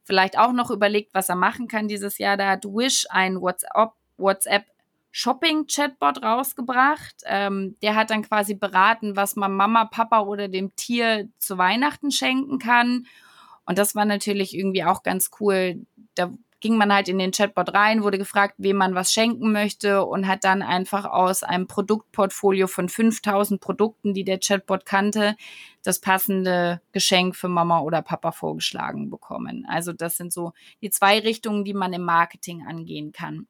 vielleicht 0.04 0.38
auch 0.38 0.54
noch 0.54 0.70
überlegt, 0.70 1.14
was 1.14 1.30
er 1.30 1.36
machen 1.36 1.68
kann 1.68 1.88
dieses 1.88 2.18
Jahr. 2.18 2.38
Da 2.38 2.50
hat 2.52 2.66
Wish 2.66 3.06
ein 3.10 3.42
WhatsApp, 3.42 3.94
WhatsApp 4.18 4.66
Shopping-Chatbot 5.12 6.24
rausgebracht. 6.24 7.16
Ähm, 7.26 7.78
der 7.82 7.96
hat 7.96 8.10
dann 8.10 8.22
quasi 8.24 8.54
beraten, 8.54 9.16
was 9.16 9.38
man 9.38 9.56
Mama, 9.56 9.86
Papa 9.86 10.20
oder 10.20 10.50
dem 10.50 10.76
Tier 10.76 11.30
zu 11.38 11.58
Weihnachten 11.58 12.12
schenken 12.12 12.60
kann. 12.60 13.08
Und 13.66 13.78
das 13.78 13.96
war 13.96 14.04
natürlich 14.04 14.54
irgendwie 14.54 14.84
auch 14.84 15.04
ganz 15.04 15.32
cool. 15.40 15.86
Da 16.16 16.32
ging 16.66 16.78
man 16.78 16.92
halt 16.92 17.08
in 17.10 17.20
den 17.20 17.32
Chatbot 17.32 17.76
rein, 17.76 18.02
wurde 18.02 18.18
gefragt, 18.18 18.56
wem 18.58 18.78
man 18.78 18.96
was 18.96 19.14
schenken 19.14 19.52
möchte 19.52 20.04
und 20.04 20.26
hat 20.26 20.44
dann 20.44 20.64
einfach 20.64 21.06
aus 21.06 21.44
einem 21.44 21.68
Produktportfolio 21.68 22.66
von 22.66 22.90
5000 22.90 23.62
Produkten, 23.62 24.16
die 24.16 24.24
der 24.24 24.40
Chatbot 24.40 24.84
kannte, 24.84 25.36
das 25.84 26.00
passende 26.00 26.82
Geschenk 26.92 27.36
für 27.36 27.50
Mama 27.50 27.82
oder 27.82 28.02
Papa 28.02 28.32
vorgeschlagen 28.32 29.12
bekommen. 29.12 29.68
Also 29.70 29.94
das 29.94 30.18
sind 30.18 30.34
so 30.34 30.54
die 30.82 30.90
zwei 30.90 31.20
Richtungen, 31.20 31.66
die 31.66 31.76
man 31.76 31.94
im 31.94 32.02
Marketing 32.02 32.66
angehen 32.66 33.12
kann. 33.12 33.46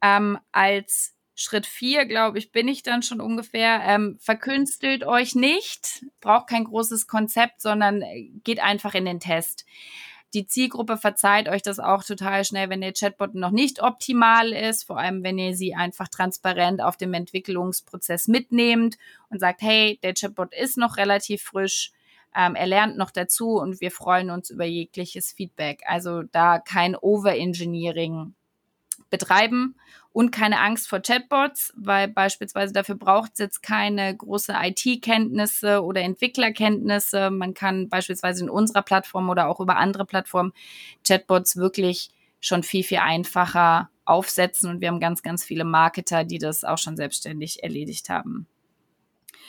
Ähm, 0.00 0.38
als 0.50 1.14
Schritt 1.34 1.66
vier, 1.66 2.06
glaube 2.06 2.38
ich, 2.38 2.52
bin 2.52 2.68
ich 2.68 2.82
dann 2.82 3.02
schon 3.02 3.20
ungefähr. 3.20 3.82
Ähm, 3.84 4.16
verkünstelt 4.18 5.04
euch 5.04 5.34
nicht, 5.34 6.06
braucht 6.22 6.48
kein 6.48 6.64
großes 6.64 7.06
Konzept, 7.06 7.60
sondern 7.60 8.00
äh, 8.00 8.30
geht 8.44 8.60
einfach 8.60 8.94
in 8.94 9.04
den 9.04 9.20
Test. 9.20 9.66
Die 10.34 10.46
Zielgruppe 10.46 10.96
verzeiht 10.96 11.48
euch 11.48 11.62
das 11.62 11.78
auch 11.78 12.04
total 12.04 12.44
schnell, 12.44 12.70
wenn 12.70 12.80
der 12.80 12.94
Chatbot 12.94 13.34
noch 13.34 13.50
nicht 13.50 13.82
optimal 13.82 14.52
ist, 14.52 14.84
vor 14.84 14.98
allem 14.98 15.22
wenn 15.22 15.38
ihr 15.38 15.54
sie 15.54 15.74
einfach 15.74 16.08
transparent 16.08 16.80
auf 16.80 16.96
dem 16.96 17.12
Entwicklungsprozess 17.12 18.28
mitnehmt 18.28 18.96
und 19.28 19.40
sagt, 19.40 19.60
hey, 19.60 19.98
der 20.02 20.14
Chatbot 20.14 20.54
ist 20.54 20.78
noch 20.78 20.96
relativ 20.96 21.42
frisch, 21.42 21.92
ähm, 22.34 22.54
er 22.54 22.66
lernt 22.66 22.96
noch 22.96 23.10
dazu 23.10 23.58
und 23.58 23.82
wir 23.82 23.90
freuen 23.90 24.30
uns 24.30 24.48
über 24.48 24.64
jegliches 24.64 25.32
Feedback. 25.32 25.82
Also 25.86 26.22
da 26.22 26.58
kein 26.58 26.96
Overengineering 26.96 28.34
betreiben 29.10 29.76
und 30.12 30.30
keine 30.30 30.60
Angst 30.60 30.88
vor 30.88 31.00
Chatbots, 31.00 31.72
weil 31.76 32.08
beispielsweise 32.08 32.72
dafür 32.72 32.96
braucht 32.96 33.32
es 33.32 33.38
jetzt 33.38 33.62
keine 33.62 34.14
große 34.14 34.54
IT-Kenntnisse 34.54 35.82
oder 35.82 36.02
Entwicklerkenntnisse. 36.02 37.30
Man 37.30 37.54
kann 37.54 37.88
beispielsweise 37.88 38.44
in 38.44 38.50
unserer 38.50 38.82
Plattform 38.82 39.30
oder 39.30 39.48
auch 39.48 39.60
über 39.60 39.76
andere 39.76 40.04
Plattformen 40.04 40.52
Chatbots 41.06 41.56
wirklich 41.56 42.10
schon 42.40 42.62
viel, 42.62 42.84
viel 42.84 42.98
einfacher 42.98 43.88
aufsetzen 44.04 44.68
und 44.68 44.80
wir 44.80 44.88
haben 44.88 45.00
ganz, 45.00 45.22
ganz 45.22 45.44
viele 45.44 45.64
Marketer, 45.64 46.24
die 46.24 46.38
das 46.38 46.64
auch 46.64 46.78
schon 46.78 46.96
selbstständig 46.96 47.62
erledigt 47.62 48.08
haben. 48.08 48.46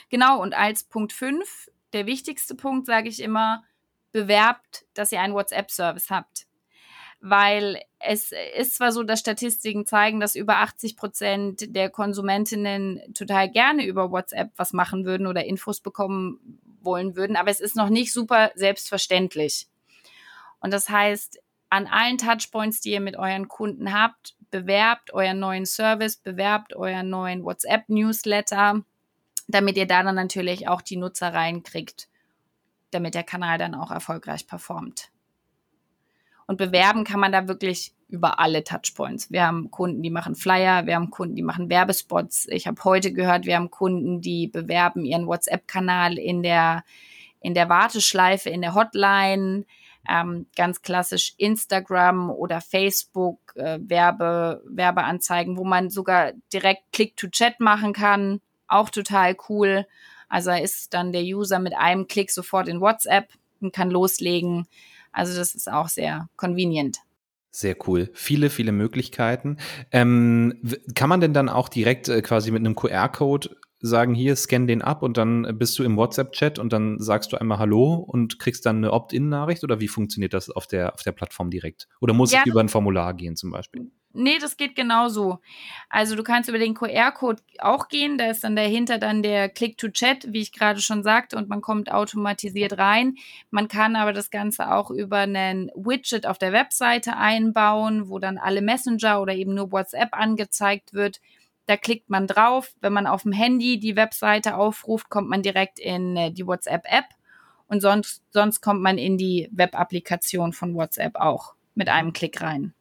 Genau, 0.08 0.40
und 0.40 0.54
als 0.54 0.84
Punkt 0.84 1.12
5, 1.12 1.70
der 1.92 2.06
wichtigste 2.06 2.54
Punkt, 2.54 2.86
sage 2.86 3.08
ich 3.08 3.20
immer, 3.20 3.64
bewerbt, 4.12 4.86
dass 4.94 5.10
ihr 5.10 5.20
einen 5.20 5.34
WhatsApp-Service 5.34 6.08
habt 6.08 6.46
weil 7.26 7.80
es 8.00 8.32
ist 8.58 8.76
zwar 8.76 8.92
so, 8.92 9.02
dass 9.02 9.20
Statistiken 9.20 9.86
zeigen, 9.86 10.20
dass 10.20 10.34
über 10.34 10.58
80 10.58 10.94
Prozent 10.94 11.74
der 11.74 11.88
Konsumentinnen 11.88 13.00
total 13.14 13.50
gerne 13.50 13.86
über 13.86 14.10
WhatsApp 14.10 14.50
was 14.56 14.74
machen 14.74 15.06
würden 15.06 15.26
oder 15.26 15.42
Infos 15.46 15.80
bekommen 15.80 16.60
wollen 16.82 17.16
würden, 17.16 17.36
aber 17.36 17.50
es 17.50 17.60
ist 17.60 17.76
noch 17.76 17.88
nicht 17.88 18.12
super 18.12 18.50
selbstverständlich. 18.56 19.68
Und 20.60 20.70
das 20.74 20.90
heißt, 20.90 21.42
an 21.70 21.86
allen 21.86 22.18
Touchpoints, 22.18 22.82
die 22.82 22.90
ihr 22.90 23.00
mit 23.00 23.16
euren 23.16 23.48
Kunden 23.48 23.98
habt, 23.98 24.36
bewerbt 24.50 25.14
euren 25.14 25.38
neuen 25.38 25.64
Service, 25.64 26.18
bewerbt 26.18 26.76
euren 26.76 27.08
neuen 27.08 27.42
WhatsApp-Newsletter, 27.42 28.82
damit 29.48 29.78
ihr 29.78 29.86
da 29.86 30.02
dann 30.02 30.14
natürlich 30.14 30.68
auch 30.68 30.82
die 30.82 30.98
Nutzer 30.98 31.32
reinkriegt, 31.32 32.06
damit 32.90 33.14
der 33.14 33.24
Kanal 33.24 33.56
dann 33.56 33.74
auch 33.74 33.90
erfolgreich 33.90 34.46
performt. 34.46 35.10
Und 36.46 36.58
bewerben 36.58 37.04
kann 37.04 37.20
man 37.20 37.32
da 37.32 37.48
wirklich 37.48 37.92
über 38.08 38.38
alle 38.38 38.64
Touchpoints. 38.64 39.30
Wir 39.30 39.46
haben 39.46 39.70
Kunden, 39.70 40.02
die 40.02 40.10
machen 40.10 40.34
Flyer, 40.34 40.86
wir 40.86 40.94
haben 40.94 41.10
Kunden, 41.10 41.34
die 41.34 41.42
machen 41.42 41.68
Werbespots. 41.70 42.46
Ich 42.48 42.66
habe 42.66 42.82
heute 42.84 43.12
gehört, 43.12 43.46
wir 43.46 43.56
haben 43.56 43.70
Kunden, 43.70 44.20
die 44.20 44.46
bewerben 44.46 45.04
ihren 45.04 45.26
WhatsApp-Kanal 45.26 46.18
in 46.18 46.42
der, 46.42 46.84
in 47.40 47.54
der 47.54 47.68
Warteschleife, 47.68 48.50
in 48.50 48.62
der 48.62 48.74
Hotline. 48.74 49.64
Ähm, 50.06 50.46
ganz 50.54 50.82
klassisch 50.82 51.32
Instagram 51.38 52.30
oder 52.30 52.60
Facebook 52.60 53.38
äh, 53.56 53.78
Werbe, 53.80 54.62
Werbeanzeigen, 54.66 55.56
wo 55.56 55.64
man 55.64 55.88
sogar 55.88 56.32
direkt 56.52 56.82
Click-to-Chat 56.92 57.58
machen 57.60 57.94
kann. 57.94 58.42
Auch 58.68 58.90
total 58.90 59.34
cool. 59.48 59.86
Also 60.28 60.50
ist 60.50 60.92
dann 60.92 61.12
der 61.12 61.22
User 61.22 61.58
mit 61.58 61.74
einem 61.74 62.06
Klick 62.06 62.30
sofort 62.30 62.68
in 62.68 62.82
WhatsApp 62.82 63.28
und 63.60 63.74
kann 63.74 63.90
loslegen. 63.90 64.66
Also 65.14 65.36
das 65.36 65.54
ist 65.54 65.70
auch 65.70 65.88
sehr 65.88 66.28
convenient. 66.36 66.98
Sehr 67.50 67.76
cool. 67.86 68.10
Viele, 68.14 68.50
viele 68.50 68.72
Möglichkeiten. 68.72 69.58
Ähm, 69.92 70.60
kann 70.96 71.08
man 71.08 71.20
denn 71.20 71.32
dann 71.32 71.48
auch 71.48 71.68
direkt 71.68 72.08
äh, 72.08 72.20
quasi 72.20 72.50
mit 72.50 72.60
einem 72.60 72.74
QR-Code 72.74 73.56
sagen, 73.78 74.14
hier, 74.14 74.34
scan 74.34 74.66
den 74.66 74.82
ab 74.82 75.02
und 75.02 75.16
dann 75.16 75.58
bist 75.58 75.78
du 75.78 75.84
im 75.84 75.96
WhatsApp-Chat 75.96 76.58
und 76.58 76.72
dann 76.72 76.98
sagst 76.98 77.32
du 77.32 77.36
einmal 77.36 77.58
Hallo 77.58 77.94
und 77.94 78.38
kriegst 78.38 78.66
dann 78.66 78.78
eine 78.78 78.92
Opt-in-Nachricht 78.92 79.62
oder 79.62 79.78
wie 79.78 79.88
funktioniert 79.88 80.32
das 80.32 80.50
auf 80.50 80.66
der, 80.66 80.94
auf 80.94 81.02
der 81.02 81.12
Plattform 81.12 81.50
direkt? 81.50 81.86
Oder 82.00 82.14
muss 82.14 82.32
ja, 82.32 82.40
ich 82.44 82.50
über 82.50 82.60
ein 82.60 82.68
Formular 82.68 83.14
gehen 83.14 83.36
zum 83.36 83.50
Beispiel? 83.50 83.90
Nee, 84.16 84.38
das 84.38 84.56
geht 84.56 84.76
genauso. 84.76 85.40
Also 85.88 86.14
du 86.14 86.22
kannst 86.22 86.48
über 86.48 86.60
den 86.60 86.74
QR-Code 86.74 87.42
auch 87.58 87.88
gehen, 87.88 88.16
da 88.16 88.30
ist 88.30 88.44
dann 88.44 88.54
dahinter 88.54 88.98
dann 88.98 89.24
der 89.24 89.48
Click-to-Chat, 89.48 90.32
wie 90.32 90.40
ich 90.40 90.52
gerade 90.52 90.80
schon 90.80 91.02
sagte, 91.02 91.36
und 91.36 91.48
man 91.48 91.60
kommt 91.60 91.90
automatisiert 91.90 92.78
rein. 92.78 93.16
Man 93.50 93.66
kann 93.66 93.96
aber 93.96 94.12
das 94.12 94.30
Ganze 94.30 94.70
auch 94.70 94.92
über 94.92 95.18
einen 95.18 95.68
Widget 95.74 96.26
auf 96.26 96.38
der 96.38 96.52
Webseite 96.52 97.16
einbauen, 97.16 98.08
wo 98.08 98.20
dann 98.20 98.38
alle 98.38 98.62
Messenger 98.62 99.20
oder 99.20 99.34
eben 99.34 99.54
nur 99.54 99.72
WhatsApp 99.72 100.10
angezeigt 100.12 100.92
wird. 100.92 101.20
Da 101.66 101.76
klickt 101.76 102.08
man 102.08 102.28
drauf. 102.28 102.72
Wenn 102.80 102.92
man 102.92 103.08
auf 103.08 103.22
dem 103.22 103.32
Handy 103.32 103.80
die 103.80 103.96
Webseite 103.96 104.56
aufruft, 104.56 105.10
kommt 105.10 105.28
man 105.28 105.42
direkt 105.42 105.80
in 105.80 106.16
äh, 106.16 106.30
die 106.30 106.46
WhatsApp-App 106.46 107.06
und 107.66 107.80
sonst, 107.80 108.22
sonst 108.30 108.60
kommt 108.60 108.80
man 108.80 108.96
in 108.96 109.18
die 109.18 109.48
Web-Applikation 109.50 110.52
von 110.52 110.76
WhatsApp 110.76 111.16
auch 111.16 111.54
mit 111.74 111.88
einem 111.88 112.12
Klick 112.12 112.40
rein. 112.40 112.74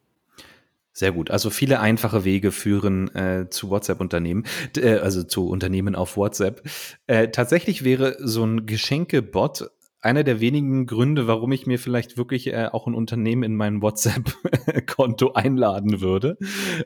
Sehr 0.96 1.12
gut. 1.12 1.32
Also 1.32 1.50
viele 1.50 1.80
einfache 1.80 2.24
Wege 2.24 2.52
führen 2.52 3.14
äh, 3.16 3.48
zu 3.50 3.72
WhatsApp-Unternehmen, 3.72 4.46
äh, 4.78 4.98
also 4.98 5.24
zu 5.24 5.50
Unternehmen 5.50 5.96
auf 5.96 6.18
WhatsApp. 6.18 6.62
Äh, 7.08 7.30
tatsächlich 7.30 7.84
wäre 7.84 8.16
so 8.20 8.46
ein 8.46 8.68
Geschenke-Bot 8.68 9.72
einer 10.02 10.24
der 10.24 10.40
wenigen 10.40 10.86
Gründe, 10.86 11.28
warum 11.28 11.52
ich 11.52 11.66
mir 11.66 11.80
vielleicht 11.80 12.18
wirklich 12.18 12.48
äh, 12.48 12.68
auch 12.72 12.86
ein 12.86 12.94
Unternehmen 12.94 13.42
in 13.42 13.56
mein 13.56 13.82
WhatsApp-Konto 13.82 15.32
einladen 15.34 16.00
würde. 16.02 16.38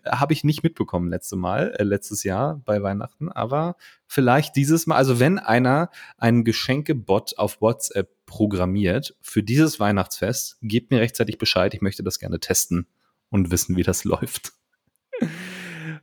Habe 0.05 0.31
ich 0.33 0.45
nicht 0.45 0.63
mitbekommen 0.63 1.09
letzte 1.09 1.35
Mal, 1.35 1.73
äh, 1.77 1.83
letztes 1.83 2.23
Jahr 2.23 2.61
bei 2.63 2.81
Weihnachten, 2.81 3.29
aber 3.29 3.75
vielleicht 4.05 4.55
dieses 4.55 4.87
Mal, 4.87 4.95
also 4.95 5.19
wenn 5.19 5.37
einer 5.37 5.89
einen 6.17 6.45
Geschenke-Bot 6.45 7.37
auf 7.37 7.59
WhatsApp 7.59 8.09
programmiert 8.25 9.17
für 9.21 9.43
dieses 9.43 9.81
Weihnachtsfest, 9.81 10.59
gebt 10.61 10.91
mir 10.91 11.01
rechtzeitig 11.01 11.39
Bescheid. 11.39 11.73
Ich 11.73 11.81
möchte 11.81 12.03
das 12.03 12.19
gerne 12.19 12.39
testen 12.39 12.87
und 13.29 13.51
wissen, 13.51 13.75
wie 13.75 13.83
das 13.83 14.03
läuft. 14.03 14.53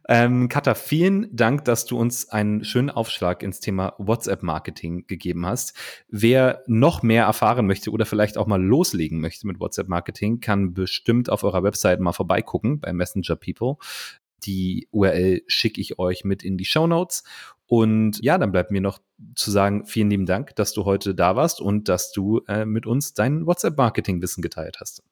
Ähm, 0.06 0.48
Katha, 0.48 0.74
vielen 0.74 1.34
Dank, 1.34 1.64
dass 1.64 1.86
du 1.86 1.98
uns 1.98 2.28
einen 2.28 2.64
schönen 2.64 2.90
Aufschlag 2.90 3.42
ins 3.42 3.60
Thema 3.60 3.94
WhatsApp-Marketing 3.98 5.06
gegeben 5.06 5.46
hast. 5.46 5.74
Wer 6.08 6.62
noch 6.66 7.02
mehr 7.02 7.24
erfahren 7.24 7.66
möchte 7.66 7.90
oder 7.90 8.04
vielleicht 8.04 8.36
auch 8.36 8.46
mal 8.46 8.62
loslegen 8.62 9.20
möchte 9.20 9.46
mit 9.46 9.60
WhatsApp-Marketing, 9.60 10.40
kann 10.40 10.74
bestimmt 10.74 11.30
auf 11.30 11.42
eurer 11.42 11.62
Website 11.62 12.00
mal 12.00 12.12
vorbeigucken 12.12 12.80
bei 12.80 12.92
Messenger 12.92 13.36
People. 13.36 13.76
Die 14.44 14.88
URL 14.90 15.42
schicke 15.46 15.80
ich 15.80 15.98
euch 15.98 16.24
mit 16.24 16.42
in 16.42 16.58
die 16.58 16.66
Show 16.66 16.86
Notes. 16.86 17.24
Und 17.66 18.22
ja, 18.22 18.36
dann 18.36 18.52
bleibt 18.52 18.70
mir 18.70 18.82
noch 18.82 18.98
zu 19.34 19.50
sagen, 19.50 19.86
vielen 19.86 20.10
lieben 20.10 20.26
Dank, 20.26 20.54
dass 20.56 20.74
du 20.74 20.84
heute 20.84 21.14
da 21.14 21.34
warst 21.34 21.62
und 21.62 21.88
dass 21.88 22.12
du 22.12 22.42
äh, 22.46 22.66
mit 22.66 22.84
uns 22.84 23.14
dein 23.14 23.46
WhatsApp-Marketing-Wissen 23.46 24.42
geteilt 24.42 24.78
hast 24.80 25.02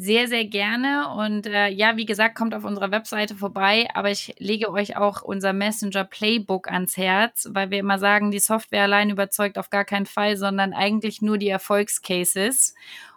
sehr, 0.00 0.28
sehr 0.28 0.44
gerne. 0.44 1.08
Und 1.08 1.46
äh, 1.46 1.68
ja, 1.68 1.96
wie 1.96 2.06
gesagt, 2.06 2.36
kommt 2.36 2.54
auf 2.54 2.64
unserer 2.64 2.92
Webseite 2.92 3.34
vorbei. 3.34 3.88
Aber 3.94 4.10
ich 4.10 4.34
lege 4.38 4.70
euch 4.70 4.96
auch 4.96 5.22
unser 5.22 5.52
Messenger 5.52 6.04
Playbook 6.04 6.70
ans 6.70 6.96
Herz, 6.96 7.48
weil 7.50 7.70
wir 7.70 7.80
immer 7.80 7.98
sagen, 7.98 8.30
die 8.30 8.38
Software 8.38 8.84
allein 8.84 9.10
überzeugt 9.10 9.58
auf 9.58 9.70
gar 9.70 9.84
keinen 9.84 10.06
Fall, 10.06 10.36
sondern 10.36 10.72
eigentlich 10.72 11.20
nur 11.20 11.36
die 11.36 11.48
Erfolgscases. 11.48 12.74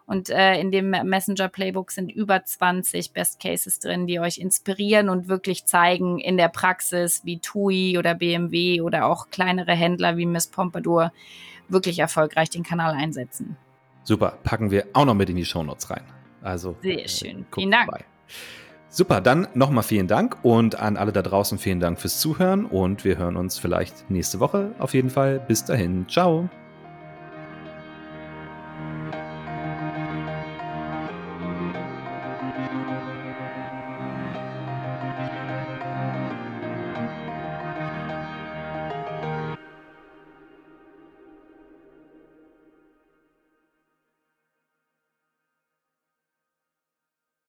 Und 0.08 0.32
äh, 0.32 0.60
in 0.60 0.72
dem 0.72 0.90
Messenger 0.90 1.50
Playbook 1.50 1.92
sind 1.92 2.12
über 2.12 2.44
20 2.44 3.14
Best 3.14 3.40
Cases 3.40 3.78
drin, 3.78 4.08
die 4.08 4.20
euch 4.20 4.40
inspirieren 4.40 5.08
und 5.08 5.28
wirklich 5.28 5.66
zeigen 5.66 6.20
in 6.20 6.36
der 6.36 6.50
Praxis, 6.50 7.22
wie 7.24 7.38
TUI 7.38 8.00
oder 8.00 8.16
BMW 8.16 8.82
oder 8.82 9.06
auch 9.06 9.30
kleinere 9.30 9.74
Händler 9.74 10.18
wie 10.18 10.26
Miss 10.26 10.48
Pompadour 10.48 11.14
wirklich 11.70 12.00
erfolgreich 12.00 12.50
den 12.50 12.64
Kanal 12.64 12.96
einsetzen. 12.96 13.56
Super, 14.04 14.40
packen 14.44 14.72
wir 14.72 14.88
auch 14.94 15.06
noch 15.06 15.14
mit 15.14 15.30
in 15.30 15.36
die 15.36 15.46
Show 15.46 15.62
Notes 15.62 15.92
rein. 15.92 16.04
Also 16.42 16.76
sehr 16.82 17.04
äh, 17.04 17.08
schön. 17.08 17.46
Vielen 17.54 17.72
Dank. 17.72 17.90
Vorbei. 17.90 18.06
Super, 18.94 19.22
dann 19.22 19.48
nochmal 19.54 19.84
vielen 19.84 20.08
Dank 20.08 20.38
und 20.44 20.76
an 20.76 20.98
alle 20.98 21.14
da 21.14 21.22
draußen 21.22 21.58
vielen 21.58 21.80
Dank 21.80 21.98
fürs 21.98 22.20
Zuhören 22.20 22.66
und 22.66 23.06
wir 23.06 23.18
hören 23.18 23.38
uns 23.38 23.58
vielleicht 23.58 24.10
nächste 24.10 24.42
Woche 24.42 24.76
auf 24.80 24.94
jeden 24.94 25.10
Fall. 25.10 25.40
Bis 25.40 25.64
dahin, 25.64 26.08
ciao. 26.10 26.50